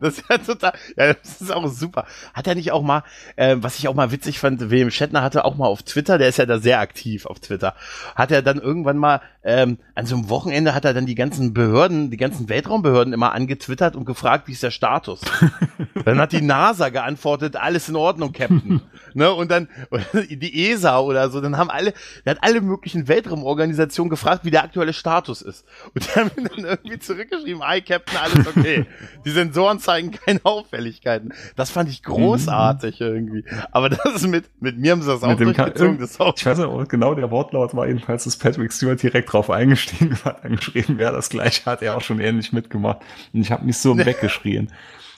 Das 0.00 0.18
ist 0.18 0.24
ja 0.28 0.38
total, 0.38 0.72
ja, 0.96 1.14
das 1.14 1.40
ist 1.40 1.52
auch 1.52 1.68
super. 1.68 2.06
Hat 2.32 2.46
er 2.46 2.54
nicht 2.54 2.72
auch 2.72 2.82
mal, 2.82 3.04
äh, 3.36 3.56
was 3.58 3.78
ich 3.78 3.88
auch 3.88 3.94
mal 3.94 4.10
witzig 4.10 4.38
fand, 4.38 4.70
William 4.70 4.90
Shatner 4.90 5.22
hatte 5.22 5.44
auch 5.44 5.56
mal 5.56 5.66
auf 5.66 5.82
Twitter, 5.82 6.18
der 6.18 6.28
ist 6.28 6.38
ja 6.38 6.46
da 6.46 6.58
sehr 6.58 6.80
aktiv 6.80 7.26
auf 7.26 7.40
Twitter, 7.40 7.74
hat 8.14 8.30
er 8.32 8.42
dann 8.42 8.60
irgendwann 8.60 8.98
mal, 8.98 9.20
ähm, 9.44 9.78
an 9.94 10.06
so 10.06 10.16
einem 10.16 10.28
Wochenende 10.28 10.74
hat 10.74 10.84
er 10.84 10.94
dann 10.94 11.06
die 11.06 11.14
ganzen 11.14 11.54
Behörden, 11.54 12.10
die 12.10 12.16
ganzen 12.16 12.48
Weltraumbehörden 12.48 13.12
immer 13.12 13.32
angetwittert 13.32 13.94
und 13.94 14.04
gefragt, 14.04 14.48
wie 14.48 14.52
ist 14.52 14.62
der 14.62 14.70
Status. 14.70 15.20
dann 16.04 16.18
hat 16.18 16.32
die 16.32 16.40
NASA 16.40 16.88
geantwortet, 16.88 17.56
alles 17.56 17.88
in 17.88 17.96
Ordnung, 17.96 18.32
Captain. 18.32 18.80
ne, 19.14 19.32
und 19.32 19.50
dann, 19.50 19.68
die 20.28 20.70
ESA 20.70 20.98
oder 20.98 21.30
so, 21.30 21.40
dann 21.40 21.56
haben 21.56 21.70
alle, 21.70 21.92
der 22.24 22.32
hat 22.32 22.42
alle 22.42 22.60
möglichen 22.60 23.06
Weltraumorganisationen 23.06 24.10
gefragt, 24.10 24.44
wie 24.44 24.50
der 24.50 24.64
aktuelle 24.64 24.92
Status 24.92 25.42
ist. 25.42 25.64
Und 25.94 26.06
die 26.06 26.20
haben 26.20 26.30
dann 26.36 26.64
irgendwie 26.64 26.98
zurückgeschrieben, 26.98 27.62
I 27.62 27.80
Captain, 27.80 27.93
alles 28.20 28.46
okay. 28.46 28.86
Die 29.24 29.30
Sensoren 29.30 29.78
zeigen 29.78 30.12
keine 30.12 30.40
Auffälligkeiten. 30.42 31.32
Das 31.56 31.70
fand 31.70 31.88
ich 31.88 32.02
großartig 32.02 33.00
mhm. 33.00 33.06
irgendwie. 33.06 33.44
Aber 33.72 33.88
das 33.88 34.16
ist 34.16 34.26
mit, 34.26 34.44
mit 34.60 34.78
mir 34.78 34.92
haben 34.92 35.02
sie 35.02 35.08
das 35.08 35.22
mit 35.22 35.30
auch 35.30 35.36
durchgezogen. 35.36 35.98
Das 35.98 36.20
auch 36.20 36.34
ich 36.36 36.44
weiß 36.44 36.58
nicht, 36.58 36.88
genau 36.88 37.14
der 37.14 37.30
Wortlaut 37.30 37.74
war 37.74 37.86
jedenfalls, 37.86 38.24
dass 38.24 38.36
Patrick 38.36 38.72
Stewart 38.72 39.02
direkt 39.02 39.32
drauf 39.32 39.50
eingestiegen 39.50 40.18
hat, 40.24 40.44
angeschrieben, 40.44 40.98
ja, 40.98 41.12
das 41.12 41.28
gleiche 41.28 41.64
hat 41.66 41.82
er 41.82 41.96
auch 41.96 42.02
schon 42.02 42.20
ähnlich 42.20 42.52
mitgemacht. 42.52 42.98
Und 43.32 43.40
ich 43.40 43.50
habe 43.50 43.64
mich 43.64 43.78
so 43.78 43.96
weggeschrien. 44.04 44.72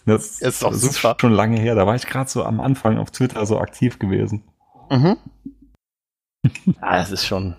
Das, 0.04 0.40
ist 0.40 0.62
doch 0.62 0.70
das 0.70 0.82
super. 0.82 1.12
ist 1.12 1.20
schon 1.20 1.32
lange 1.32 1.58
her. 1.58 1.74
Da 1.74 1.86
war 1.86 1.96
ich 1.96 2.06
gerade 2.06 2.30
so 2.30 2.44
am 2.44 2.60
Anfang 2.60 2.98
auf 2.98 3.10
Twitter 3.10 3.44
so 3.44 3.58
aktiv 3.58 3.98
gewesen. 3.98 4.44
Mhm. 4.88 5.16
ah, 6.80 6.98
das 6.98 7.10
ist 7.10 7.26
schon, 7.26 7.56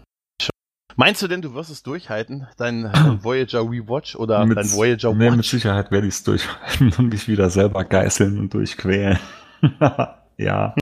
Meinst 1.00 1.22
du 1.22 1.28
denn, 1.28 1.44
du 1.44 1.54
wirst 1.54 1.70
es 1.70 1.84
durchhalten, 1.84 2.48
dein, 2.58 2.92
dein 2.94 3.24
Voyager 3.24 3.62
Rewatch 3.62 4.16
oder 4.16 4.44
mit, 4.46 4.58
dein 4.58 4.70
Voyager 4.72 5.12
Watch? 5.12 5.18
Nee, 5.20 5.32
mit 5.32 5.46
Sicherheit 5.46 5.92
werde 5.92 6.08
ich 6.08 6.16
es 6.16 6.24
durchhalten 6.24 6.92
und 6.98 7.10
mich 7.10 7.28
wieder 7.28 7.50
selber 7.52 7.86
geißeln 7.86 8.38
und 8.40 8.54
durchquälen. 8.54 9.20
ja. 10.38 10.76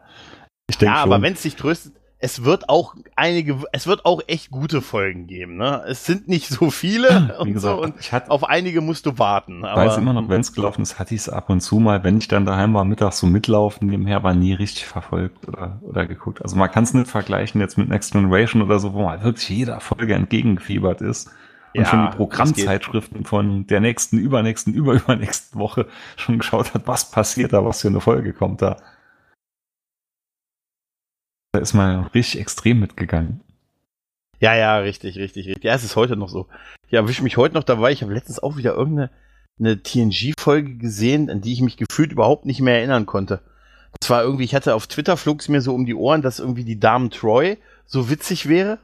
Ich 0.68 0.78
denke 0.78 0.95
ja, 0.95 1.03
aber 1.03 1.22
wenn 1.22 1.34
es 1.34 1.41
dich 1.41 1.57
tröstet, 1.57 1.93
es 2.20 2.43
wird 2.45 2.70
auch 2.70 2.95
einige, 3.16 3.57
es 3.72 3.88
wird 3.88 4.05
auch 4.05 4.22
echt 4.28 4.49
gute 4.49 4.82
Folgen 4.82 5.28
geben. 5.28 5.57
Ne? 5.57 5.84
Es 5.88 6.05
sind 6.05 6.28
nicht 6.28 6.47
so 6.47 6.70
viele 6.70 7.38
und, 7.39 7.53
gesagt, 7.53 7.76
so, 7.76 7.84
und 7.84 8.11
hatte, 8.11 8.32
auf 8.32 8.45
einige 8.45 8.82
musst 8.82 9.05
du 9.05 9.20
warten. 9.20 9.66
Aber 9.66 9.86
weiß 9.86 9.97
immer 9.97 10.13
noch, 10.13 10.30
wenn 10.30 10.41
es 10.41 10.53
gelaufen 10.53 10.82
ist, 10.82 10.97
hatte 10.97 11.13
ich 11.13 11.22
es 11.22 11.30
ab 11.30 11.49
und 11.49 11.59
zu 11.59 11.80
mal, 11.80 12.03
wenn 12.03 12.18
ich 12.18 12.28
dann 12.28 12.45
daheim 12.45 12.74
war, 12.74 12.86
mittags 12.86 13.20
so 13.20 13.28
mitlaufen, 13.28 13.89
nebenher 13.89 14.24
war 14.24 14.34
nie 14.34 14.53
richtig 14.53 14.86
verfolgt 14.86 15.47
oder, 15.47 15.80
oder 15.82 16.05
geguckt. 16.05 16.41
Also 16.41 16.55
man 16.55 16.72
kann 16.72 16.86
es 16.86 16.93
nicht 16.93 17.09
vergleichen 17.09 17.59
jetzt 17.59 17.78
mit 17.78 17.89
Next 17.89 18.13
Generation 18.13 18.61
oder 18.61 18.80
so, 18.80 18.93
wo 18.93 19.03
mal 19.03 19.22
wirklich 19.24 19.49
jeder 19.49 19.82
Folge 19.82 20.16
entgegengefiebert 20.16 21.01
ist. 21.01 21.30
Und 21.76 21.82
ja, 21.82 21.86
schon 21.89 22.09
die 22.09 22.16
Programmzeitschriften 22.16 23.26
von 23.26 23.68
der 23.68 23.82
nächsten, 23.82 24.18
übernächsten, 24.18 24.74
überübernächsten 24.74 25.59
Woche 25.59 25.88
schon 26.16 26.38
geschaut 26.38 26.74
hat, 26.74 26.88
was 26.88 27.11
passiert 27.11 27.51
da, 27.51 27.66
was 27.66 27.82
für 27.82 27.89
eine 27.89 27.99
Folge 27.99 28.32
kommt 28.32 28.61
da. 28.61 28.78
Da 31.56 31.62
ist 31.62 31.74
man 31.74 32.08
richtig 32.08 32.41
extrem 32.41 32.82
mitgegangen. 32.82 33.39
Ja, 34.41 34.56
ja, 34.56 34.76
richtig, 34.80 35.18
richtig, 35.18 35.47
richtig. 35.47 35.64
Ja, 35.64 35.74
es 35.74 35.86
ist 35.86 35.95
heute 35.95 36.18
noch 36.18 36.28
so. 36.28 36.47
Ich 36.88 36.93
erwische 36.93 37.24
mich 37.24 37.38
heute 37.38 37.56
noch 37.56 37.64
dabei. 37.64 37.93
Ich 37.93 38.01
habe 38.01 38.14
letztens 38.14 38.43
auch 38.43 38.58
wieder 38.58 38.74
irgendeine, 38.74 39.10
eine 39.58 39.82
TNG-Folge 39.82 40.76
gesehen, 40.76 41.30
an 41.30 41.39
die 41.39 41.53
ich 41.53 41.62
mich 41.62 41.78
gefühlt 41.78 42.12
überhaupt 42.12 42.45
nicht 42.45 42.60
mehr 42.60 42.80
erinnern 42.80 43.06
konnte. 43.06 43.39
Das 43.97 44.10
war 44.10 44.22
irgendwie, 44.22 44.43
ich 44.43 44.53
hatte 44.53 44.76
auf 44.76 44.88
Twitter 44.88 45.16
flog 45.16 45.39
es 45.39 45.47
mir 45.47 45.62
so 45.62 45.74
um 45.74 45.86
die 45.86 45.95
Ohren, 45.95 46.22
dass 46.22 46.39
irgendwie 46.39 46.66
die 46.66 46.78
Damen 46.78 47.10
Troy 47.10 47.58
so 47.86 48.10
witzig 48.10 48.49
wäre. 48.49 48.80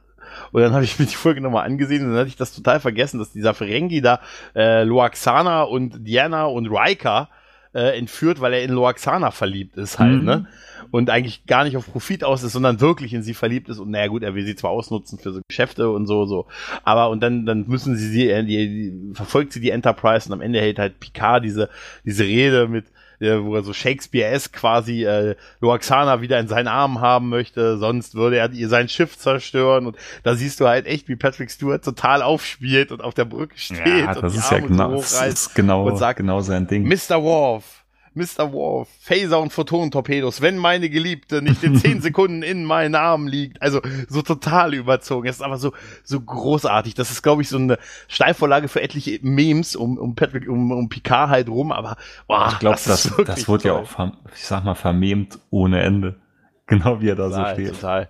Und 0.54 0.62
dann 0.62 0.72
habe 0.72 0.86
ich 0.86 0.98
mir 0.98 1.08
die 1.08 1.16
Folge 1.16 1.42
nochmal 1.42 1.66
angesehen 1.66 2.06
und 2.06 2.12
dann 2.12 2.20
hatte 2.20 2.30
ich 2.30 2.38
das 2.38 2.56
total 2.56 2.80
vergessen, 2.80 3.20
dass 3.20 3.34
dieser 3.34 3.54
Ferengi 3.54 4.00
da 4.00 4.22
äh, 4.56 4.84
Loaxana 4.84 5.64
und 5.64 6.08
Diana 6.08 6.46
und 6.46 6.68
Riker 6.68 7.28
äh, 7.74 7.98
entführt, 7.98 8.40
weil 8.40 8.54
er 8.54 8.64
in 8.64 8.72
Loaxana 8.72 9.32
verliebt 9.32 9.76
ist 9.76 10.00
halt, 10.00 10.20
mhm. 10.20 10.26
ne? 10.26 10.48
Und 10.92 11.10
eigentlich 11.10 11.46
gar 11.46 11.64
nicht 11.64 11.78
auf 11.78 11.92
Profit 11.92 12.24
aus 12.24 12.44
ist, 12.44 12.54
sondern 12.54 12.82
wirklich 12.82 13.14
in 13.14 13.24
sie 13.24 13.34
verliebt 13.34 13.70
ist. 13.70 13.80
Und 13.80 13.92
naja 13.92 14.08
gut, 14.08 14.24
er 14.24 14.36
will 14.36 14.46
sie 14.46 14.56
zwar 14.56 14.72
ausnutzen 14.72 15.18
für 15.18 15.32
so 15.32 15.42
Geschäfte 15.48 15.90
und 15.90 16.06
so, 16.06 16.26
so. 16.26 16.48
Aber 16.84 17.10
und 17.10 17.22
dann, 17.22 17.46
dann 17.46 17.68
müssen 17.68 17.98
sie 17.98 18.10
sie, 18.10 18.30
äh, 18.30 18.44
die, 18.44 18.68
die, 18.68 19.16
verfolgt 19.16 19.54
sie 19.54 19.62
die 19.62 19.72
Enterprise 19.72 20.28
und 20.28 20.34
am 20.34 20.42
Ende 20.42 20.60
hält 20.60 20.80
halt 20.80 21.00
Picard 21.00 21.44
diese, 21.44 21.70
diese 22.06 22.26
Rede 22.26 22.68
mit, 22.68 22.86
äh, 23.22 23.44
wo 23.44 23.56
er 23.56 23.64
so 23.64 23.74
Shakespeare-esque 23.74 24.52
quasi 24.52 25.06
äh, 25.06 25.36
Loaxana 25.62 26.22
wieder 26.22 26.40
in 26.40 26.48
seinen 26.48 26.68
Armen 26.68 27.02
haben 27.02 27.30
möchte, 27.30 27.78
sonst 27.78 28.16
würde 28.16 28.38
er 28.38 28.52
ihr 28.52 28.70
sein 28.70 28.90
Schiff 28.90 29.18
zerstören 29.18 29.86
und 29.86 29.98
da 30.24 30.36
siehst 30.36 30.60
du 30.60 30.68
halt 30.68 30.88
echt, 30.88 31.08
wie 31.08 31.16
Patrick 31.16 31.52
Stewart 31.52 31.84
total 31.84 32.22
aufspielt 32.22 32.92
und 32.92 33.04
auf 33.04 33.14
der 33.14 33.26
Brücke 33.26 33.58
steht 33.58 33.86
ja, 33.86 34.14
und 34.14 34.24
das 34.24 34.36
ist 34.36 34.52
Arme 34.52 34.62
ja 34.62 34.68
genau, 34.68 34.90
so 34.90 34.96
das 34.98 35.28
ist 35.28 35.56
genau, 35.56 35.88
und 35.88 35.98
sagt, 35.98 36.18
genau 36.18 36.42
sein 36.42 36.68
Ding. 36.68 36.88
Mr. 36.88 37.22
Worf, 37.22 37.81
Mr. 38.14 38.52
Worf, 38.52 38.90
Phaser 39.00 39.40
und 39.40 39.54
Photonentorpedos, 39.54 40.42
wenn 40.42 40.58
meine 40.58 40.90
Geliebte 40.90 41.42
nicht 41.42 41.64
in 41.64 41.76
zehn 41.78 42.02
Sekunden 42.02 42.44
in 42.44 42.66
meinen 42.66 42.96
Armen 42.96 43.28
liegt. 43.28 43.62
Also 43.62 43.82
so 44.10 44.22
total 44.22 44.74
überzogen. 44.74 45.28
Es 45.28 45.38
ist 45.38 45.42
aber 45.42 45.58
so, 45.58 45.72
so 46.04 46.20
großartig. 46.20 46.94
Das 46.94 47.10
ist, 47.10 47.22
glaube 47.22 47.42
ich, 47.42 47.50
so 47.50 47.58
eine 47.58 47.78
Steilvorlage 48.08 48.68
für 48.68 48.82
etliche 48.82 49.20
Memes 49.22 49.76
um, 49.76 49.98
um 49.98 50.16
Patrick, 50.16 50.50
um, 50.50 50.72
um 50.72 50.90
Picard 50.90 51.30
halt 51.30 51.48
rum. 51.48 51.72
Aber 51.72 51.96
boah, 52.28 52.50
ich 52.52 52.60
glaube, 52.60 52.80
das, 52.84 53.04
das, 53.04 53.26
das 53.26 53.48
wurde 53.48 53.70
ja 53.70 53.74
auch, 53.74 54.12
ich 54.36 54.46
sag 54.46 54.66
mal, 54.66 54.76
vermemt 54.76 55.40
ohne 55.50 55.82
Ende. 55.82 56.16
Genau 56.68 57.02
wie 57.02 57.10
er 57.10 57.18
da 57.18 57.28
total, 57.28 57.50
so 57.50 57.62
steht. 57.62 57.74
Total. 57.74 58.08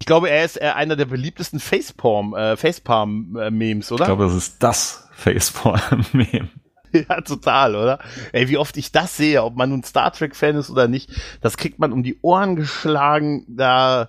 Ich 0.00 0.06
glaube, 0.06 0.30
er 0.30 0.46
ist 0.46 0.62
einer 0.62 0.96
der 0.96 1.04
beliebtesten 1.04 1.60
Facepalm, 1.60 2.34
äh, 2.34 2.56
Facepalm-Memes, 2.56 3.92
oder? 3.92 4.04
Ich 4.04 4.06
glaube, 4.06 4.24
das 4.24 4.34
ist 4.34 4.62
das 4.62 5.10
Facepalm-Meme. 5.12 6.48
ja, 7.08 7.20
total, 7.20 7.74
oder? 7.76 7.98
Ey, 8.32 8.48
wie 8.48 8.58
oft 8.58 8.76
ich 8.76 8.92
das 8.92 9.16
sehe, 9.16 9.42
ob 9.42 9.56
man 9.56 9.70
nun 9.70 9.82
Star 9.82 10.12
Trek-Fan 10.12 10.56
ist 10.56 10.70
oder 10.70 10.88
nicht, 10.88 11.10
das 11.40 11.56
kriegt 11.56 11.78
man 11.78 11.92
um 11.92 12.02
die 12.02 12.18
Ohren 12.22 12.56
geschlagen, 12.56 13.44
da, 13.48 14.08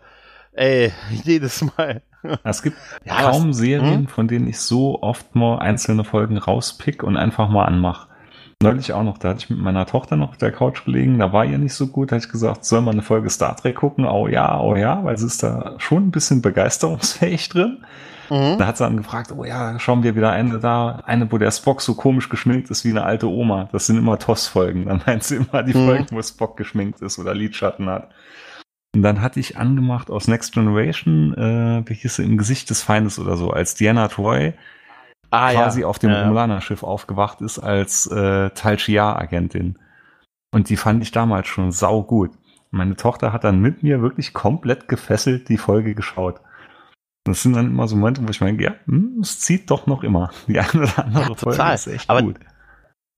ey, 0.54 0.92
jedes 1.24 1.62
Mal. 1.62 2.02
Es 2.44 2.62
gibt 2.62 2.78
ja, 3.06 3.22
kaum 3.22 3.50
was, 3.50 3.58
Serien, 3.58 4.02
hm? 4.02 4.08
von 4.08 4.28
denen 4.28 4.48
ich 4.48 4.60
so 4.60 5.02
oft 5.02 5.36
mal 5.36 5.60
einzelne 5.60 6.04
Folgen 6.04 6.38
rauspick 6.38 7.04
und 7.04 7.18
einfach 7.18 7.50
mal 7.50 7.66
anmache. 7.66 8.10
Neulich 8.62 8.94
auch 8.94 9.04
noch, 9.04 9.18
da 9.18 9.30
hatte 9.30 9.40
ich 9.40 9.50
mit 9.50 9.60
meiner 9.60 9.86
Tochter 9.86 10.16
noch 10.16 10.30
auf 10.30 10.38
der 10.38 10.54
Couch 10.54 10.86
gelegen, 10.86 11.20
da 11.20 11.34
war 11.34 11.44
ihr 11.44 11.58
nicht 11.58 11.74
so 11.74 11.88
gut, 11.88 12.12
da 12.12 12.16
hatte 12.16 12.28
ich 12.28 12.32
gesagt, 12.32 12.64
soll 12.64 12.80
man 12.82 12.94
eine 12.94 13.02
Folge 13.02 13.30
Star 13.30 13.58
Trek 13.58 13.76
gucken? 13.76 14.06
Oh 14.06 14.30
ja, 14.30 14.62
oh 14.62 14.78
ja, 14.78 15.04
weil 15.04 15.18
sie 15.18 15.26
ist 15.26 15.44
da 15.44 15.76
schon 15.80 16.08
ein 16.08 16.12
bisschen 16.12 16.42
begeisterungsfähig 16.42 17.50
drin. 17.50 17.84
Mhm. 18.30 18.58
Da 18.58 18.68
hat 18.68 18.78
sie 18.78 18.84
dann 18.84 18.98
gefragt, 18.98 19.32
oh 19.36 19.44
ja, 19.44 19.78
schauen 19.80 20.04
wir 20.04 20.16
wieder 20.16 20.32
eine 20.32 20.60
da, 20.60 21.02
eine, 21.06 21.32
wo 21.32 21.38
der 21.38 21.52
Spock 21.52 21.82
so 21.82 21.96
komisch 21.96 22.30
geschminkt 22.30 22.70
ist 22.70 22.86
wie 22.86 22.92
eine 22.92 23.04
alte 23.04 23.28
Oma. 23.28 23.70
Das 23.72 23.88
sind 23.88 23.98
immer 23.98 24.18
TOS-Folgen. 24.20 24.86
Dann 24.86 25.02
meint 25.06 25.24
sie 25.24 25.38
immer 25.38 25.64
die 25.64 25.78
mhm. 25.78 25.86
Folgen, 25.86 26.08
wo 26.12 26.22
Spock 26.22 26.58
geschminkt 26.58 27.02
ist 27.02 27.20
oder 27.20 27.34
Lidschatten 27.34 27.90
hat. 27.90 28.10
Und 28.96 29.02
dann 29.02 29.22
hatte 29.22 29.40
ich 29.40 29.58
angemacht 29.58 30.12
aus 30.12 30.28
Next 30.28 30.54
Generation, 30.54 31.34
äh, 31.34 31.84
wie 31.90 31.96
hieß 31.96 32.18
sie, 32.18 32.24
im 32.24 32.38
Gesicht 32.38 32.70
des 32.70 32.84
Feindes 32.84 33.18
oder 33.18 33.38
so, 33.38 33.50
als 33.50 33.74
Diana 33.74 34.08
Troy 34.08 34.54
ah, 35.32 35.52
quasi 35.52 35.82
ja. 35.82 35.88
auf 35.88 36.00
dem 36.00 36.12
ja. 36.12 36.22
Romulaner-Schiff 36.22 36.84
aufgewacht 36.84 37.42
ist 37.42 37.60
als 37.60 38.06
äh, 38.08 38.52
Tal 38.52 38.78
Shiar-Agentin. 38.78 39.80
Und 40.52 40.70
die 40.70 40.78
fand 40.78 41.02
ich 41.02 41.12
damals 41.12 41.48
schon 41.48 41.72
sau 41.72 42.04
gut. 42.04 42.32
Meine 42.70 42.96
Tochter 42.96 43.34
hat 43.34 43.44
dann 43.44 43.60
mit 43.60 43.82
mir 43.82 44.02
wirklich 44.02 44.34
komplett 44.34 44.88
gefesselt 44.88 45.50
die 45.50 45.58
Folge 45.58 45.96
geschaut. 45.96 46.42
Das 47.26 47.42
sind 47.42 47.56
dann 47.56 47.68
immer 47.68 47.88
so 47.88 47.96
Momente, 47.96 48.22
wo 48.26 48.30
ich 48.30 48.42
meine, 48.42 48.62
ja, 48.62 48.76
hm, 48.86 49.20
es 49.22 49.40
zieht 49.40 49.70
doch 49.72 49.88
noch 49.88 50.04
immer. 50.04 50.32
Die 50.48 50.60
eine 50.60 50.84
oder 50.84 51.06
andere 51.06 51.30
ja, 51.30 51.36
Folge 51.36 51.74
ist 51.74 51.88
echt 51.88 52.10
Aber 52.10 52.22
gut. 52.22 52.40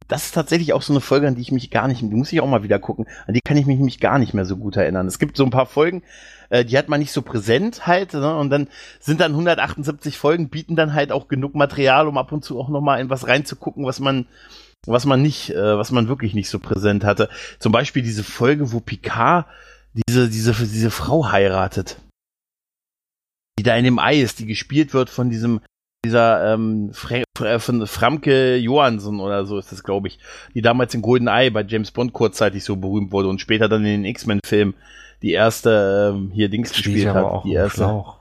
Das 0.07 0.25
ist 0.25 0.35
tatsächlich 0.35 0.73
auch 0.73 0.83
so 0.83 0.93
eine 0.93 1.01
Folge, 1.01 1.27
an 1.27 1.33
die 1.33 1.41
ich 1.41 1.51
mich 1.51 1.71
gar 1.71 1.87
nicht, 1.87 2.01
die 2.01 2.05
muss 2.05 2.31
ich 2.31 2.39
auch 2.39 2.47
mal 2.47 2.61
wieder 2.61 2.77
gucken, 2.77 3.07
an 3.25 3.33
die 3.33 3.41
kann 3.41 3.57
ich 3.57 3.65
mich 3.65 3.77
nämlich 3.77 3.99
gar 3.99 4.19
nicht 4.19 4.35
mehr 4.35 4.45
so 4.45 4.55
gut 4.55 4.77
erinnern. 4.77 5.07
Es 5.07 5.17
gibt 5.17 5.35
so 5.35 5.43
ein 5.43 5.49
paar 5.49 5.65
Folgen, 5.65 6.03
äh, 6.49 6.63
die 6.63 6.77
hat 6.77 6.89
man 6.89 6.99
nicht 6.99 7.11
so 7.11 7.23
präsent 7.23 7.87
halt, 7.87 8.13
ne? 8.13 8.37
und 8.37 8.51
dann 8.51 8.67
sind 8.99 9.19
dann 9.19 9.31
178 9.31 10.19
Folgen, 10.19 10.49
bieten 10.49 10.75
dann 10.75 10.93
halt 10.93 11.11
auch 11.11 11.27
genug 11.27 11.55
Material, 11.55 12.07
um 12.07 12.19
ab 12.19 12.31
und 12.31 12.45
zu 12.45 12.59
auch 12.59 12.69
nochmal 12.69 13.01
in 13.01 13.09
was 13.09 13.27
reinzugucken, 13.27 13.83
was 13.83 13.99
man, 13.99 14.27
was 14.85 15.07
man 15.07 15.23
nicht, 15.23 15.49
äh, 15.49 15.77
was 15.77 15.91
man 15.91 16.07
wirklich 16.07 16.35
nicht 16.35 16.49
so 16.49 16.59
präsent 16.59 17.03
hatte. 17.03 17.27
Zum 17.57 17.71
Beispiel 17.71 18.03
diese 18.03 18.23
Folge, 18.23 18.71
wo 18.71 18.81
Picard 18.81 19.47
diese, 20.07 20.29
diese, 20.29 20.53
diese 20.53 20.91
Frau 20.91 21.31
heiratet 21.31 21.97
die 23.57 23.63
da 23.63 23.75
in 23.75 23.85
dem 23.85 23.99
Ei 23.99 24.19
ist, 24.19 24.39
die 24.39 24.45
gespielt 24.45 24.93
wird 24.93 25.09
von 25.09 25.29
diesem 25.29 25.61
dieser 26.05 26.53
ähm, 26.53 26.91
Fra 26.93 27.23
Fra 27.35 27.59
von 27.59 27.87
Framke 27.87 28.57
Johansson 28.57 29.19
oder 29.19 29.45
so 29.45 29.57
ist 29.57 29.71
das, 29.71 29.83
glaube 29.83 30.07
ich, 30.07 30.19
die 30.53 30.61
damals 30.61 30.93
in 30.93 31.01
Golden 31.01 31.27
Eye 31.27 31.49
bei 31.49 31.63
James 31.63 31.91
Bond 31.91 32.13
kurzzeitig 32.13 32.63
so 32.63 32.75
berühmt 32.75 33.11
wurde 33.11 33.27
und 33.27 33.41
später 33.41 33.67
dann 33.67 33.83
in 33.85 34.03
den 34.03 34.05
X-Men-Filmen 34.05 34.75
die 35.21 35.31
erste 35.31 36.13
ähm, 36.13 36.31
hier 36.31 36.49
Dings 36.49 36.71
gespielt 36.71 37.07
hat. 37.07 37.23
Auch 37.23 37.43
die 37.43 37.53
erste. 37.53 37.77
Flauch. 37.77 38.19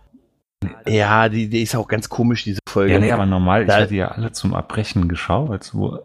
Ja, 0.86 1.28
die, 1.28 1.50
die 1.50 1.62
ist 1.62 1.76
auch 1.76 1.88
ganz 1.88 2.08
komisch, 2.08 2.44
diese 2.44 2.60
Folge. 2.66 2.94
Ja, 2.94 2.98
nee, 2.98 3.12
aber 3.12 3.26
normal, 3.26 3.66
da, 3.66 3.76
ich 3.76 3.82
hatte 3.84 3.94
ja 3.94 4.08
alle 4.08 4.32
zum 4.32 4.54
Erbrechen 4.54 5.08
geschaut. 5.08 5.70
Wo 5.74 5.98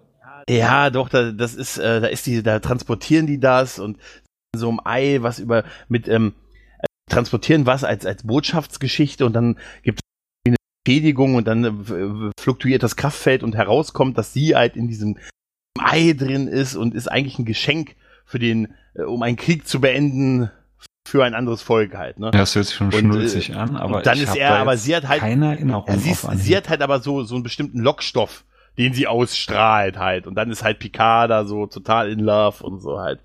ja, 0.50 0.90
doch, 0.90 1.10
da, 1.10 1.32
das 1.32 1.54
ist, 1.54 1.78
äh, 1.78 2.02
da 2.02 2.08
ist 2.08 2.26
die, 2.26 2.42
da 2.42 2.60
transportieren 2.60 3.28
die 3.28 3.40
das 3.40 3.78
und 3.78 3.98
so 4.56 4.72
ein 4.72 4.80
Ei, 4.84 5.20
was 5.22 5.40
über 5.40 5.64
mit 5.88 6.08
ähm, 6.08 6.34
transportieren 7.10 7.66
was 7.66 7.84
als, 7.84 8.06
als 8.06 8.24
Botschaftsgeschichte 8.24 9.26
und 9.26 9.34
dann 9.34 9.58
gibt 9.84 10.00
es 10.00 10.48
eine 10.48 10.56
Schädigung 10.88 11.36
und 11.36 11.48
dann 11.48 11.64
äh, 11.66 12.32
fluktuiert 12.40 12.84
das 12.84 12.96
Kraftfeld 12.96 13.44
und 13.44 13.56
herauskommt, 13.56 14.18
dass 14.18 14.34
sie 14.34 14.56
halt 14.56 14.76
in 14.76 14.88
diesem 14.88 15.18
Ei 15.80 16.14
drin 16.14 16.48
ist 16.48 16.76
und 16.76 16.94
ist 16.94 17.08
eigentlich 17.08 17.40
ein 17.40 17.46
Geschenk 17.46 17.96
für 18.26 18.40
den, 18.40 18.74
äh, 18.94 19.04
um 19.04 19.22
einen 19.24 19.38
Krieg 19.38 19.68
zu 19.68 19.82
beenden 19.82 20.52
für 21.08 21.24
ein 21.24 21.34
anderes 21.34 21.62
Volk 21.62 21.98
halt. 21.98 22.20
Ne? 22.20 22.28
Ja, 22.28 22.32
das 22.32 22.56
hört 22.56 22.68
sich 22.68 22.76
schon 22.76 22.92
schnulzig 22.92 23.50
äh, 23.50 23.54
an, 23.54 23.76
aber 23.76 24.02
dann 24.02 24.20
ist 24.20 24.36
er, 24.36 24.58
aber 24.58 24.78
sie 24.78 24.96
hat 24.96 25.08
halt 25.08 25.22
keine 25.22 25.54
Erinnerung. 25.54 25.86
Ja, 25.88 25.98
sie, 25.98 26.12
ist, 26.12 26.28
sie 26.36 26.56
hat 26.56 26.70
halt 26.70 26.82
aber 26.82 27.00
so 27.00 27.24
so 27.24 27.36
einen 27.36 27.44
bestimmten 27.44 27.80
Lockstoff, 27.80 28.46
den 28.78 28.94
sie 28.94 29.08
ausstrahlt 29.08 29.98
halt 29.98 30.28
und 30.28 30.36
dann 30.36 30.52
ist 30.52 30.64
halt 30.64 30.80
Picard 30.80 31.32
da 31.32 31.46
so 31.46 31.66
total 31.66 32.10
in 32.12 32.20
Love 32.20 32.64
und 32.64 32.80
so 32.80 33.00
halt. 33.00 33.22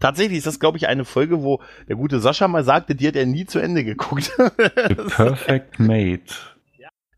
Tatsächlich 0.00 0.38
ist 0.38 0.46
das, 0.46 0.58
glaube 0.58 0.78
ich, 0.78 0.88
eine 0.88 1.04
Folge, 1.04 1.42
wo 1.42 1.60
der 1.86 1.96
gute 1.96 2.20
Sascha 2.20 2.48
mal 2.48 2.64
sagte, 2.64 2.94
die 2.94 3.06
hat 3.06 3.16
er 3.16 3.26
nie 3.26 3.44
zu 3.44 3.58
Ende 3.58 3.84
geguckt. 3.84 4.32
The 4.38 4.94
Perfect 4.94 5.78
Mate. 5.78 6.34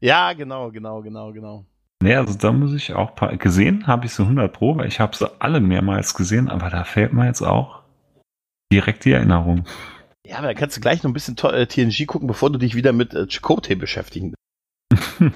Ja, 0.01 0.33
genau, 0.33 0.73
genau, 0.73 1.01
genau, 1.01 1.33
genau. 1.33 1.65
Nee, 2.03 2.17
also 2.17 2.37
da 2.37 2.51
muss 2.51 2.75
ich 2.75 2.93
auch 2.95 3.15
paar, 3.15 3.37
gesehen, 3.37 3.87
habe 3.87 4.07
ich 4.07 4.13
so 4.13 4.25
100 4.25 4.53
Pro, 4.53 4.77
weil 4.77 4.89
ich 4.89 4.99
habe 4.99 5.15
sie 5.15 5.31
alle 5.41 5.61
mehrmals 5.61 6.15
gesehen, 6.15 6.49
aber 6.49 6.69
da 6.69 6.83
fehlt 6.83 7.13
mir 7.13 7.27
jetzt 7.27 7.43
auch 7.43 7.85
direkt 8.73 9.05
die 9.05 9.13
Erinnerung. 9.13 9.65
Ja, 10.27 10.39
aber 10.39 10.49
da 10.49 10.55
kannst 10.55 10.77
du 10.77 10.81
gleich 10.81 11.05
noch 11.05 11.11
ein 11.11 11.15
bisschen 11.15 11.39
äh, 11.39 11.67
TNG 11.67 12.07
gucken, 12.07 12.27
bevor 12.27 12.51
du 12.51 12.59
dich 12.59 12.75
wieder 12.75 12.93
mit 12.93 13.15
äh, 13.15 13.29
Chakotay 13.29 13.77
beschäftigen. 13.77 14.35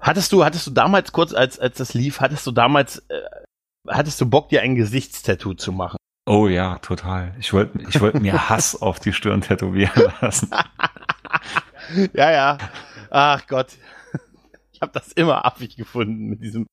hattest 0.00 0.32
du, 0.32 0.44
hattest 0.44 0.66
du 0.66 0.70
damals 0.72 1.12
kurz, 1.12 1.32
als, 1.32 1.58
als 1.58 1.78
das 1.78 1.94
lief, 1.94 2.20
hattest 2.20 2.46
du 2.46 2.50
damals, 2.50 2.98
äh, 3.08 3.22
hattest 3.88 4.20
du 4.20 4.28
Bock, 4.28 4.50
dir 4.50 4.60
ein 4.60 4.74
Gesichtstattoo 4.74 5.54
zu 5.54 5.72
machen? 5.72 5.96
Oh 6.26 6.48
ja, 6.48 6.78
total. 6.78 7.34
Ich 7.38 7.52
wollte 7.52 7.78
ich 7.88 8.00
wollt 8.00 8.20
mir 8.20 8.32
Hass 8.48 8.80
auf 8.80 8.98
die 8.98 9.12
Stirn 9.12 9.42
tätowieren 9.42 10.12
lassen. 10.20 10.50
ja, 12.14 12.30
ja. 12.30 12.58
Ach 13.10 13.46
Gott. 13.46 13.76
Ich 14.72 14.80
habe 14.80 14.92
das 14.92 15.12
immer 15.12 15.44
affig 15.44 15.76
gefunden 15.76 16.26
mit 16.26 16.42
diesem 16.42 16.66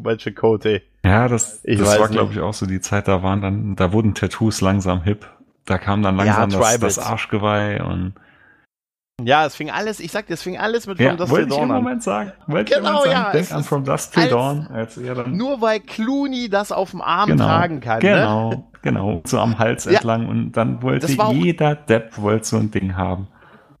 bei 0.00 0.16
Chicote. 0.16 0.82
Ja, 1.04 1.28
das, 1.28 1.60
ich 1.64 1.78
das 1.78 1.98
war, 1.98 2.08
glaube 2.08 2.32
ich, 2.32 2.40
auch 2.40 2.54
so 2.54 2.66
die 2.66 2.80
Zeit, 2.80 3.08
da 3.08 3.22
waren 3.22 3.40
dann, 3.40 3.76
da 3.76 3.92
wurden 3.92 4.14
Tattoos 4.14 4.60
langsam 4.60 5.02
hip. 5.02 5.28
Da 5.64 5.78
kam 5.78 6.02
dann 6.02 6.16
langsam 6.16 6.50
ja, 6.50 6.58
das, 6.58 6.78
das 6.78 6.98
Arschgeweih 6.98 7.82
und 7.82 8.14
ja, 9.26 9.46
es 9.46 9.54
fing 9.54 9.70
alles, 9.70 10.00
ich 10.00 10.12
sag 10.12 10.26
dir, 10.26 10.34
es 10.34 10.42
fing 10.42 10.58
alles 10.58 10.86
mit 10.86 10.98
ja, 10.98 11.10
From 11.10 11.18
Dust 11.18 11.34
Till 11.34 11.46
Dawn 11.46 11.70
an. 11.70 11.82
Moment 11.82 12.02
sagen. 12.02 12.32
Wollte 12.46 12.74
genau, 12.74 13.04
ja. 13.04 13.32
Denk 13.32 13.52
an 13.52 13.64
From 13.64 13.84
Dust 13.84 14.14
Till 14.14 14.28
Dawn. 14.28 14.66
Als 14.68 14.94
dann 14.94 15.36
nur 15.36 15.60
weil 15.60 15.80
Clooney 15.80 16.48
das 16.48 16.72
auf 16.72 16.90
dem 16.90 17.00
Arm 17.00 17.30
genau, 17.30 17.44
tragen 17.44 17.80
kann. 17.80 18.00
Genau, 18.00 18.50
ne? 18.50 18.64
genau. 18.82 19.22
So 19.24 19.38
am 19.38 19.58
Hals 19.58 19.84
ja. 19.84 19.92
entlang. 19.92 20.28
Und 20.28 20.52
dann 20.52 20.82
wollte 20.82 21.06
jeder 21.32 21.74
Depp 21.74 22.18
wollte 22.18 22.46
so 22.46 22.56
ein 22.58 22.70
Ding 22.70 22.96
haben. 22.96 23.28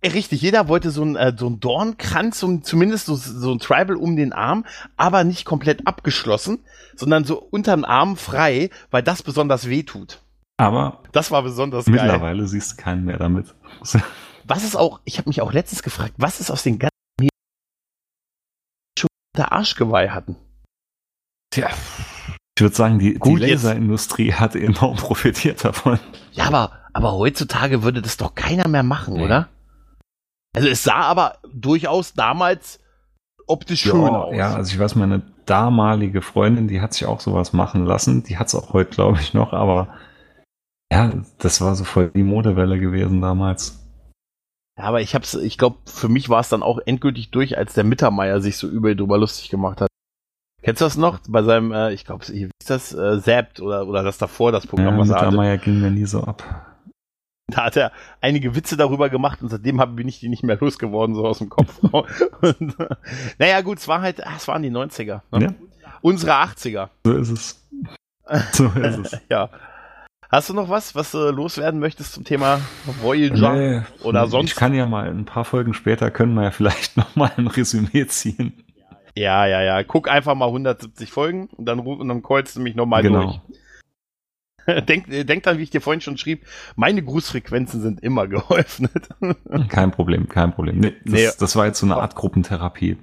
Richtig, 0.04 0.42
jeder 0.42 0.66
wollte 0.66 0.90
so 0.90 1.04
ein, 1.04 1.14
äh, 1.14 1.32
so 1.36 1.48
ein 1.48 1.60
Dornkranz, 1.60 2.42
ein, 2.42 2.64
zumindest 2.64 3.06
so, 3.06 3.14
so 3.14 3.52
ein 3.52 3.60
Tribal 3.60 3.94
um 3.94 4.16
den 4.16 4.32
Arm, 4.32 4.64
aber 4.96 5.22
nicht 5.22 5.44
komplett 5.44 5.86
abgeschlossen, 5.86 6.58
sondern 6.96 7.24
so 7.24 7.38
unterm 7.38 7.84
Arm 7.84 8.16
frei, 8.16 8.70
weil 8.90 9.04
das 9.04 9.22
besonders 9.22 9.68
weh 9.68 9.84
tut. 9.84 10.20
Aber 10.56 11.02
das 11.12 11.30
war 11.30 11.42
besonders 11.42 11.86
mittlerweile 11.86 12.08
geil. 12.08 12.18
Mittlerweile 12.18 12.48
siehst 12.48 12.72
du 12.72 12.82
keinen 12.82 13.04
mehr 13.04 13.18
damit. 13.18 13.54
Was 14.44 14.64
ist 14.64 14.76
auch, 14.76 15.00
ich 15.04 15.18
habe 15.18 15.28
mich 15.28 15.40
auch 15.40 15.52
letztens 15.52 15.82
gefragt, 15.82 16.14
was 16.16 16.40
ist 16.40 16.50
aus 16.50 16.62
den 16.62 16.78
ganzen 16.78 16.90
schon 18.98 19.08
der 19.36 19.52
Arschgeweih 19.52 20.10
hatten? 20.10 20.36
Tja, 21.50 21.70
ich 22.56 22.62
würde 22.62 22.74
sagen, 22.74 22.98
die, 22.98 23.14
Gut, 23.14 23.40
die 23.40 23.50
Laserindustrie 23.50 24.32
hat 24.32 24.54
enorm 24.54 24.96
profitiert 24.96 25.64
davon. 25.64 25.98
Ja, 26.32 26.46
aber, 26.46 26.72
aber 26.92 27.12
heutzutage 27.12 27.82
würde 27.82 28.02
das 28.02 28.16
doch 28.16 28.34
keiner 28.34 28.68
mehr 28.68 28.82
machen, 28.82 29.14
nee. 29.14 29.24
oder? 29.24 29.48
Also 30.54 30.68
es 30.68 30.82
sah 30.82 31.00
aber 31.02 31.38
durchaus 31.52 32.12
damals 32.14 32.78
optisch 33.46 33.86
ja, 33.86 33.92
schön 33.92 34.14
aus. 34.14 34.34
Ja, 34.34 34.54
also 34.54 34.72
ich 34.72 34.78
weiß, 34.78 34.96
meine 34.96 35.22
damalige 35.46 36.22
Freundin, 36.22 36.68
die 36.68 36.80
hat 36.80 36.94
sich 36.94 37.06
auch 37.06 37.20
sowas 37.20 37.52
machen 37.52 37.84
lassen. 37.84 38.22
Die 38.24 38.38
hat 38.38 38.48
es 38.48 38.54
auch 38.54 38.72
heute, 38.72 38.90
glaube 38.90 39.18
ich, 39.20 39.34
noch, 39.34 39.52
aber 39.52 39.88
ja, 40.92 41.10
das 41.38 41.60
war 41.62 41.74
so 41.74 41.84
voll 41.84 42.10
die 42.10 42.22
Modewelle 42.22 42.78
gewesen 42.78 43.22
damals. 43.22 43.81
Ja, 44.82 44.88
aber 44.88 45.00
ich 45.00 45.14
hab's, 45.14 45.34
ich 45.34 45.58
glaube, 45.58 45.76
für 45.86 46.08
mich 46.08 46.28
war 46.28 46.40
es 46.40 46.48
dann 46.48 46.64
auch 46.64 46.80
endgültig 46.84 47.30
durch, 47.30 47.56
als 47.56 47.74
der 47.74 47.84
Mittermeier 47.84 48.40
sich 48.40 48.56
so 48.56 48.68
übel 48.68 48.96
drüber 48.96 49.16
lustig 49.16 49.48
gemacht 49.48 49.80
hat. 49.80 49.88
Kennst 50.60 50.80
du 50.80 50.84
das 50.84 50.96
noch? 50.96 51.20
Bei 51.28 51.44
seinem, 51.44 51.70
äh, 51.70 51.92
ich 51.92 52.04
glaube, 52.04 52.26
wie 52.28 52.42
ist 52.42 52.68
das? 52.68 52.92
Äh, 52.92 53.20
Zapped 53.20 53.60
oder, 53.60 53.86
oder 53.86 54.02
das 54.02 54.18
davor, 54.18 54.50
das 54.50 54.66
Programm, 54.66 54.94
ja, 54.94 55.00
was 55.00 55.10
er 55.10 55.16
hatte. 55.16 55.26
Mittermeier 55.26 55.58
ging 55.58 55.80
mir 55.80 55.90
nie 55.92 56.04
so 56.04 56.24
ab. 56.24 56.42
Da 57.46 57.66
hat 57.66 57.76
er 57.76 57.92
einige 58.20 58.56
Witze 58.56 58.76
darüber 58.76 59.08
gemacht 59.08 59.40
und 59.40 59.50
seitdem 59.50 59.76
bin 59.94 60.08
ich 60.08 60.18
die 60.18 60.28
nicht 60.28 60.42
mehr 60.42 60.56
losgeworden, 60.58 61.14
so 61.14 61.26
aus 61.26 61.38
dem 61.38 61.48
Kopf. 61.48 61.78
und, 61.82 62.76
naja, 63.38 63.60
gut, 63.60 63.78
es 63.78 63.86
war 63.86 64.00
halt, 64.00 64.26
ach, 64.26 64.36
es 64.36 64.48
waren 64.48 64.62
die 64.62 64.70
90er. 64.70 65.20
Ne? 65.30 65.44
Ja. 65.44 65.54
Unsere 66.00 66.32
80er. 66.32 66.88
So 67.04 67.12
ist 67.12 67.30
es. 67.30 67.68
So 68.52 68.66
ist 68.66 68.98
es. 68.98 69.20
ja. 69.30 69.48
Hast 70.32 70.48
du 70.48 70.54
noch 70.54 70.70
was, 70.70 70.94
was 70.94 71.10
du 71.10 71.30
loswerden 71.30 71.78
möchtest 71.78 72.14
zum 72.14 72.24
Thema 72.24 72.58
Voyager 73.02 73.52
nee, 73.52 73.82
oder 74.02 74.26
sonst? 74.28 74.52
Ich 74.52 74.56
kann 74.56 74.72
ja 74.72 74.86
mal 74.86 75.06
ein 75.06 75.26
paar 75.26 75.44
Folgen 75.44 75.74
später 75.74 76.10
können 76.10 76.32
wir 76.32 76.44
ja 76.44 76.50
vielleicht 76.50 76.96
noch 76.96 77.14
mal 77.16 77.30
ein 77.36 77.48
Resümee 77.48 78.06
ziehen. 78.06 78.64
Ja, 79.14 79.44
ja, 79.44 79.60
ja. 79.60 79.82
Guck 79.82 80.08
einfach 80.08 80.34
mal 80.34 80.46
170 80.46 81.10
Folgen 81.10 81.48
und 81.48 81.66
dann 81.66 81.80
ruf 81.80 82.00
und 82.00 82.08
dann 82.08 82.22
kreuzt 82.22 82.56
du 82.56 82.60
mich 82.60 82.74
noch 82.74 82.86
mal 82.86 83.02
genau. 83.02 83.42
durch. 84.66 84.86
denk, 84.86 85.10
denk 85.10 85.42
dann, 85.42 85.58
wie 85.58 85.64
ich 85.64 85.70
dir 85.70 85.82
vorhin 85.82 86.00
schon 86.00 86.16
schrieb, 86.16 86.46
meine 86.76 87.02
Grußfrequenzen 87.02 87.82
sind 87.82 88.02
immer 88.02 88.26
geöffnet. 88.26 89.10
kein 89.68 89.90
Problem, 89.90 90.30
kein 90.30 90.54
Problem. 90.54 90.78
Nee, 90.78 90.94
das, 91.04 91.12
nee. 91.12 91.28
das 91.38 91.56
war 91.56 91.66
jetzt 91.66 91.78
so 91.78 91.84
eine 91.84 91.96
Art 91.96 92.14
Gruppentherapie. 92.14 92.96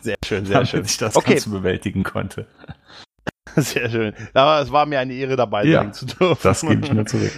Sehr 0.00 0.16
schön, 0.24 0.46
sehr 0.46 0.66
schön. 0.66 0.84
ich 0.84 0.96
das 0.98 1.14
okay. 1.14 1.34
Ganze 1.34 1.50
bewältigen 1.50 2.02
konnte. 2.02 2.48
Sehr 3.62 3.90
schön. 3.90 4.14
Aber 4.32 4.60
es 4.60 4.72
war 4.72 4.86
mir 4.86 4.98
eine 4.98 5.14
Ehre, 5.14 5.36
dabei 5.36 5.64
ja, 5.64 5.82
sein 5.82 5.92
zu 5.92 6.06
dürfen. 6.06 6.40
Das 6.42 6.62
gebe 6.62 6.84
ich 6.84 6.92
mir 6.92 7.04
zurück. 7.06 7.32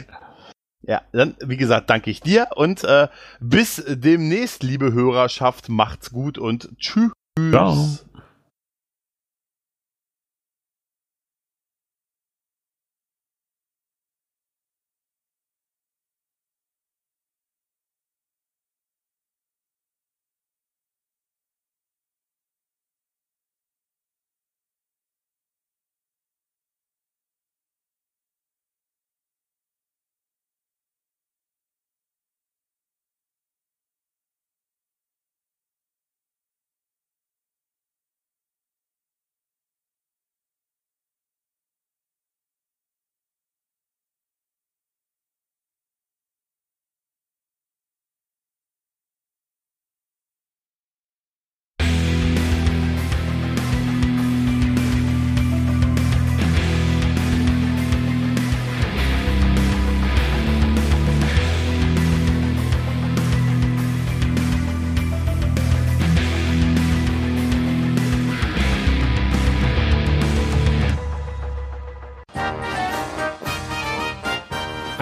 Ja, 0.83 1.03
dann, 1.13 1.35
wie 1.45 1.57
gesagt, 1.57 1.91
danke 1.91 2.11
ich 2.11 2.21
dir 2.21 2.49
und 2.55 2.85
äh, 2.85 3.09
bis 3.41 3.83
demnächst, 3.87 4.63
liebe 4.63 4.93
Hörerschaft. 4.93 5.69
Macht's 5.69 6.11
gut 6.11 6.39
und 6.39 6.71
tschüss. 6.79 7.11
Ciao. 7.51 7.99